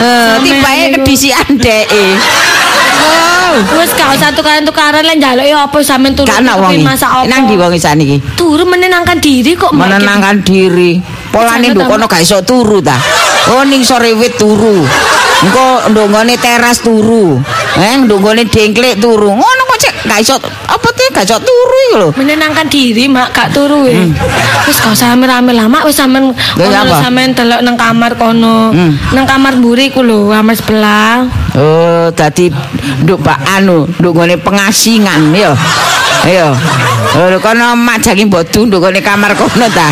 Eh, 0.00 0.34
tibae 0.42 0.82
niku. 0.90 1.02
kedisian 1.02 1.48
deke. 1.56 2.04
Oh, 2.94 3.54
Wis 3.78 3.90
gak 3.94 4.14
usah 4.14 4.30
tukaran-tukaran 4.34 5.02
lan 5.02 5.18
njaluk 5.18 5.46
ya 5.46 5.66
apa 5.66 5.78
sampean 5.82 6.14
turu. 6.14 6.26
gak 6.26 6.42
ana 6.42 6.58
wong 6.58 6.82
masak 6.82 7.10
apa. 7.10 7.26
Nang 7.30 7.46
di 7.46 7.54
wong 7.54 7.74
saniki. 7.78 8.18
Turu 8.34 8.66
menenangkan 8.66 9.18
diri 9.18 9.54
kok 9.54 9.70
Mbak. 9.74 9.82
menenangkan 9.82 10.36
diri. 10.42 10.98
Polane 11.30 11.70
Jangan 11.70 11.74
nduk 11.74 11.86
kono 11.90 12.04
gak 12.06 12.22
iso 12.22 12.42
turu 12.42 12.78
ta. 12.82 12.98
Oh 13.54 13.62
ning 13.66 13.82
sore 13.82 14.14
wit 14.14 14.38
turu. 14.38 14.82
Engko 15.42 15.90
nduk 15.90 16.06
nggone 16.14 16.34
teras 16.38 16.78
turu. 16.84 17.42
Eh 17.80 17.94
nduk 18.06 18.22
nggone 18.22 18.46
dengklek 18.46 19.02
turu. 19.02 19.34
Ngono 19.34 19.62
kok 19.66 19.78
cek 19.82 19.94
gak 20.06 20.20
iso 20.22 20.36
apa 20.70 20.88
tuh 20.94 21.08
gak 21.10 21.26
iso 21.26 21.36
turu 21.42 21.76
iku 21.90 21.96
lho. 21.98 22.08
menenangkan 22.14 22.66
diri 22.70 23.10
mak 23.10 23.34
gak 23.34 23.50
turu 23.50 23.88
ya. 23.90 24.04
Wis 24.68 24.78
gak 24.78 24.94
usah 24.94 25.12
rame-rame 25.16 25.50
lama 25.56 25.82
wis 25.82 25.96
sampean 25.98 26.30
apa? 26.30 26.94
sampean 27.02 27.34
delok 27.34 27.60
nang 27.66 27.74
kamar 27.74 28.14
kono. 28.14 28.70
Hmm. 28.70 28.94
Nang 29.10 29.26
kamar 29.26 29.58
mburi 29.58 29.90
ku 29.90 30.06
lho, 30.06 30.30
kamar 30.30 30.54
sebelah. 30.54 31.26
Oh 31.58 32.08
dadi 32.14 32.52
nduk 33.02 33.24
Pak 33.24 33.38
anu 33.58 33.88
nduk 33.98 34.12
nggone 34.14 34.36
pengasingan 34.38 35.34
ya. 35.34 35.52
Ayo. 36.24 36.56
Oh 37.20 37.28
kono 37.44 37.76
mak 37.76 38.00
jangi 38.00 38.24
mbok 38.24 38.48
nduk 38.48 38.80
nggone 38.80 39.00
kamar 39.04 39.36
kono 39.36 39.68
ta. 39.68 39.88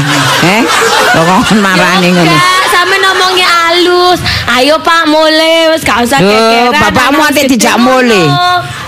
Eh? 0.48 0.64
Kok 1.12 1.28
kon 1.28 1.58
marani 1.60 2.08
ngono. 2.08 2.24
Enggak, 2.24 2.64
sampean 2.72 3.00
ngomongnya 3.04 3.48
halus. 3.48 4.20
Ayo 4.48 4.80
Pak 4.80 5.04
mulai 5.12 5.68
wis 5.76 5.84
gak 5.84 6.08
usah 6.08 6.18
kekeran. 6.24 6.72
bapakmu 6.72 7.20
ate 7.28 7.44
dijak 7.52 7.76
mule. 7.76 8.32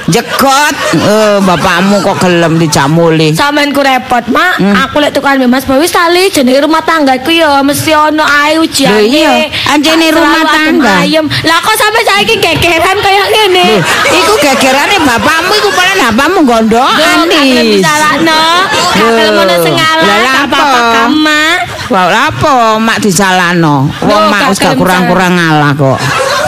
Jegot, 0.05 0.74
eh 1.00 1.38
bapakmu 1.40 2.05
kok 2.05 2.20
gelem 2.20 2.61
dijak 2.61 2.92
mule. 2.92 3.32
Sampean 3.32 3.72
ku 3.72 3.80
repot, 3.80 4.20
Mak. 4.28 4.61
Hmm. 4.61 4.74
Aku 4.84 5.00
lek 5.00 5.16
tukaran 5.16 5.40
mbek 5.40 5.50
Mas 5.61 5.64
Bowi 5.64 5.88
tali 5.88 6.28
jenenge 6.28 6.61
rumah 6.64 6.84
tanggaku 6.84 7.32
ya 7.32 7.64
mesti 7.64 7.96
ono 7.96 8.20
ae 8.20 8.61
ujiane. 8.61 9.00
Lho 9.00 9.09
iya, 9.09 9.48
anjene 9.72 10.12
rumah 10.12 10.44
tangga. 10.44 11.00
Ayem. 11.00 11.24
Lah 11.24 11.59
kok 11.64 11.76
sampe 11.80 12.05
saiki 12.05 12.36
gegeran 12.36 13.00
kaya 13.00 13.24
ngene? 13.32 13.80
Iku 14.12 14.32
gegerane 14.36 14.96
bapakmu 15.09 15.52
iku 15.57 15.70
paling 15.72 15.98
bapakmu 16.12 16.38
gondokan 16.44 17.24
disalahno. 17.72 18.44
Gak 18.92 19.09
gelem 19.09 19.34
ono 19.40 19.55
sing 19.64 19.74
ngalah. 19.74 20.05
Lah, 20.05 20.34
apa? 20.44 20.61
kamak. 20.94 21.59
Wah, 21.92 22.05
lapo 22.09 22.80
mak 22.80 22.98
disalahno. 23.00 23.88
Wong 24.05 24.22
mak 24.32 24.52
wis 24.52 24.59
gak 24.61 24.76
kurang-kurang 24.76 25.36
ngalah 25.36 25.72
kok. 25.76 25.98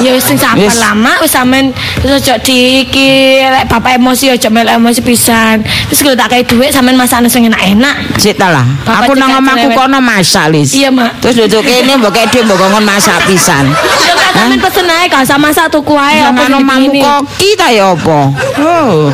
Ya 0.05 0.13
wis 0.13 0.25
sing 0.29 0.37
sabar 0.37 0.61
Wis. 0.61 0.77
lama 0.77 1.13
wis 1.25 1.33
sampean 1.33 1.73
wis 2.05 2.11
ojo 2.21 2.35
di 2.45 2.85
iki 2.85 3.41
lek 3.41 3.65
bapak 3.71 3.97
emosi 3.97 4.29
ojo 4.35 4.49
melek 4.53 4.77
emosi 4.77 5.01
pisan. 5.01 5.65
Wis 5.89 6.05
kalau 6.05 6.17
tak 6.17 6.33
kei 6.37 6.43
dhuwit 6.45 6.73
sampean 6.73 6.97
masakne 7.01 7.29
sing 7.33 7.49
enak-enak. 7.49 7.97
Sik 8.21 8.37
ta 8.37 8.53
lah. 8.53 8.67
Aku 8.85 9.17
nang 9.17 9.41
omahku 9.41 9.73
kono 9.73 9.99
masak, 10.05 10.53
Lis. 10.53 10.77
Iya, 10.77 10.93
Mak. 10.93 11.25
Terus 11.25 11.49
duduk 11.49 11.65
kene 11.65 11.97
mbok 11.97 12.13
kek 12.13 12.29
dhuwit 12.29 12.45
mbok 12.45 12.59
kongkon 12.61 12.85
masak 12.85 13.19
pisan. 13.25 13.65
Ya 14.05 14.13
sampean 14.37 14.61
pesen 14.61 14.87
ae 14.91 15.05
gak 15.09 15.23
usah 15.25 15.39
masak 15.41 15.67
tuku 15.73 15.97
ae 15.97 16.21
apa 16.21 16.45
omamu 16.45 16.93
dipingini. 16.93 17.01
koki 17.01 17.51
ta 17.57 17.69
ya 17.73 17.97
apa? 17.97 18.19
Oh. 18.61 19.09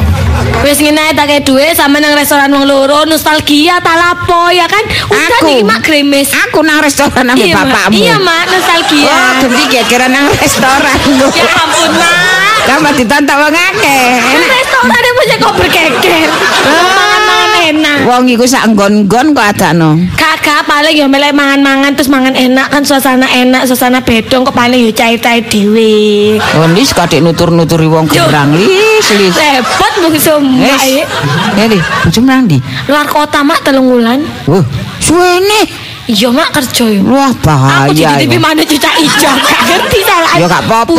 Wis 0.62 0.78
ngene 0.78 1.10
tak 1.18 1.28
dhuwit 1.42 1.74
sampe 1.74 1.98
nang 1.98 2.14
restoran 2.14 2.48
wong 2.54 2.64
loro 2.70 3.02
nostalgia 3.04 3.82
ta 3.82 3.98
lapo 3.98 4.48
ya 4.54 4.66
kan. 4.70 4.84
Udah 5.10 5.40
Aku. 5.42 5.48
iki 5.50 5.66
mak 5.66 5.82
gremes. 5.82 6.30
Aku 6.46 6.62
nang 6.62 6.78
restoran 6.78 7.26
Mak. 7.26 7.36
bapakmu. 7.36 7.98
Iya, 7.98 8.16
Mak, 8.22 8.44
nostalgia. 8.46 9.10
Oh, 9.10 9.30
ganti 9.50 9.64
kira 9.90 10.06
nang 10.06 10.30
restoran 10.38 10.98
lho. 11.18 11.26
Ya 11.34 11.52
ampun, 11.66 11.90
Mak. 11.98 12.56
Kamu 12.62 12.90
ditonton 12.94 13.36
wong 13.42 13.54
akeh. 13.58 14.06
Nang 14.22 14.46
restoran 14.54 15.02
e 15.02 15.10
mesti 15.18 15.34
kok 15.42 15.54
berkeker. 15.58 16.28
Mangan-mangan 16.62 17.21
enak. 17.64 17.96
Wong 18.04 18.24
iku 18.26 18.42
sak 18.42 18.66
nggon-nggon 18.68 19.32
kok 19.32 19.46
adakno. 19.46 19.90
Kakak 20.12 20.64
paling 20.64 20.92
ya 20.92 21.06
melek 21.06 21.30
mangan-mangan 21.30 21.92
terus 21.92 22.08
mangan 22.08 22.34
enak 22.34 22.66
kan 22.68 22.82
suasana 22.82 23.26
enak, 23.26 23.62
suasana 23.64 24.00
bedong 24.00 24.42
kok 24.42 24.52
paling 24.52 24.82
ya 24.82 24.92
cair-cair 24.92 25.46
dhewe. 25.46 26.36
Oh, 26.56 26.66
nis 26.68 26.90
kadek 26.90 27.20
nutur-nuturi 27.20 27.86
wong 27.86 28.06
Yo. 28.08 28.26
gembrang 28.26 28.52
lis 28.52 29.06
lis. 29.14 29.32
Repot 29.32 29.92
mung 30.00 30.14
semua 30.14 30.66
Wes. 30.68 31.06
Ini, 31.54 31.78
bojomu 32.02 32.26
nang 32.26 32.44
ndi? 32.44 32.58
Luar 32.84 33.06
kota 33.06 33.40
mak 33.40 33.62
telung 33.62 33.86
wulan. 33.88 34.20
Wah, 34.44 34.64
suwene. 34.98 35.62
Iya 36.02 36.34
mak 36.34 36.50
kerja 36.50 36.84
ya. 36.88 36.98
Wah, 37.00 37.30
Aku 37.30 37.46
bahaya. 37.46 37.94
jadi 37.94 38.26
TV 38.26 38.34
iku. 38.34 38.42
mana 38.42 38.66
cuca 38.66 38.90
ijo 38.98 39.30
Gak 39.38 39.62
ngerti 39.62 40.00
salah 40.02 40.34
Ya 40.34 40.46
gak 40.50 40.66
apa-apa, 40.66 40.98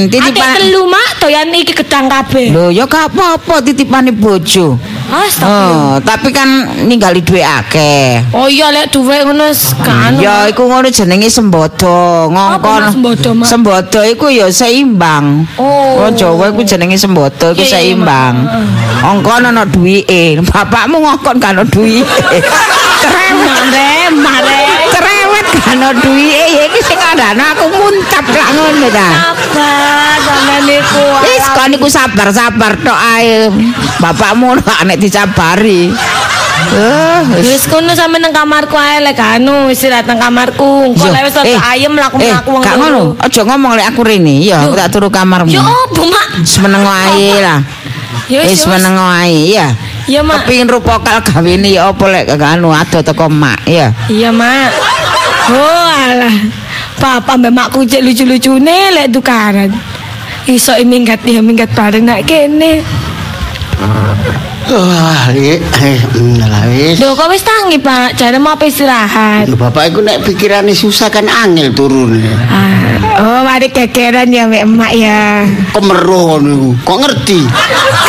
Adik 0.00 0.08
Titipan. 0.08 0.52
telu 0.56 0.82
mak 0.88 1.08
Doyan 1.20 1.52
iki 1.52 1.76
gedang 1.76 2.08
kabeh 2.08 2.56
Lho, 2.56 2.72
ya 2.72 2.88
gak 2.88 3.12
apa-apa 3.12 3.60
titipane 3.60 4.16
bojo. 4.16 4.80
Astagfirullah 5.06 5.74
Oh, 5.76 5.94
tapi 6.02 6.34
kan 6.34 6.48
ninggali 6.88 7.22
duwe 7.22 7.40
akeh. 7.44 8.26
Oh 8.34 8.50
iya 8.50 8.74
lek 8.74 8.90
duwe 8.90 9.22
ngono 9.22 9.54
kan 9.86 10.18
Ya 10.18 10.50
iku 10.50 10.66
ngono 10.66 10.90
jenenge 10.90 11.30
sembodo, 11.30 12.26
ngongkon. 12.32 12.82
Sembodo? 12.92 13.30
Sembodo 13.46 14.00
iku 14.02 14.26
ya 14.28 14.50
seimbang. 14.50 15.46
Oh. 15.56 16.02
Wong 16.02 16.14
Jawa 16.18 16.50
iku 16.50 16.66
jenenge 16.66 16.98
sembodo 16.98 17.54
iku 17.54 17.62
seimbang. 17.62 18.46
Ngongkon 19.02 19.46
ana 19.46 19.62
duwike, 19.64 20.42
bapakmu 20.42 20.98
ngongkon 21.00 21.36
kan 21.38 21.54
ana 21.54 21.64
duwike. 21.64 22.38
Mare 23.06 24.10
mare 24.24 24.58
cerewet 24.90 25.46
kan 25.62 25.78
ana 25.78 25.90
duwike, 25.94 26.44
ya 26.58 26.62
iki 26.66 26.80
sing 26.82 26.98
kandhane 26.98 27.42
aku 27.54 27.70
muntap 27.70 28.24
lah 28.34 28.48
ngono 28.50 28.88
ta. 28.90 29.10
Sabar 30.26 30.55
niku 30.86 31.02
Wis 31.26 31.46
kon 31.52 31.70
iku 31.74 31.88
sabar-sabar 31.90 32.72
tok 32.80 32.98
ae. 32.98 33.50
Bapakmu 33.98 34.54
nek 34.60 34.98
dicabari. 35.02 35.90
Eh, 36.66 37.20
wis. 37.42 37.68
Kono 37.68 37.94
sampe 37.94 38.18
nang 38.18 38.34
kamarku 38.34 38.74
ae 38.74 39.02
lek 39.04 39.18
anu 39.20 39.70
istirahat 39.70 40.06
nang 40.08 40.18
kamarku. 40.18 40.94
Engko 40.94 41.06
Yo, 41.06 41.12
lek 41.12 41.22
wis 41.28 41.36
rada 41.36 41.58
ayem 41.70 41.92
mlaku-mlaku 41.94 42.48
eh, 42.50 42.54
wong 42.54 42.62
gak 42.64 42.76
loro. 42.78 42.86
ngono. 43.14 43.22
Aja 43.22 43.40
ngomong 43.44 43.72
lek 43.76 43.86
aku 43.92 44.00
rene. 44.02 44.34
Ya, 44.42 44.64
aku 44.64 44.74
tak 44.74 44.88
turu 44.90 45.08
kamarmu. 45.12 45.52
Yo 45.52 45.62
opo 45.62 46.02
mak? 46.10 46.42
Semeneng 46.42 46.82
wae 46.82 47.38
lah. 47.38 47.60
Ya 48.26 48.42
wis, 48.42 48.66
meneng 48.66 48.98
wae 48.98 49.54
ya. 49.54 49.70
Iya 50.10 50.20
mak. 50.26 50.46
Kepingin 50.46 50.66
rupokal 50.66 51.22
gawene 51.22 51.70
ya 51.70 51.90
apa 51.90 52.04
lek 52.10 52.34
gak 52.34 52.58
anu 52.58 52.74
ado 52.74 52.98
teko 53.02 53.30
mak 53.30 53.62
ya. 53.68 53.94
Iya 54.10 54.34
mak. 54.34 54.70
Oh 55.52 55.86
alah. 55.86 56.34
Papa 56.96 57.36
mbak 57.38 57.52
makku 57.54 57.86
cek 57.86 58.02
lucu-lucune 58.02 58.90
lek 58.90 59.12
tukaran. 59.14 59.70
Iso 60.46 60.70
minggat 60.86 61.26
ya 61.26 61.42
minggat 61.42 61.74
bareng 61.74 62.06
nak 62.06 62.22
kene. 62.22 62.78
Wah, 64.66 65.30
eh 65.30 65.62
wis. 66.74 66.98
Loh 66.98 67.14
kok 67.14 67.30
wis 67.30 67.46
tangi 67.46 67.78
pak? 67.78 68.18
Jare 68.18 68.34
mau 68.42 68.58
istirahat? 68.58 69.46
Ya 69.46 69.54
bapak 69.54 69.94
iku 69.94 70.02
nek 70.02 70.26
pikirane 70.26 70.74
susah 70.74 71.06
kan 71.06 71.28
angel 71.30 71.70
turun. 71.70 72.18
Ah, 72.50 72.98
oh 73.22 73.40
mari 73.46 73.70
kekeran 73.70 74.34
ya 74.34 74.50
mek 74.50 74.66
emak 74.66 74.92
ya. 74.96 75.46
Kemeruh 75.70 76.42
ngono. 76.42 76.74
Kok 76.82 76.98
ngerti? 76.98 77.46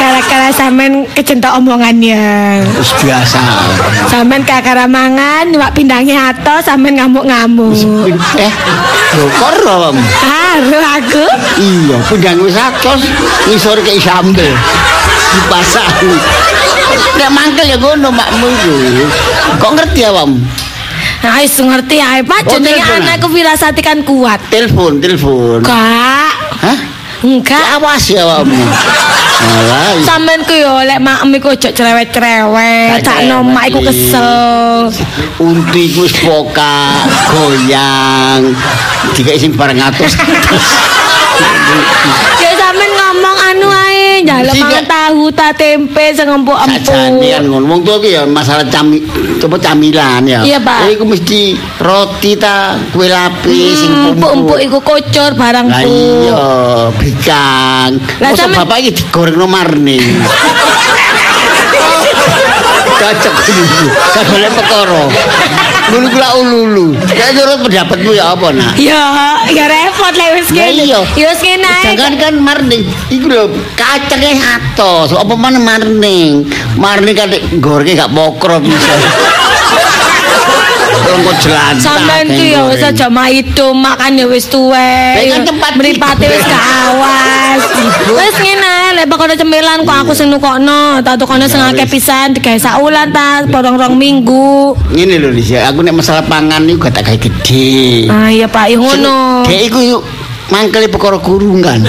Kala-kala 0.02 0.50
sampean 0.50 1.06
kecentok 1.14 1.54
omongannya. 1.62 2.66
Wis 2.74 2.90
biasa. 3.06 3.42
Sampean 4.10 4.42
kakara 4.42 4.90
mangan, 4.90 5.54
wak 5.62 5.78
pindangnya 5.78 6.34
ato, 6.34 6.58
sampean 6.66 6.98
ngamuk-ngamuk. 6.98 7.78
Eh, 8.40 8.54
lho 9.14 9.26
kok 9.30 9.52
rom. 9.62 9.98
Haru 10.26 10.80
aku. 10.82 11.26
Iya, 11.62 11.98
pindang 12.10 12.42
wis 12.42 12.58
atos, 12.58 13.06
ngisor 13.46 13.78
kayak 13.86 14.02
sambel. 14.02 14.58
Dipasang. 15.38 15.94
Nek 17.14 17.30
mangkel 17.30 17.66
ya 17.68 17.78
ngono 17.78 18.10
makmu. 18.10 18.48
Kok 19.58 19.72
ngerti 19.74 20.02
awakmu? 20.04 20.38
Nah, 21.18 21.42
wis 21.42 21.54
ngerti 21.56 21.98
ae 21.98 22.22
Pak, 22.22 22.46
Oh, 22.46 22.50
jenenge 22.52 22.78
teleponan. 22.78 23.02
anakku 23.04 23.28
firasati 23.28 23.82
kan 23.82 24.00
kuat. 24.02 24.38
Telepon, 24.50 24.98
telepon. 24.98 25.60
Kak, 25.62 26.34
Hah? 26.58 26.78
enggak. 27.22 27.64
Awas 27.76 28.06
ya 28.08 28.22
awakmu. 28.24 28.58
Sampean 30.04 30.42
ku 30.44 30.54
yo 30.54 30.82
lek 30.82 30.98
makem 30.98 31.30
iku 31.36 31.54
ojo 31.54 31.70
cerewet-cerewet, 31.70 33.02
Tak 33.02 33.26
nomak 33.26 33.70
iku 33.70 33.82
kesel. 33.82 34.90
unti 35.38 35.84
ku 35.92 36.06
wis 36.06 36.14
pokak, 36.18 37.06
goyang. 37.30 38.54
Dikai 39.14 39.38
sing 39.38 39.54
bareng 39.54 39.78
atus. 39.80 40.14
Ya 42.38 42.52
sampean 42.56 42.90
ngomong 42.90 43.38
anu 43.44 43.68
njaluk 44.28 44.56
mangan 44.60 44.86
tahu 44.86 45.24
ta 45.32 45.48
tempe 45.52 46.06
sing 46.12 46.28
empuk-empuk. 46.28 46.84
Sajane 46.84 47.28
kan 47.32 47.44
ngono. 47.48 47.66
Wong 47.66 47.82
tuwa 47.82 47.98
ki 47.98 48.10
ya 48.12 48.24
masalah 48.28 48.68
cami 48.68 49.00
coba 49.40 49.56
camilan 49.58 50.22
ya. 50.28 50.44
Iya, 50.44 50.60
Pak. 50.60 50.92
Iku 50.92 51.04
mesti 51.08 51.56
roti 51.80 52.36
ta, 52.36 52.76
kue 52.92 53.08
lapis 53.08 53.80
sing 53.80 53.92
Hmm, 53.92 54.20
empuk-empuk 54.20 54.60
iku 54.60 54.78
kocor 54.84 55.32
Lah 55.32 55.40
barangku. 55.40 55.88
iya, 55.88 56.44
bikang. 56.94 57.92
Lah, 58.20 58.30
bapak 58.54 58.78
iki 58.84 58.92
digorengno 59.00 59.48
marning. 59.48 60.04
Cocok. 62.98 63.36
Gak 64.18 64.26
boleh 64.26 64.50
perkara. 64.52 65.04
Lulu 65.88 66.08
kula 66.12 66.30
ululu. 66.36 66.88
Ya 67.16 67.32
nurut 67.32 67.64
pendapatmu 67.64 68.12
ya 68.12 68.36
apa 68.36 68.52
nak? 68.52 68.76
Ya, 68.76 69.04
ya 69.48 69.66
repot 69.72 70.12
lek 70.12 70.30
wis 70.36 70.48
iya. 70.52 71.00
Ya 71.16 71.26
wis 71.32 71.42
ae. 71.44 71.96
Jangan 71.96 72.14
kan 72.20 72.34
marning. 72.44 72.84
Iku 73.08 73.32
lho 73.32 73.48
kacangnya 73.80 74.60
atos. 74.60 75.16
Apa 75.16 75.34
mana 75.40 75.64
marning? 75.64 76.44
Marning 76.76 77.16
kan 77.16 77.32
gorenge 77.64 78.04
gak 78.04 78.12
pokro 78.12 78.60
bisa. 78.60 78.94
Orang 80.98 81.22
kok 81.22 81.38
jelantah. 81.46 81.84
Sampean 81.84 82.26
ku 82.34 82.42
ya 82.42 82.62
wis 82.68 82.82
aja 82.82 83.08
maido 83.08 83.72
makan 83.78 84.18
ya 84.18 84.26
wis 84.26 84.50
tuwe. 84.50 85.22
Mripate 85.78 86.26
wis 86.26 86.42
gak 86.42 86.64
awas. 86.90 87.62
Wis 88.10 88.36
ngene 88.42 88.98
lek 88.98 89.06
pokoke 89.06 89.38
cemilan 89.38 89.86
kok 89.86 89.98
aku 90.04 90.12
sing 90.18 90.34
nukokno, 90.34 91.06
tak 91.06 91.22
tukono 91.22 91.46
sing 91.46 91.62
akeh 91.62 91.86
pisan 91.86 92.34
digawe 92.34 92.58
sak 92.58 92.82
wulan 92.82 93.14
ta, 93.14 93.46
porong 93.46 93.78
rong 93.78 93.94
minggu. 93.94 94.74
Ini 94.90 95.22
lho 95.22 95.30
Lisa, 95.30 95.70
aku 95.70 95.86
nek 95.86 95.94
masalah 96.02 96.26
pangan 96.26 96.66
iku 96.66 96.90
gak 96.90 96.98
tak 96.98 97.14
gawe 97.14 97.18
gede. 97.22 98.10
Ah 98.10 98.34
iya 98.34 98.50
Pak, 98.50 98.74
ngono. 98.74 99.46
Dek 99.46 99.70
iku 99.70 99.80
yuk 99.86 100.02
mangkele 100.50 100.90
perkara 100.90 101.22
kurungan. 101.22 101.86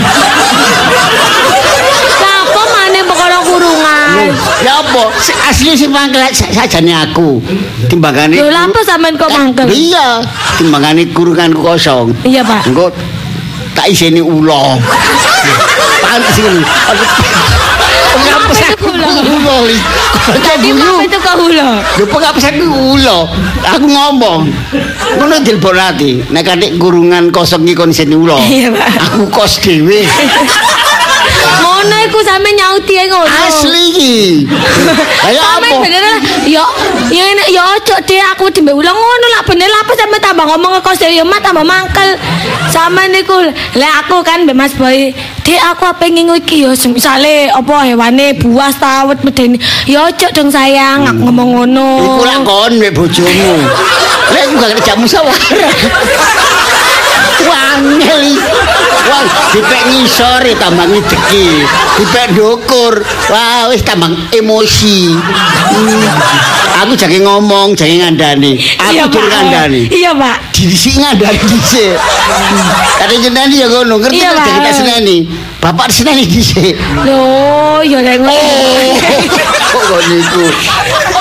Apa 2.19 2.63
maneh 2.75 3.03
perkara 3.09 3.39
kurungan? 3.41 4.08
Ya 4.65 4.73
apa? 4.83 5.03
Asli 5.49 5.73
sing 5.79 5.91
mangkel 5.95 6.21
sa- 6.35 6.51
sajane 6.51 6.93
aku. 6.95 7.39
Timbangane 7.87 8.35
Lho 8.37 8.51
lha 8.51 8.67
apa 8.67 8.81
sampean 8.83 9.15
kok 9.15 9.31
mangkel? 9.31 9.67
Iya, 9.71 10.23
timbangane 10.59 11.07
kurunganku 11.15 11.63
kosong. 11.63 12.11
Iya 12.27 12.43
Pak. 12.43 12.67
Engko 12.69 12.91
tak 13.73 13.87
iseni 13.89 14.19
ulo. 14.19 14.77
Pantes 16.03 16.37
iki. 16.39 16.51
Apa 18.29 18.51
sih 18.53 18.67
itu 18.75 18.87
ulo? 18.91 19.09
ulo? 19.39 19.57
Li. 19.71 19.77
Tadi 20.43 20.69
apa 20.75 21.03
itu 21.05 21.19
kok? 21.23 21.35
Lho 21.39 22.05
pengapesan 22.11 22.59
ku 22.59 22.99
ulo. 22.99 23.19
Aku 23.63 23.87
ngomong. 23.87 24.41
Ngono 25.17 25.35
dilbolati. 25.41 26.27
Nek 26.35 26.43
kadek 26.43 26.77
kurungan 26.77 27.31
kosong 27.31 27.65
iki 27.65 27.79
kon 27.79 27.95
iseni 27.95 28.19
ulo. 28.19 28.37
Iya, 28.43 28.75
Pak. 28.75 28.89
Aku 29.15 29.23
kos 29.31 29.63
dhewe. 29.63 30.03
Ngono 31.79 31.97
iku 32.11 32.19
sampe 32.27 32.51
nyauti 32.59 32.93
ae 32.99 33.07
ngono. 33.07 33.31
Asli 33.31 33.83
iki. 33.95 34.15
Sampe 35.39 35.69
apa? 35.71 35.79
bener 35.79 36.03
ya 36.51 36.65
ya 37.15 37.23
enak 37.31 37.49
ya 37.55 37.63
ojo 37.79 37.95
deh 38.03 38.19
aku 38.35 38.51
dimbe 38.51 38.75
ulang 38.75 38.97
ngono 38.99 39.27
lah 39.31 39.43
bener 39.47 39.71
lah 39.71 39.87
apa 39.87 39.93
sampe 39.95 40.19
tambah 40.19 40.43
ngomong 40.43 40.75
ke 40.79 40.81
kos 40.83 41.07
ya 41.07 41.23
mat 41.23 41.39
tambah 41.47 41.63
mangkel. 41.63 42.19
Sama 42.75 43.07
niku 43.07 43.39
lek 43.79 43.93
aku 44.03 44.27
kan 44.27 44.43
mbek 44.43 44.59
Mas 44.59 44.75
Boy, 44.75 45.15
Dek 45.47 45.61
aku 45.63 45.87
apa 45.87 46.03
ngingu 46.11 46.35
iki 46.43 46.67
ya 46.67 46.75
misale 46.91 47.47
apa 47.47 47.87
hewane 47.87 48.35
buas 48.43 48.75
ta 48.75 49.07
wet 49.07 49.23
medeni. 49.23 49.63
Ya 49.87 50.11
ojo 50.11 50.27
dong 50.35 50.51
sayang 50.51 51.07
aku 51.07 51.31
ngomong 51.31 51.49
ngono. 51.63 51.89
Iku 52.03 52.23
lak 52.27 52.39
kon 52.43 52.73
mbek 52.75 52.91
bojomu. 52.91 53.55
Lek 54.35 54.45
gak 54.59 54.71
kerja 54.83 54.93
musyawarah. 54.99 55.75
Wangel 57.49 58.35
iki. 58.35 58.68
Wah, 59.09 59.25
dipek 59.57 59.83
ngisor 59.89 60.41
ya 60.45 60.55
tambah 60.61 60.85
ngideki. 60.85 61.47
Dipek 61.97 62.27
ndukur. 62.37 63.01
Wah, 63.33 63.73
wis 63.73 63.81
tambah 63.81 64.13
emosi. 64.37 65.17
Hmm. 65.73 66.05
Aku 66.85 66.95
jange 66.95 67.19
ngomong, 67.19 67.75
jange 67.75 67.99
ngandani. 67.99 68.55
Iya, 68.55 69.11
Aku 69.11 69.19
durung 69.19 69.27
Pak. 69.27 69.35
ngandani. 69.35 69.83
Iya, 69.91 70.15
Pak. 70.15 70.37
Disi 70.55 70.95
ngandani 70.95 71.41
dhisik. 71.43 71.97
Kadang 73.03 73.19
jeneni 73.19 73.57
ya 73.59 73.67
ngono, 73.67 73.99
ngerti 73.99 74.23
Iya, 74.23 74.31
kan 74.37 74.47
kita 74.63 74.71
seneni. 74.71 75.17
Bapak 75.59 75.91
seneni 75.91 76.23
dhisik. 76.29 76.79
Loh, 77.03 77.83
ya 77.83 77.99
lek 77.99 78.23
ngono. 78.23 78.31
Kok 79.69 79.83
kok 79.85 80.01
niku? 80.09 80.45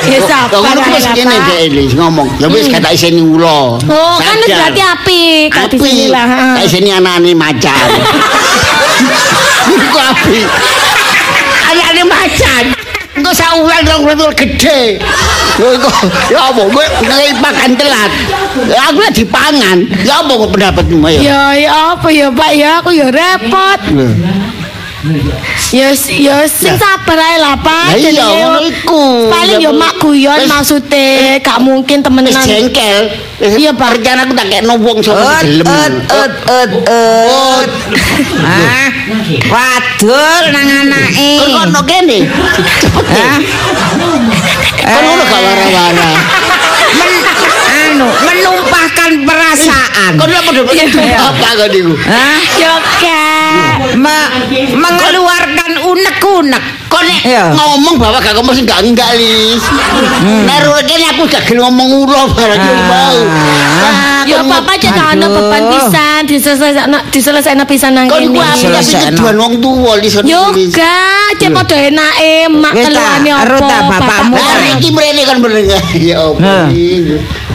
Ya 0.07 0.19
sabar. 0.23 0.61
Kok 0.61 0.87
wis 0.93 1.07
kene 1.11 1.35
dhek 1.51 1.91
ngomong. 1.99 2.27
Ya 2.39 2.47
wis 2.47 2.69
kata 2.71 2.93
iseni 2.95 3.19
ula. 3.19 3.75
Oh, 3.81 4.15
kan 4.21 4.37
berarti 4.45 4.81
api. 4.81 5.23
Api. 5.51 5.93
Tak 6.13 6.63
iseni 6.63 6.93
anane 6.95 7.33
macan. 7.35 7.76
Iku 9.67 9.97
api. 9.97 10.39
Anane 11.67 12.03
macan. 12.07 12.65
Engko 13.17 13.31
saulan 13.33 13.81
rong 13.89 14.03
rong 14.05 14.33
gede. 14.37 15.01
Lho 15.57 15.73
iku 15.73 15.89
ya 16.29 16.53
apa 16.53 16.61
kowe 16.69 16.85
makan 17.41 17.71
telat. 17.73 18.11
Aku 18.89 19.01
lagi 19.01 19.25
dipangan. 19.25 19.77
Ya 20.05 20.21
apa 20.21 20.31
kok 20.37 20.49
pendapatmu 20.53 21.01
ya? 21.09 21.19
Ya, 21.21 21.41
ya 21.57 21.71
apa 21.97 22.07
ya, 22.13 22.29
Pak? 22.29 22.51
Ya 22.53 22.69
aku 22.77 22.93
ya 22.93 23.09
repot. 23.09 23.81
Ya 25.71 25.89
ya 26.07 26.35
sing 26.47 26.75
sabar 26.75 27.17
ae 27.17 27.37
lah, 27.39 27.55
Pak. 27.59 27.85
Lah 27.87 27.95
iya 27.95 28.11
Jenenge 28.11 28.37
ngono 28.43 28.59
iku. 28.63 29.03
Paling 29.31 29.59
ya 29.59 29.71
mak 29.71 29.93
guyon 29.99 30.39
Wis- 30.39 30.49
maksude, 30.49 31.07
gak 31.39 31.59
mungkin 31.59 31.97
Wis 31.99 32.05
temenan. 32.07 32.43
jengkel. 32.43 33.01
Iya, 33.37 33.71
Pak. 33.71 33.89
Rencana 33.99 34.25
aku 34.25 34.33
tak 34.33 34.47
kekno 34.49 34.73
wong 34.79 34.97
Ut, 34.99 35.05
gelem. 35.05 35.63
ut, 35.63 35.93
ut, 36.09 36.33
ut, 36.47 36.71
ut. 36.87 37.69
Hah? 38.41 38.89
Wadul 39.47 40.43
nang 40.51 40.67
anake. 40.83 41.31
Kon 41.39 41.51
kono 41.53 41.81
kene. 41.83 42.19
Cepet. 42.81 43.05
Hah? 43.07 43.39
Kon 44.83 45.01
ngono 45.03 45.23
gak 45.23 45.39
wara-wara. 45.43 46.11
Men- 46.97 47.25
anu, 47.77 48.07
menumpahkan 48.25 49.11
perasaan. 49.23 50.11
Kon 50.17 50.27
lha 50.31 50.41
padha 50.41 50.61
Iya. 50.67 51.17
apa 51.19 51.47
kok 51.55 51.67
niku? 51.71 51.93
Hah? 52.03 52.39
Ya, 52.57 52.71
Me- 53.93 54.29
mengeluarkan 54.73 55.71
unek-unek. 55.83 56.63
Kok 56.87 57.01
nek 57.03 57.19
Iya. 57.21 57.51
ngomong 57.51 57.95
bahwa 57.97 58.17
gak 58.17 58.33
ngomong 58.33 58.53
sing 58.53 58.63
gak 58.63 58.79
enggak 58.79 59.11
lis. 59.13 59.59
Kene 60.79 61.05
aku 61.09 61.23
gak 61.25 61.43
gelem 61.43 61.67
ngomong 61.67 61.89
ulo 62.01 62.21
barang 62.31 62.57
yo 62.57 62.73
mau. 62.81 63.17
Ah, 63.77 64.23
Ya 64.23 64.37
kon 64.37 64.47
papa 64.49 64.71
aja 64.73 64.89
tak 64.89 65.07
ana 65.13 65.25
Aduh. 65.25 65.35
beban 65.37 65.63
pisan, 65.69 66.19
diselesaikan 66.23 66.87
diselesaikan 67.09 67.63
pisan 67.63 67.91
nang 67.91 68.07
Kon 68.07 68.19
kene. 68.21 68.29
ku 68.29 68.39
apik 68.39 68.55
tapi 68.63 68.63
Selesaikan. 68.63 69.11
keduan 69.13 69.35
wong 69.37 69.53
tuwa 69.57 69.91
lis. 69.97 70.15
Yoga, 70.21 70.95
cek 71.33 71.49
padha 71.49 71.75
enake 71.81 72.31
mak 72.49 72.71
Wis 72.71 72.83
ta, 72.83 72.87
keluarane 72.87 73.29
apa. 73.29 73.41
ero 73.41 73.57
ta, 73.61 73.77
bapakmu. 73.85 74.35
Lah 74.35 74.67
iki 74.73 74.89
mrene 74.91 75.21
kan 75.23 75.37
bener. 75.37 75.63
Ya 76.07 76.17
apa. 76.21 76.55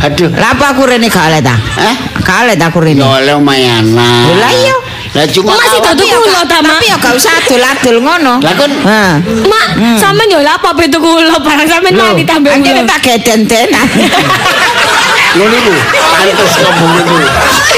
Aduh. 0.03 0.29
Lah 0.33 0.49
apa 0.51 0.65
aku 0.73 0.83
rene 0.85 1.07
gak 1.07 1.25
oleh 1.25 1.41
ta? 1.41 1.55
Hah? 1.57 1.95
Gak 2.19 2.37
oleh 2.43 2.55
ta 2.55 2.69
aku 2.69 2.79
rene. 2.81 3.01
Ya 3.01 3.09
oleh 3.09 3.33
lumayanan. 3.33 4.29
Lah 4.35 4.51
iya. 4.51 4.77
Lah 5.13 5.29
cuma 5.29 5.53
Masih 5.53 5.77
awak- 5.77 5.93
tutup 5.93 6.09
kula 6.25 6.41
ta, 6.43 6.59
Mak. 6.59 6.73
Tapi 6.73 6.87
ya 6.89 6.97
gak 6.97 7.13
usah 7.13 7.33
adul-adul 7.37 7.97
ngono. 8.01 8.35
Lah 8.41 8.53
kon 8.57 8.73
Hah. 8.81 9.13
Mak, 9.45 9.67
sampean 9.97 10.29
yo 10.31 10.41
lha 10.41 10.57
apa 10.57 10.73
betu 10.73 10.97
kula 10.97 11.37
barang 11.37 11.69
sampean 11.69 11.93
Loh, 11.93 12.11
mati 12.11 12.25
tambah 12.25 12.49
Anjene 12.49 12.81
kula. 12.81 12.91
tak 12.91 12.99
geden-denan. 13.05 13.87
ngono 15.37 15.55
iku. 15.55 15.73
Pantes 16.13 16.53
ngomong 16.59 16.93
iku. 16.99 17.17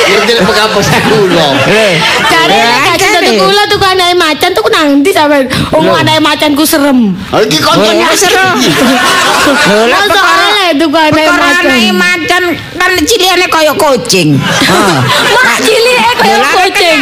Ngerti 0.05 0.30
nek 0.32 0.45
pekapos 0.45 0.87
aku 0.91 1.16
lho. 1.26 1.49
Eh. 1.66 1.93
Cari 2.24 2.55
jane. 2.95 3.18
tutup 3.18 3.35
kula 3.43 3.62
tuh 3.66 3.78
anake 3.82 4.14
macan 4.14 4.51
tuh 4.53 4.64
nang 4.70 4.89
ndi 5.03 5.11
sampean? 5.11 5.45
Omong 5.70 5.97
anake 5.97 6.20
macan 6.20 6.51
ku 6.55 6.62
serem. 6.62 7.18
Oh, 7.30 7.41
iki 7.41 7.59
koncone 7.59 7.99
Oh, 8.01 8.14
seru. 8.14 8.47
Lho, 9.91 9.99
lah 10.75 10.89
perkara- 10.89 11.11
perkara 11.14 11.39
macan. 11.39 11.64
anake 11.66 11.91
macan 11.95 12.43
kan 12.75 12.91
cilikane 13.07 13.47
kaya 13.49 13.72
kucing. 13.75 14.29
Heeh. 14.39 14.97
Mak 15.45 15.59
cilik 15.62 15.99
e 16.01 16.12
kaya 16.18 16.37
Lah, 16.43 16.53
kucing. 16.59 16.99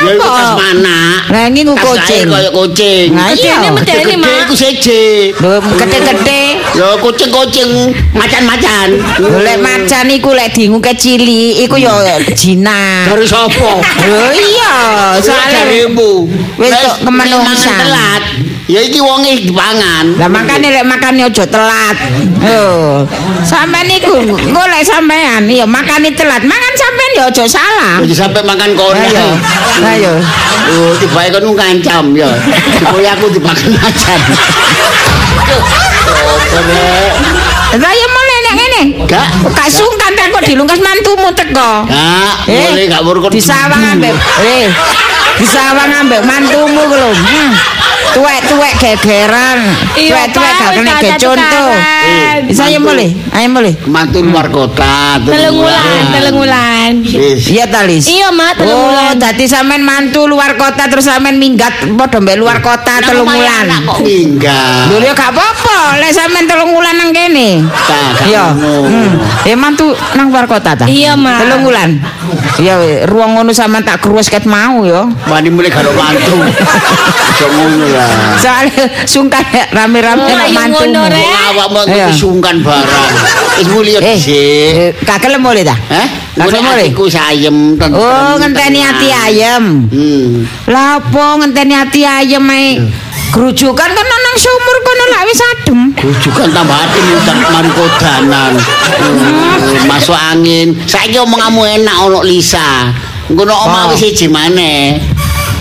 Ya 0.00 0.16
iku 0.16 0.28
mana? 0.56 0.98
Lah 1.28 1.44
ku 1.52 1.74
kucing. 1.76 2.24
Kaya 2.32 2.50
kucing. 2.50 3.06
Iya. 3.12 3.36
Gedene 3.36 3.68
medeni, 3.76 4.14
Mak. 4.16 4.48
iku 4.48 4.54
seje. 4.56 5.36
Lho, 5.36 5.60
gede-gede. 5.76 6.42
Ya 6.72 6.88
kucing-kucing 6.96 7.70
macan-macan. 8.16 8.88
Lek 9.44 9.58
macan 9.60 10.04
iku 10.08 10.32
lek 10.32 10.56
diinguke 10.56 10.96
cilik 10.96 11.60
iku 11.68 11.76
ya 11.76 12.16
jinak. 12.32 13.12
Dari 13.12 13.26
sapa? 13.28 13.84
Lho 14.08 14.20
iya, 14.32 14.74
soalnya 15.20 15.68
darimu. 15.68 16.24
Wis 16.56 16.72
kok 16.72 16.96
kemenungsan. 17.04 17.76
Mangan. 18.70 18.76
Ya 18.76 18.80
iki 18.86 19.00
wonge 19.02 19.32
dipangan. 19.50 20.04
Lah 20.18 20.28
makane 20.30 20.70
lek 20.70 20.86
makane 20.86 21.26
aja 21.26 21.44
telat. 21.46 21.96
Yo. 22.38 23.02
Sampeyan 23.42 23.86
niku 23.90 24.14
engko 24.22 24.62
lek 24.70 24.86
sampean 24.86 25.50
ya 25.50 25.66
makane 25.66 26.14
telat. 26.14 26.42
Mangan 26.46 26.74
sampean 26.78 27.10
ya 27.18 27.22
aja 27.26 27.44
salah. 27.50 27.94
Aja 28.02 28.14
sampai 28.14 28.42
makan 28.46 28.70
kono. 28.78 28.94
Ayo. 28.94 29.26
Ayo. 29.82 30.12
Oh, 30.70 30.94
tiba 31.02 31.26
kon 31.34 31.50
ngancam 31.58 32.14
ya. 32.14 32.30
Supaya 32.78 33.18
aku. 33.18 33.26
Apa 36.50 36.60
nek? 36.66 37.12
Lah 37.70 37.92
ya 37.94 38.06
mulai 38.10 38.38
nek 38.42 38.54
ngene. 38.54 38.82
Gak. 39.06 39.26
Gak 39.54 39.68
sungkan 39.70 40.10
ta 40.14 40.26
kok 40.30 40.42
dilungkas 40.46 40.78
mantumu 40.82 41.30
teko. 41.34 41.86
Gak, 41.86 42.34
Eh, 42.50 42.70
boleh 42.70 42.86
gak 42.90 43.02
urut 43.06 43.30
disawang 43.30 43.82
ambek 43.94 44.10
eh 44.42 44.66
disawang 45.38 45.90
ambek 46.02 46.22
mantumu 46.26 46.82
ku 46.90 46.94
lho. 46.98 47.10
Tuwek-tuwek 48.10 48.72
gegeran. 48.76 49.58
Iya, 49.94 50.26
Tuwek-tuwek 50.26 50.52
gak 50.52 50.70
kena 50.72 50.90
wis 50.90 50.98
ge 50.98 51.08
ada 51.08 51.18
contoh. 51.20 51.68
tukaran. 51.70 52.38
Bisa 52.42 52.62
ayo 52.66 52.78
mulai, 52.80 53.08
ayo 53.30 53.48
mulai. 53.48 53.72
mantu 53.86 54.18
luar 54.20 54.46
kota. 54.48 55.20
Telung 55.22 55.60
wulan, 55.60 56.02
telung 56.10 56.36
wulan. 56.38 56.92
Wis. 57.04 57.46
Iya 57.46 57.64
Talis. 57.66 58.04
Iya, 58.04 58.28
Mak, 58.30 58.58
telung 58.58 58.74
Oh, 58.76 58.86
wulan. 58.90 59.14
dadi 59.14 59.44
sampean 59.44 59.80
mantu 59.80 60.26
luar 60.26 60.56
kota 60.56 60.86
terus 60.86 61.04
sampean 61.04 61.36
minggat 61.36 61.70
padha 61.94 62.18
mbek 62.18 62.36
luar 62.36 62.58
kota 62.58 62.98
telung 63.00 63.24
wulan. 63.24 63.66
Kok 63.86 64.00
minggat? 64.00 64.90
Lho 64.90 64.98
ya 65.00 65.12
gak 65.12 65.30
apa-apa, 65.30 65.78
lek 65.98 66.10
sampean 66.10 66.44
telung 66.44 66.72
wulan 66.72 66.94
nang 66.96 67.10
kene. 67.10 67.62
Gak 67.62 68.26
Iya. 68.26 68.44
Eh 69.44 69.54
mantu 69.54 69.86
nang 70.14 70.28
luar 70.28 70.44
kota 70.44 70.74
ta? 70.74 70.84
Iya, 70.84 71.14
Mak. 71.14 71.46
Telung 71.46 71.62
wulan. 71.62 71.90
Iya, 72.56 72.74
ruang 73.06 73.34
ngono 73.34 73.50
sampean 73.50 73.82
tak 73.82 74.00
keruas 74.00 74.26
ket 74.26 74.42
mau 74.44 74.82
ya. 74.82 75.06
Wani 75.24 75.48
mulai 75.48 75.70
karo 75.70 75.92
mantu. 75.92 76.34
Aja 77.30 77.46
ngono 77.48 77.86
lah. 77.88 77.99
Soalnya 78.40 78.84
sungkan 79.04 79.44
rame-rame 79.70 80.22
Oh, 80.22 80.38
ayo 80.40 80.54
mantu. 80.56 80.84
ngono, 80.88 81.18
awakmu 81.50 81.80
ngerti 81.86 82.12
sungkan 82.16 82.56
barang. 82.64 83.10
Wis 83.60 83.66
mulya 83.68 83.98
Eh, 84.00 84.16
dhisik. 84.16 84.72
eh, 84.76 84.90
kakek 85.04 85.36
boleh 85.36 85.60
ta? 85.60 85.76
Heh, 85.76 86.08
Kakek 86.40 86.62
atiku 86.64 87.04
sayem 87.04 87.76
tentrem. 87.76 88.00
Oh, 88.00 88.34
ngenteni 88.40 88.80
ati 88.80 89.08
ayam. 89.12 89.84
Hmm. 89.92 90.48
Lah 90.66 90.96
apa 90.96 91.24
ngenteni 91.44 91.74
ati 91.76 92.00
ayam 92.06 92.48
ae? 92.48 92.80
Gerujukan 93.30 93.90
kan 93.94 94.06
nang 94.08 94.36
sumur 94.36 94.76
kono 94.82 95.04
lak 95.12 95.22
wis 95.28 95.38
adem. 95.38 95.80
Rujukan 95.94 96.48
tambah 96.50 96.74
adem 96.74 97.04
udah 97.14 97.36
mari 97.52 97.70
kodanan. 97.70 98.52
Masuk 99.90 100.18
angin. 100.18 100.74
Saiki 100.82 101.18
omonganmu 101.20 101.62
enak 101.78 101.96
ono 102.00 102.20
Lisa. 102.26 102.90
Engko 103.30 103.46
ono 103.46 103.54
omah 103.68 103.82
wis 103.94 104.02
siji 104.02 104.26
maneh. 104.26 104.98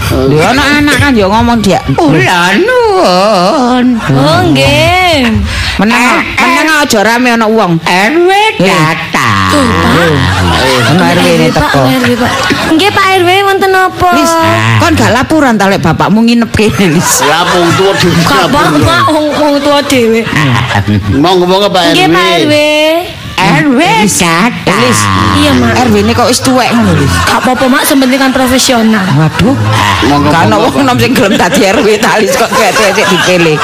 Lho 0.09 0.41
anak-anak 0.41 0.95
kan 0.97 1.11
yo 1.13 1.29
ngomong 1.29 1.61
dia. 1.61 1.77
Ulah 2.01 2.57
nuwun. 2.57 3.85
Oh, 4.09 4.41
nggih. 4.49 5.29
Meneng 5.77 6.01
meneng 6.33 6.77
aja 6.81 6.99
rame 7.05 7.29
ana 7.29 7.45
wong. 7.45 7.77
RW 7.85 8.29
datang. 8.57 9.53
Tuh, 9.53 9.63
Pak. 9.63 9.95
Ono 10.91 11.03
RW 11.13 11.25
ini 11.29 11.47
teko. 11.53 11.81
Nggih, 12.73 12.89
Pak 12.89 13.05
RW 13.21 13.29
wonten 13.45 13.71
apa? 13.71 14.09
Lis, 14.17 14.33
kon 14.81 14.93
gak 14.97 15.13
laporan 15.13 15.55
ta 15.61 15.69
lek 15.69 15.79
bapakmu 15.79 16.25
nginep 16.25 16.49
kene, 16.57 16.97
Lis. 16.97 17.21
Ya 17.21 17.45
wong 17.45 17.69
tuwa 17.77 17.93
dhewe. 17.95 18.21
Gak 18.25 18.45
Pak, 18.49 18.65
Mak, 18.81 19.05
wong 19.13 19.25
wong 19.37 19.53
tua 19.61 19.79
dhewe. 19.85 20.25
Monggo-monggo 21.21 21.69
Pak 21.69 21.93
Nggih, 21.93 22.09
RW. 22.09 22.13
Pak 22.17 22.27
RW. 22.43 22.53
RW 23.39 23.79
datang. 24.05 24.79
Lis. 24.83 24.99
Iya, 25.39 25.51
Mak. 25.55 25.73
RW 25.91 25.95
ini 26.03 26.11
kok 26.15 26.27
wis 26.27 26.39
tuwek 26.43 26.69
ngono, 26.71 26.91
Lis. 26.99 27.13
Gak 27.27 27.39
apa-apa, 27.43 27.65
Mak, 27.67 27.83
sebenarnya 27.87 28.19
kan 28.27 28.31
profesional. 28.35 29.05
Waduh. 29.15 29.55
Kan 30.31 30.51
wong 30.51 30.83
nom 30.83 30.97
sing 30.99 31.11
gelem 31.15 31.35
dadi 31.39 31.67
RW 31.69 31.87
ta 31.99 32.19
Lis 32.19 32.35
kok 32.35 32.51
tuwek-tuwek 32.51 32.95
dipilih. 33.07 33.57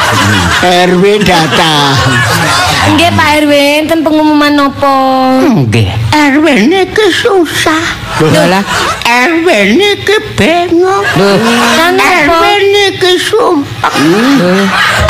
RW 0.63 1.03
datang. 1.23 1.95
Nggih, 2.95 3.09
Pak 3.17 3.27
RW, 3.43 3.51
enten 3.81 3.99
pengumuman 4.05 4.53
napa? 4.53 4.95
Nggih. 5.41 6.04
RW 6.15 6.71
niki 6.71 7.05
susah. 7.11 7.83
Lah, 8.47 8.63
RW 9.03 9.47
niki 9.75 10.15
bengong. 10.39 11.03
Kan 11.75 11.99
RW 11.99 12.43
niki 12.71 13.19
sumpah. 13.19 13.91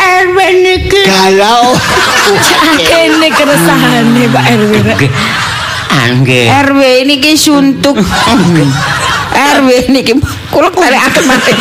RW 0.02 0.38
niki 0.66 1.02
galau. 1.06 1.78
Kene 2.82 3.30
keresahane 3.30 4.26
Pak 4.34 4.44
RW. 4.50 4.74
Rek. 4.82 5.02
Angge. 5.94 6.50
RW 6.50 6.82
ini 7.06 7.22
ki 7.22 7.38
suntuk. 7.38 8.02
RW 9.30 9.70
niki 9.94 10.18
kula 10.50 10.74
kelekaken 10.74 11.24
malih. 11.30 11.58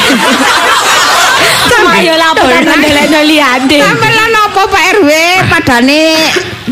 Mak 1.84 1.98
yo 2.02 2.14
laporan 2.16 2.62
ndelekno 2.64 3.20
liyane. 3.28 3.78
Sampeyan 3.80 4.28
napa 4.32 4.62
Pak 4.66 4.84
RW 4.98 5.10
padane 5.52 6.02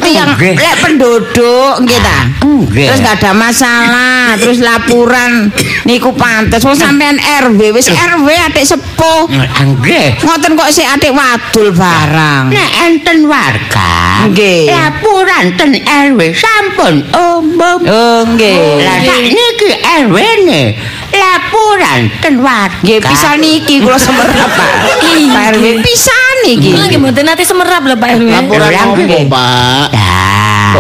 tiyang 0.03 0.35
lek 0.41 0.75
penduduk 0.83 1.75
nggih 1.85 2.01
ta? 2.01 2.19
Terus 2.73 3.05
gak 3.05 3.21
ada 3.21 3.33
masalah, 3.37 4.35
terus 4.41 4.59
laporan 4.65 5.53
niku 5.85 6.11
pantes. 6.17 6.65
Wong 6.65 6.75
sampean 6.75 7.21
RW 7.21 7.77
wis 7.77 7.93
RW 7.93 8.27
atik 8.49 8.65
sepuh. 8.65 9.29
Nggih. 9.29 10.17
Ngoten 10.25 10.57
kok 10.57 10.73
sik 10.73 10.89
atik 10.89 11.13
wadul 11.13 11.71
barang. 11.77 12.49
Nek 12.51 12.71
enten 12.89 13.29
warga, 13.29 14.27
Nggih. 14.33 14.73
laporan 14.73 15.45
ten 15.61 15.77
RW 15.77 16.21
sampun 16.35 17.05
umum. 17.13 17.79
Oh 17.85 18.21
nggih. 18.33 18.81
Lah 18.83 18.99
sakniki 19.05 19.71
RW 20.09 20.17
ne 21.33 21.39
laporan 21.41 22.01
ten. 22.21 22.35
Nggih 22.85 23.01
pisan 23.01 23.41
niki 23.41 23.81
kula 23.81 23.97
semerap 23.97 24.51
Pak. 24.53 24.71
Pak 25.33 25.45
RW 25.57 25.65
pisan 25.81 26.35
niki. 26.45 26.77
Nggih 26.77 26.99
mboten 27.01 27.25
nate 27.25 27.45
semerap 27.49 27.81
lho 27.89 27.97
Pak 27.97 28.21
RW. 28.21 28.29
Laporan 28.29 28.71
apa, 28.73 29.01
nggih. 29.01 29.25
Pak? 29.33 29.89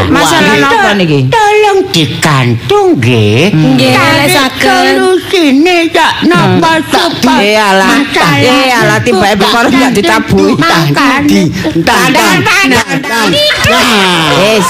Masalah 0.09 0.55
napa 0.57 0.90
niki? 0.97 1.28
Tolong 1.28 1.80
digantung 1.93 2.97
nggih. 2.97 3.53
Nggih, 3.53 3.93
Kali 3.93 4.16
lesaken. 4.24 4.93
solusine 4.97 5.78
tak 5.97 6.12
napa 6.26 6.80
supaya 6.88 7.40
Eh 7.43 7.57
alah, 7.59 7.88
masalah 8.01 8.38
eh 8.40 8.70
alah 8.72 8.99
tiba 9.05 9.28
perkara 9.36 9.68
gak 9.68 9.93
ditabui. 9.93 10.53
Makan. 10.57 11.20
Di, 11.28 11.40
entah, 11.76 11.99
entah, 12.09 12.30
entah, 12.40 12.84
entah. 12.97 13.24
Nah, 13.68 14.32
Wis. 14.40 14.68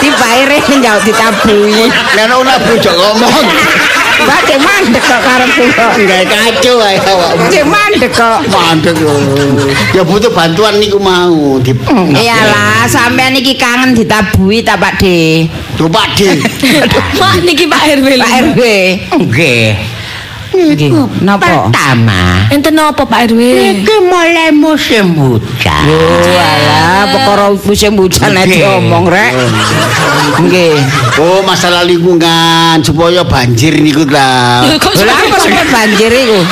Tiba 0.00 0.28
ire 0.40 0.58
njauh 0.60 1.00
ditabui. 1.04 1.88
Nek 2.16 2.24
ora 2.32 2.54
bojo 2.60 2.90
ngomong, 2.92 3.46
Mbak 4.16 4.40
cek 4.48 4.58
mandek 4.64 5.02
kok 5.04 5.20
karep 5.20 5.50
kula. 5.60 5.86
enggak 6.00 6.24
kacau 6.32 6.80
ae 6.80 6.96
awakmu. 7.04 7.44
Cek 7.52 7.64
mandek 7.68 8.12
kok. 8.16 8.40
Mandek 8.48 8.96
lho. 8.96 9.12
Ya 9.92 10.02
butuh 10.08 10.32
bantuan 10.32 10.80
niku 10.80 10.96
mau. 10.96 11.60
Iyalah, 12.16 12.88
sampean 12.88 13.36
iki 13.36 13.60
kangen 13.60 13.92
ditabui 14.46 14.62
ta 14.62 14.78
Pak 14.78 14.94
De. 15.02 15.48
Tuh 15.76 15.90
Pak 15.90 16.14
De. 16.14 16.30
Mak 17.18 17.34
niki 17.46 17.66
Pak 17.66 17.82
RW. 17.98 18.06
Pak 18.14 18.30
RW. 18.54 18.60
Nggih. 19.18 19.68
Nggih. 20.56 20.90
Napa? 21.20 21.68
Pertama, 21.68 22.48
Enten 22.48 22.72
napa 22.72 23.02
Pak 23.04 23.28
RW? 23.28 23.40
iki 23.76 23.96
mulai 24.06 24.54
musim 24.54 25.12
hujan. 25.18 25.84
Oh 25.84 26.38
alah, 26.38 27.02
perkara 27.12 27.46
musim 27.52 27.92
hujan 27.98 28.30
Nggih. 28.32 28.56
diomong 28.56 29.04
rek. 29.04 29.34
Nggih. 30.40 30.78
Oh, 31.18 31.42
masalah 31.42 31.82
lingkungan 31.82 32.80
supaya 32.80 33.26
banjir 33.26 33.74
niku 33.76 34.06
ta. 34.06 34.62
Kok 34.78 34.92
Lha 34.96 35.16
sampe 35.36 35.62
banjir 35.68 36.10
iku? 36.14 36.40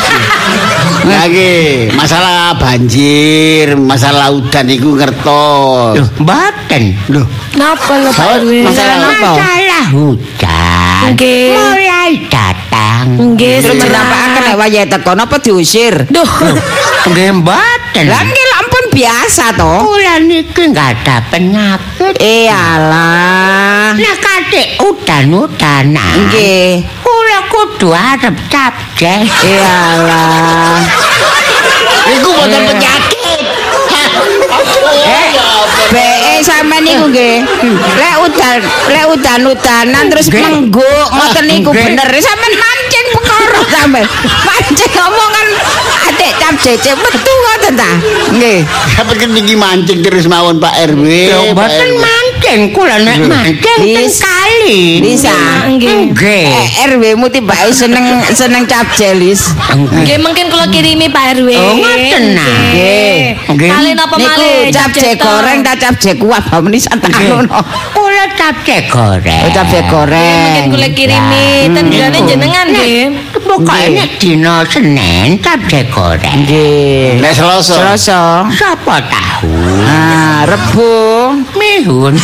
Nggih, 1.03 1.91
masalah 1.99 2.55
banjir, 2.55 3.75
masalah 3.75 4.31
udan 4.31 4.65
niku 4.65 4.95
ngertos. 4.95 5.99
Loh, 5.99 6.09
mboten. 6.23 6.83
Loh, 7.11 7.27
napa 7.59 7.95
lho 7.99 8.11
Pak 8.15 8.27
RW? 8.41 8.51
Masalah 8.63 8.97
napa? 9.03 9.31
Masalah 9.35 9.85
hujan. 9.91 11.07
Nggih. 11.13 11.51
Mulai 11.53 12.13
datang. 12.31 13.05
Nggih, 13.35 13.55
Terus 13.61 13.75
semerap. 13.77 13.89
kenapa 13.91 14.15
akan 14.17 14.43
nek 14.47 14.57
wayahe 14.57 14.87
teko 14.87 15.11
napa 15.13 15.37
diusir? 15.43 15.95
Duh. 16.09 16.31
Nggih 17.05 17.29
mboten. 17.43 18.05
Lah 18.07 18.21
nggih 18.23 18.47
lah 18.47 18.54
ampun 18.54 18.54
biasa 18.95 19.45
to. 19.59 19.73
Kula 19.83 20.23
niki 20.23 20.63
nggak 20.71 20.89
ada 21.03 21.17
penyakit. 21.29 22.15
Eh 22.23 22.47
alah. 22.47 23.93
Nek 23.99 24.17
kate 24.23 24.63
udan-udanan. 24.81 26.31
Nggih. 26.31 26.87
Kula 27.03 27.39
kudu 27.51 27.91
arep 27.91 28.37
capceh. 28.47 29.27
Eh 29.27 29.61
alah. 29.61 30.79
niku 32.05 32.31
boten 32.31 32.63
penyakit. 32.71 33.41
Eh, 35.05 35.29
Be 35.91 36.41
sampean 36.47 36.87
niku 36.87 37.11
nggih. 37.11 37.43
Lek 37.99 38.17
udan, 38.23 38.57
lek 38.95 39.05
udan-udanan 39.11 40.05
terus 40.07 40.31
mengguk 40.31 41.07
ngoten 41.11 41.45
niku 41.51 41.75
bener. 41.75 42.07
Sampean 42.23 42.55
mancing 42.55 43.07
perkara 43.19 43.61
sampean. 43.75 44.07
Mancing 44.47 44.93
omongan 44.95 45.34
cap 46.55 46.63
cece 46.63 46.93
metu 46.95 47.33
ngoten 47.35 47.75
ta? 47.75 47.91
Nggih. 48.31 48.61
Sampe 48.95 49.13
niki 49.27 49.55
mancing 49.59 50.01
terus 50.07 50.31
mawon 50.31 50.63
Pak 50.63 50.75
RW. 50.95 51.03
Pak 51.03 51.51
mboten 51.51 51.91
mancing 51.99 52.61
kula 52.71 52.97
nek 53.03 53.19
mancing 53.27 53.59
ten 53.59 53.81
Bis. 53.83 54.23
kali. 54.23 55.03
Bisa. 55.03 55.35
Nggih. 55.67 56.15
Nggih. 56.15 56.47
Eh, 56.47 56.67
RW 56.95 57.03
mu 57.19 57.27
tibake 57.27 57.75
seneng 57.75 58.23
seneng 58.31 58.71
cap 58.71 58.87
jelis. 58.95 59.51
Nggih 59.75 60.19
mungkin 60.23 60.47
kula 60.47 60.71
kirimi 60.71 61.11
Pak 61.11 61.43
RW. 61.43 61.49
Oh, 61.59 61.75
ngoten, 61.75 62.25
nah. 62.39 62.55
Nggih. 62.71 63.19
Nggih. 63.51 63.71
Kali 63.75 63.91
napa 63.99 64.15
malih? 64.15 64.71
cap 64.71 64.91
goreng 65.19 65.59
ta 65.67 65.73
cap 65.75 65.95
je 65.99 66.13
kuah 66.15 66.39
apa 66.39 66.63
menisan 66.63 67.03
tak 67.03 67.11
ngono. 67.19 67.59
Kula 67.91 68.25
capceh 68.39 68.87
goreng. 68.87 69.43
Oh 69.43 69.51
cap 69.51 69.67
je 69.67 69.81
Mungkin 69.83 69.91
goreng. 69.91 70.63
kula 70.71 70.89
kirimi 70.95 71.47
ten 71.75 71.85
gane 71.91 72.19
jenengan 72.31 72.67
nggih. 72.71 73.34
Pokoke 73.55 73.87
nek 73.95 74.19
dina 74.19 74.67
Senin 74.67 75.39
capceh 75.39 75.87
goreng. 75.95 76.43
Nggih. 76.43 77.23
Nek 77.23 77.39
Selasa. 77.39 77.75
Selasa. 77.79 78.23
Sapa 78.51 78.99
tahu? 79.07 79.55
Ah, 79.87 80.43
Rebo. 80.43 81.39
Mihun. 81.55 82.19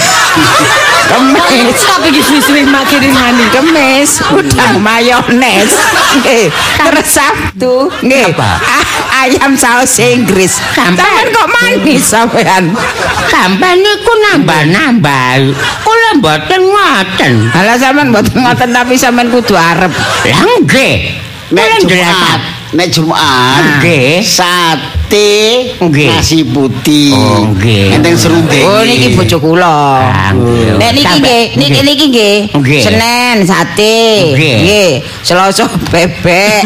Kemis. 1.06 1.78
Tapi 1.94 2.10
iki 2.10 2.18
suwi-suwi 2.26 2.66
mak 2.66 2.82
kirimane. 2.90 3.46
Kemis, 3.54 4.18
udang 4.34 4.82
mayones. 4.82 5.70
Nggih. 6.18 6.50
Terus 6.50 7.06
Sabtu, 7.06 7.86
nggih. 8.02 8.34
Ayam 9.20 9.52
saus 9.52 10.00
Inggris. 10.00 10.56
Sampeyan 10.72 11.28
kok 11.28 11.48
manis 11.52 12.08
sampean? 12.08 12.72
Sampai 13.28 13.76
niku 13.76 14.12
nambah-nambah. 14.16 15.52
Kula 15.84 16.10
mboten 16.16 16.60
ngoten. 16.64 17.32
Halah 17.52 17.76
sampean 17.76 18.08
mboten 18.08 18.40
ngoten 18.40 18.68
tapi 18.72 18.96
sampean 18.96 19.28
kudu 19.28 19.52
arep. 19.52 19.92
Lah 20.24 20.40
nggih. 20.64 20.96
Nek 21.50 21.82
Jumat, 21.82 22.40
nek 22.78 22.88
Jumat, 22.94 23.82
Nggih. 23.82 24.22
Sate, 25.10 25.74
Nggih. 25.82 26.06
nasi 26.06 26.38
putih, 26.46 27.10
Oh, 27.10 27.50
nggih. 27.50 27.98
enteng 27.98 28.14
serundeng. 28.14 28.62
Oh 28.62 28.82
niki 28.86 29.18
bojo 29.18 29.36
kula. 29.42 30.06
Nggih. 30.30 30.78
Nek 30.78 30.90
niki 30.94 31.14
nggih, 31.18 31.42
niki 31.58 31.80
niki 31.82 32.04
nggih. 32.14 32.38
Senen 32.78 33.42
sate. 33.42 34.38
Nggih. 34.38 35.02
Selasa 35.26 35.66
bebek. 35.90 36.62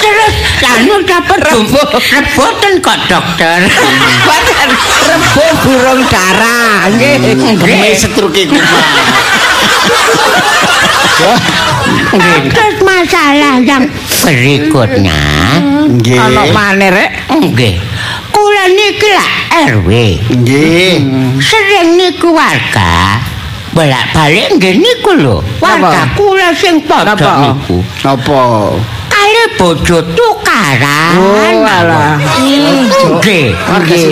Terus 0.00 0.34
anu 0.64 1.04
dapat 1.04 1.38
Rebo. 1.44 1.82
Reboten 2.00 2.72
kok 2.80 2.98
dokter. 3.04 3.60
Boten 4.24 4.70
rebo 5.04 5.44
burung 5.68 6.00
dara. 6.08 6.88
Nggih. 6.88 7.60
Kemis 7.60 8.00
setruke 8.00 8.40
kupat. 8.48 8.84
Terus 12.52 12.76
masalah 12.80 13.60
yang 13.60 13.84
berikutnya. 14.24 15.20
Nggih. 15.82 16.18
Ana 16.18 16.42
maneh 16.50 16.88
rek. 16.88 17.01
Nggih. 17.32 17.76
Kula 18.30 18.64
niki 18.72 19.10
RW. 19.72 19.88
Nggih. 20.42 20.94
Sering 21.40 21.96
niku 21.98 22.32
warga 22.34 23.18
bolak-balik 23.72 24.52
nggih 24.60 24.76
niku 24.78 25.16
lho. 25.16 25.36
Warga 25.58 26.04
Napa? 26.04 26.16
kula 26.16 26.52
sing 26.52 26.84
padha 26.84 27.16
Napa? 27.16 27.32
niku. 27.56 27.80
Apa? 28.04 28.40
Bojo 29.58 30.02
tukaran. 30.18 31.14
Oh 31.22 31.62
alah. 31.62 32.18
Nggih. 33.22 33.54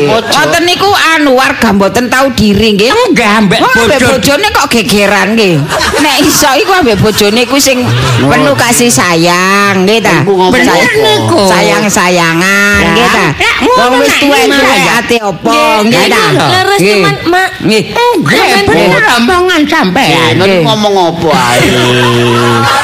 Ngoten 0.06 0.62
niku 0.62 0.86
anu 1.14 1.34
warga 1.34 1.74
mboten 1.74 2.06
tahu 2.06 2.30
diri 2.38 2.78
nggih. 2.78 2.90
Enggak 2.94 3.30
ambek 3.42 3.58
bojone 3.98 4.46
kok 4.54 4.66
gegeran 4.70 5.34
nggih. 5.34 5.58
Nek 5.98 6.16
iso 6.22 6.50
iku 6.54 6.70
ambek 6.78 7.02
bojone 7.02 7.42
iku 7.42 7.58
sing 7.58 7.82
penuh 8.22 8.54
kasih 8.54 8.90
sayang, 8.90 9.86
nggih 9.86 9.98
ta? 9.98 10.22
Niku. 10.22 11.40
Sayang-sayangan, 11.50 12.80
nggih 12.94 13.08
ta? 13.10 13.26
Wong 13.60 13.92
wis 13.98 14.12
tuwek-tuwek 14.22 14.78
saya. 14.78 14.92
ate 15.02 15.16
opo, 15.20 15.50
Nggih, 15.84 16.06
ta? 16.08 16.24
leres 16.48 16.80
teman, 16.80 17.16
Mak. 17.26 17.48
Nggih. 17.66 17.82
Nggih, 17.90 18.50
bener 18.70 19.02
omongan 19.18 19.62
sampean. 19.66 20.38
Ngomong 20.38 20.94
apa 21.10 21.28
ae? 21.34 21.68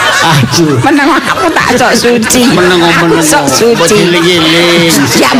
Meneng 0.86 1.10
aku 1.10 1.46
tak 1.52 1.68
sok 1.78 1.92
suci. 1.94 2.42
Meneng 2.52 2.80
Aku 2.82 3.06
meneng. 3.10 3.22
sok 3.24 3.46
suci. 3.48 3.94
Giling-giling. 3.94 4.90
Diam. 5.16 5.38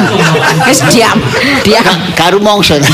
Wis 0.67 0.81
diam. 0.93 1.19
Diam. 1.65 1.97
Garu 2.15 2.39
mongso. 2.41 2.77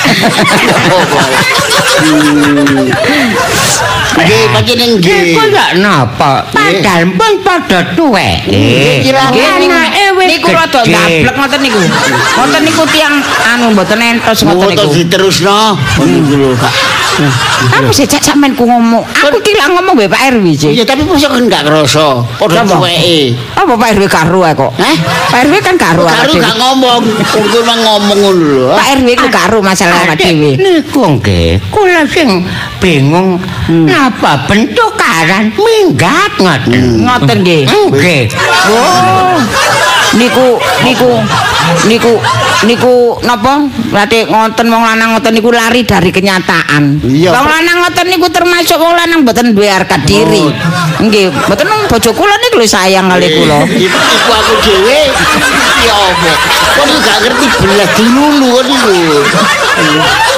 Nggih, 4.13 4.45
pancen 4.53 4.81
nggih. 5.01 5.35
Ya 5.35 5.67
napa? 5.81 6.45
Padahal 6.53 7.09
pun 7.17 7.33
padha 7.41 7.81
tuwek. 7.97 8.45
Nggih, 8.47 9.09
Anake 9.13 10.02
wis 10.19 10.27
niku 10.29 10.49
rada 10.53 10.81
gede. 10.85 10.93
ndablek 10.93 11.35
ngoten 11.39 11.61
niku. 11.63 11.81
Ngoten 12.39 12.63
niku 12.65 12.83
tiang 12.91 13.15
anu 13.53 13.67
mboten 13.73 14.01
entos 14.01 14.39
ngoten 14.45 14.67
niku. 14.73 14.87
Moto 14.87 14.95
diterusno. 14.95 15.59
Aku 17.77 17.93
sejak 17.93 18.25
sampean 18.25 18.57
ku 18.57 18.65
ngomong. 18.65 19.05
Aku 19.05 19.37
ki 19.45 19.53
ngomong 19.53 19.95
mbek 19.95 20.09
Pak 20.09 20.33
RW 20.33 20.47
sih. 20.57 20.73
Iya 20.73 20.89
tapi 20.89 21.05
masa 21.05 21.29
kan 21.29 21.45
gak 21.45 21.69
kerasa. 21.69 22.25
Padha 22.41 22.65
cuweke. 22.65 23.37
Apa 23.53 23.73
Pak 23.77 23.89
RW 24.01 24.03
karo 24.09 24.41
ae 24.49 24.57
kok? 24.57 24.73
Hah? 24.81 24.97
Pak 25.29 25.41
RW 25.47 25.55
kan 25.61 25.77
karo 25.77 26.03
awak 26.09 26.25
Karo 26.25 26.33
gak 26.41 26.57
ngomong. 26.57 27.03
Aku 27.21 27.57
emang 27.61 27.81
ngomong 27.85 28.19
ngono 28.19 28.41
lho. 28.41 28.69
Pak 28.75 28.89
RW 28.99 29.09
ku 29.21 29.29
karo 29.29 29.59
masalah 29.61 30.09
awak 30.09 30.17
dhewe. 30.17 30.57
Niku 30.57 31.03
nggih, 31.21 31.61
kula 31.69 32.03
sing 32.09 32.49
bingung 32.81 33.37
napa 33.69 34.49
bentuk 34.49 34.97
karan 34.97 35.53
minggat 35.53 36.33
ngoten. 36.41 37.05
Ngoten 37.05 37.37
nggih. 37.45 37.63
Nggih. 37.69 38.23
Oh. 38.73 39.37
Niku 40.19 40.61
niku 40.85 41.11
niku 41.89 42.21
niku 42.65 43.19
napa? 43.23 43.67
Berarti 43.91 44.25
ngoten 44.27 44.67
wong 44.71 44.83
lanang 44.83 45.09
ngoten 45.15 45.33
niku 45.35 45.51
lari 45.51 45.83
dari 45.83 46.11
kenyataan. 46.11 47.03
Iya. 47.03 47.31
Wong 47.35 47.47
lanang 47.47 47.77
ngoten 47.83 48.07
niku 48.09 48.27
termasuk 48.31 48.79
wong 48.79 48.95
lanang 48.95 49.23
mboten 49.27 49.53
duwe 49.53 49.69
harkat 49.69 50.03
diri. 50.05 50.47
Nggih, 51.03 51.31
mboten 51.49 51.67
bojo 51.91 52.11
kula 52.15 52.35
niku 52.39 52.63
lho 52.63 52.69
sayang 52.69 53.11
kali 53.11 53.29
kula. 53.35 53.67
Iku 53.67 54.33
aku 54.33 54.53
dhewe. 54.63 55.01
Ya? 55.83 55.99
Kok 56.73 56.85
iki 56.89 56.99
gak 57.05 57.19
ngerti 57.21 57.47
belas 57.61 57.91
dilulu 57.99 58.47
kok 58.55 58.65
niku. 58.65 58.97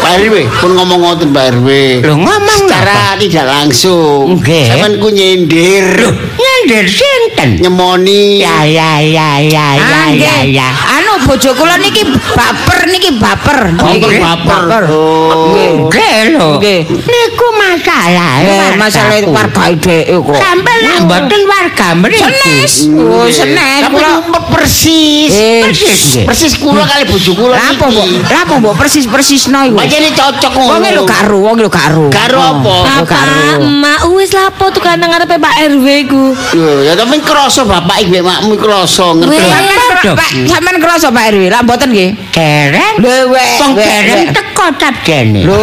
Pak 0.04 0.20
RW, 0.20 0.34
pun 0.60 0.70
ngomong 0.76 1.00
ngoten 1.00 1.28
Pak 1.32 1.44
RW. 1.58 1.68
Lho 2.04 2.14
ngomong 2.16 2.60
Secara 2.64 3.16
tidak 3.16 3.46
langsung. 3.46 4.36
Nggih. 4.40 4.66
Sampeyan 4.68 4.94
ku 5.00 5.08
nyindir. 5.08 5.86
Nyender 6.34 6.84
sinten? 6.86 7.50
Nyemoni. 7.62 8.40
Ya 8.42 8.66
ya 8.66 8.98
ya 9.00 9.30
ya 9.40 9.66
ya 9.78 9.84
Ah, 9.84 10.10
ya 10.10 10.34
nggih. 10.42 10.58
ya. 10.58 10.68
Anu 10.98 11.22
bojo 11.24 11.50
kula 11.54 11.78
niki 11.78 12.02
baper 12.34 12.78
niki 12.88 13.10
baper. 13.16 13.58
Niki 13.74 14.18
baper. 14.18 14.82
Oh. 14.90 15.54
Nggih 15.54 16.34
lho. 16.34 16.58
Nggih. 16.58 16.80
Niku 16.88 17.46
masalah. 17.54 18.32
Eh, 18.40 18.72
masalah 18.76 19.18
warga 19.28 19.64
dhek 19.74 20.10
kok. 20.10 20.38
Sampai 20.38 20.76
lah 20.82 20.96
mboten 21.02 21.40
warga 21.44 21.88
mriki. 21.96 22.22
Senes. 22.22 22.72
Oh, 22.90 23.26
senes 23.26 23.82
Tapi 23.84 23.94
kula. 23.94 24.08
ngumpet 24.20 24.44
persis. 24.50 25.32
Eh, 25.32 25.62
Persis. 25.64 26.02
Persis 26.24 26.52
kula 26.56 26.84
kali 26.84 27.04
bojo 27.06 27.32
kula 27.34 27.56
apa 27.56 27.84
mbok? 27.86 28.06
Lah 28.30 28.40
apa 28.44 28.54
mbok 28.58 28.74
persis-persisno 28.76 29.58
iku? 29.66 29.76
Bajane 29.76 30.10
cocok 30.12 30.52
ngono. 30.54 30.70
Wong 30.74 30.82
lho 30.94 31.02
karo, 31.04 31.36
wong 31.40 31.56
lho 31.58 31.70
karo. 31.70 32.06
Karo 32.08 32.38
apa? 32.38 32.68
Oh, 32.68 32.82
Bapak, 32.84 33.06
karo. 33.08 33.60
emak 33.60 34.00
wis 34.12 34.30
lapo 34.32 34.70
tuh 34.70 34.80
kan 34.80 34.98
ngarepe 34.98 35.36
Pak 35.36 35.54
RW 35.70 35.86
ku. 36.06 36.24
Yo, 36.52 36.82
ya 36.82 36.92
tapi 36.94 37.18
krasa 37.20 37.64
bapak 37.64 37.96
iki 38.00 38.20
makmu 38.20 38.54
krasa 38.56 39.14
ngerti. 39.14 39.36
Sampeyan 39.36 40.14
Pak, 40.14 40.28
sampeyan 40.46 40.76
kerasa 40.78 41.06
Pak 41.10 41.24
RW, 41.32 41.42
lah 41.48 41.60
mboten 41.62 41.88
nggih. 41.90 42.03
Dereng. 42.34 42.94
Lho 43.00 43.16
wek. 43.32 43.56
Wong 43.60 43.72
dereng 43.78 44.28
wek. 44.28 44.36
teko 44.36 44.66
tabjene. 44.80 45.40
Lho, 45.48 45.58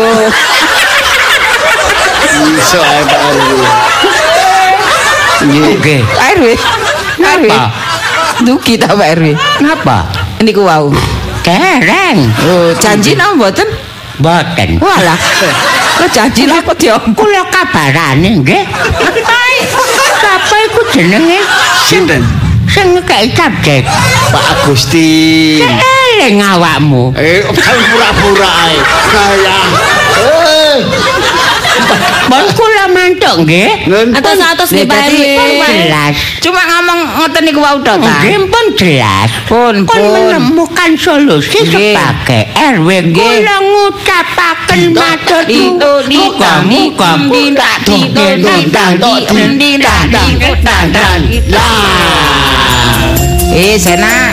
Iso 2.41 2.79
ae 2.81 3.01
Pak 3.05 3.19
RW. 3.21 3.59
Nggih. 5.45 6.01
RW. 6.05 6.45
Dugi 8.45 8.73
ta 8.81 8.93
Pak 8.97 9.09
RW. 9.17 9.35
Napa? 9.61 9.97
Niku 10.41 10.65
wau. 10.65 10.89
Dereng. 11.45 12.17
Lho, 12.45 12.73
janji 12.81 13.13
napa 13.17 13.33
mboten? 13.37 13.67
Boten. 14.21 14.77
Walah. 14.81 15.17
Lho 15.99 16.05
janji 16.09 16.45
lah 16.49 16.61
kok 16.65 16.77
diomong. 16.77 17.13
Kula 17.13 17.45
kabarane 17.49 18.41
nggih. 18.41 18.63
Sapa 20.21 20.55
iku 20.69 20.81
jenenge? 20.93 21.41
Sinten? 21.89 22.21
Sing 22.71 22.95
ngekeki 22.95 23.35
tabjek. 23.35 23.83
Pak 24.31 24.43
Agustin. 24.63 25.67
Eling 25.67 26.39
awakmu. 26.39 27.11
Eh, 27.19 27.43
pura-pura 27.51 28.49
ae. 28.63 28.77
Kaya. 29.11 29.59
Eh, 30.15 30.75
Pun 32.27 32.45
kula 32.55 32.85
mantuk 32.87 33.35
nggih. 33.43 33.91
Atos-atos 34.15 34.69
nih 34.71 34.85
Lah, 34.87 34.95
Pak 34.95 35.03
RW. 35.09 35.35
pun 35.35 35.49
Jelas. 35.67 36.15
Cuma 36.39 36.61
ngomong 36.63 36.99
ngoten 37.19 37.43
niku 37.43 37.59
wau 37.59 37.77
tok 37.81 37.97
ta. 37.99 38.15
Nggih 38.23 38.39
pun 38.47 38.65
jelas. 38.75 39.29
Pun, 39.45 39.75
Pun 39.83 39.99
pun. 39.99 40.11
menemukan 40.13 40.91
solusi 40.95 41.59
Nggih. 41.59 41.91
sebagai 41.95 42.41
RW 42.55 42.87
Nggih. 43.11 43.19
kula 43.19 43.57
ngucapaken 43.61 44.81
matur 44.93 45.43
Itu 45.45 45.91
di 46.07 46.21
kami 46.39 46.95
muga-muga 46.95 47.71
tidak 47.83 47.83
di 47.83 47.99
Dang, 48.11 48.39
dang, 48.71 48.93
dang, 48.99 49.21
dang, 49.27 49.51
dang, 50.11 50.57
dang, 50.63 50.85
dang. 50.91 51.19
Lah. 51.51 53.11
Eh, 53.51 53.75
Sena. 53.75 54.31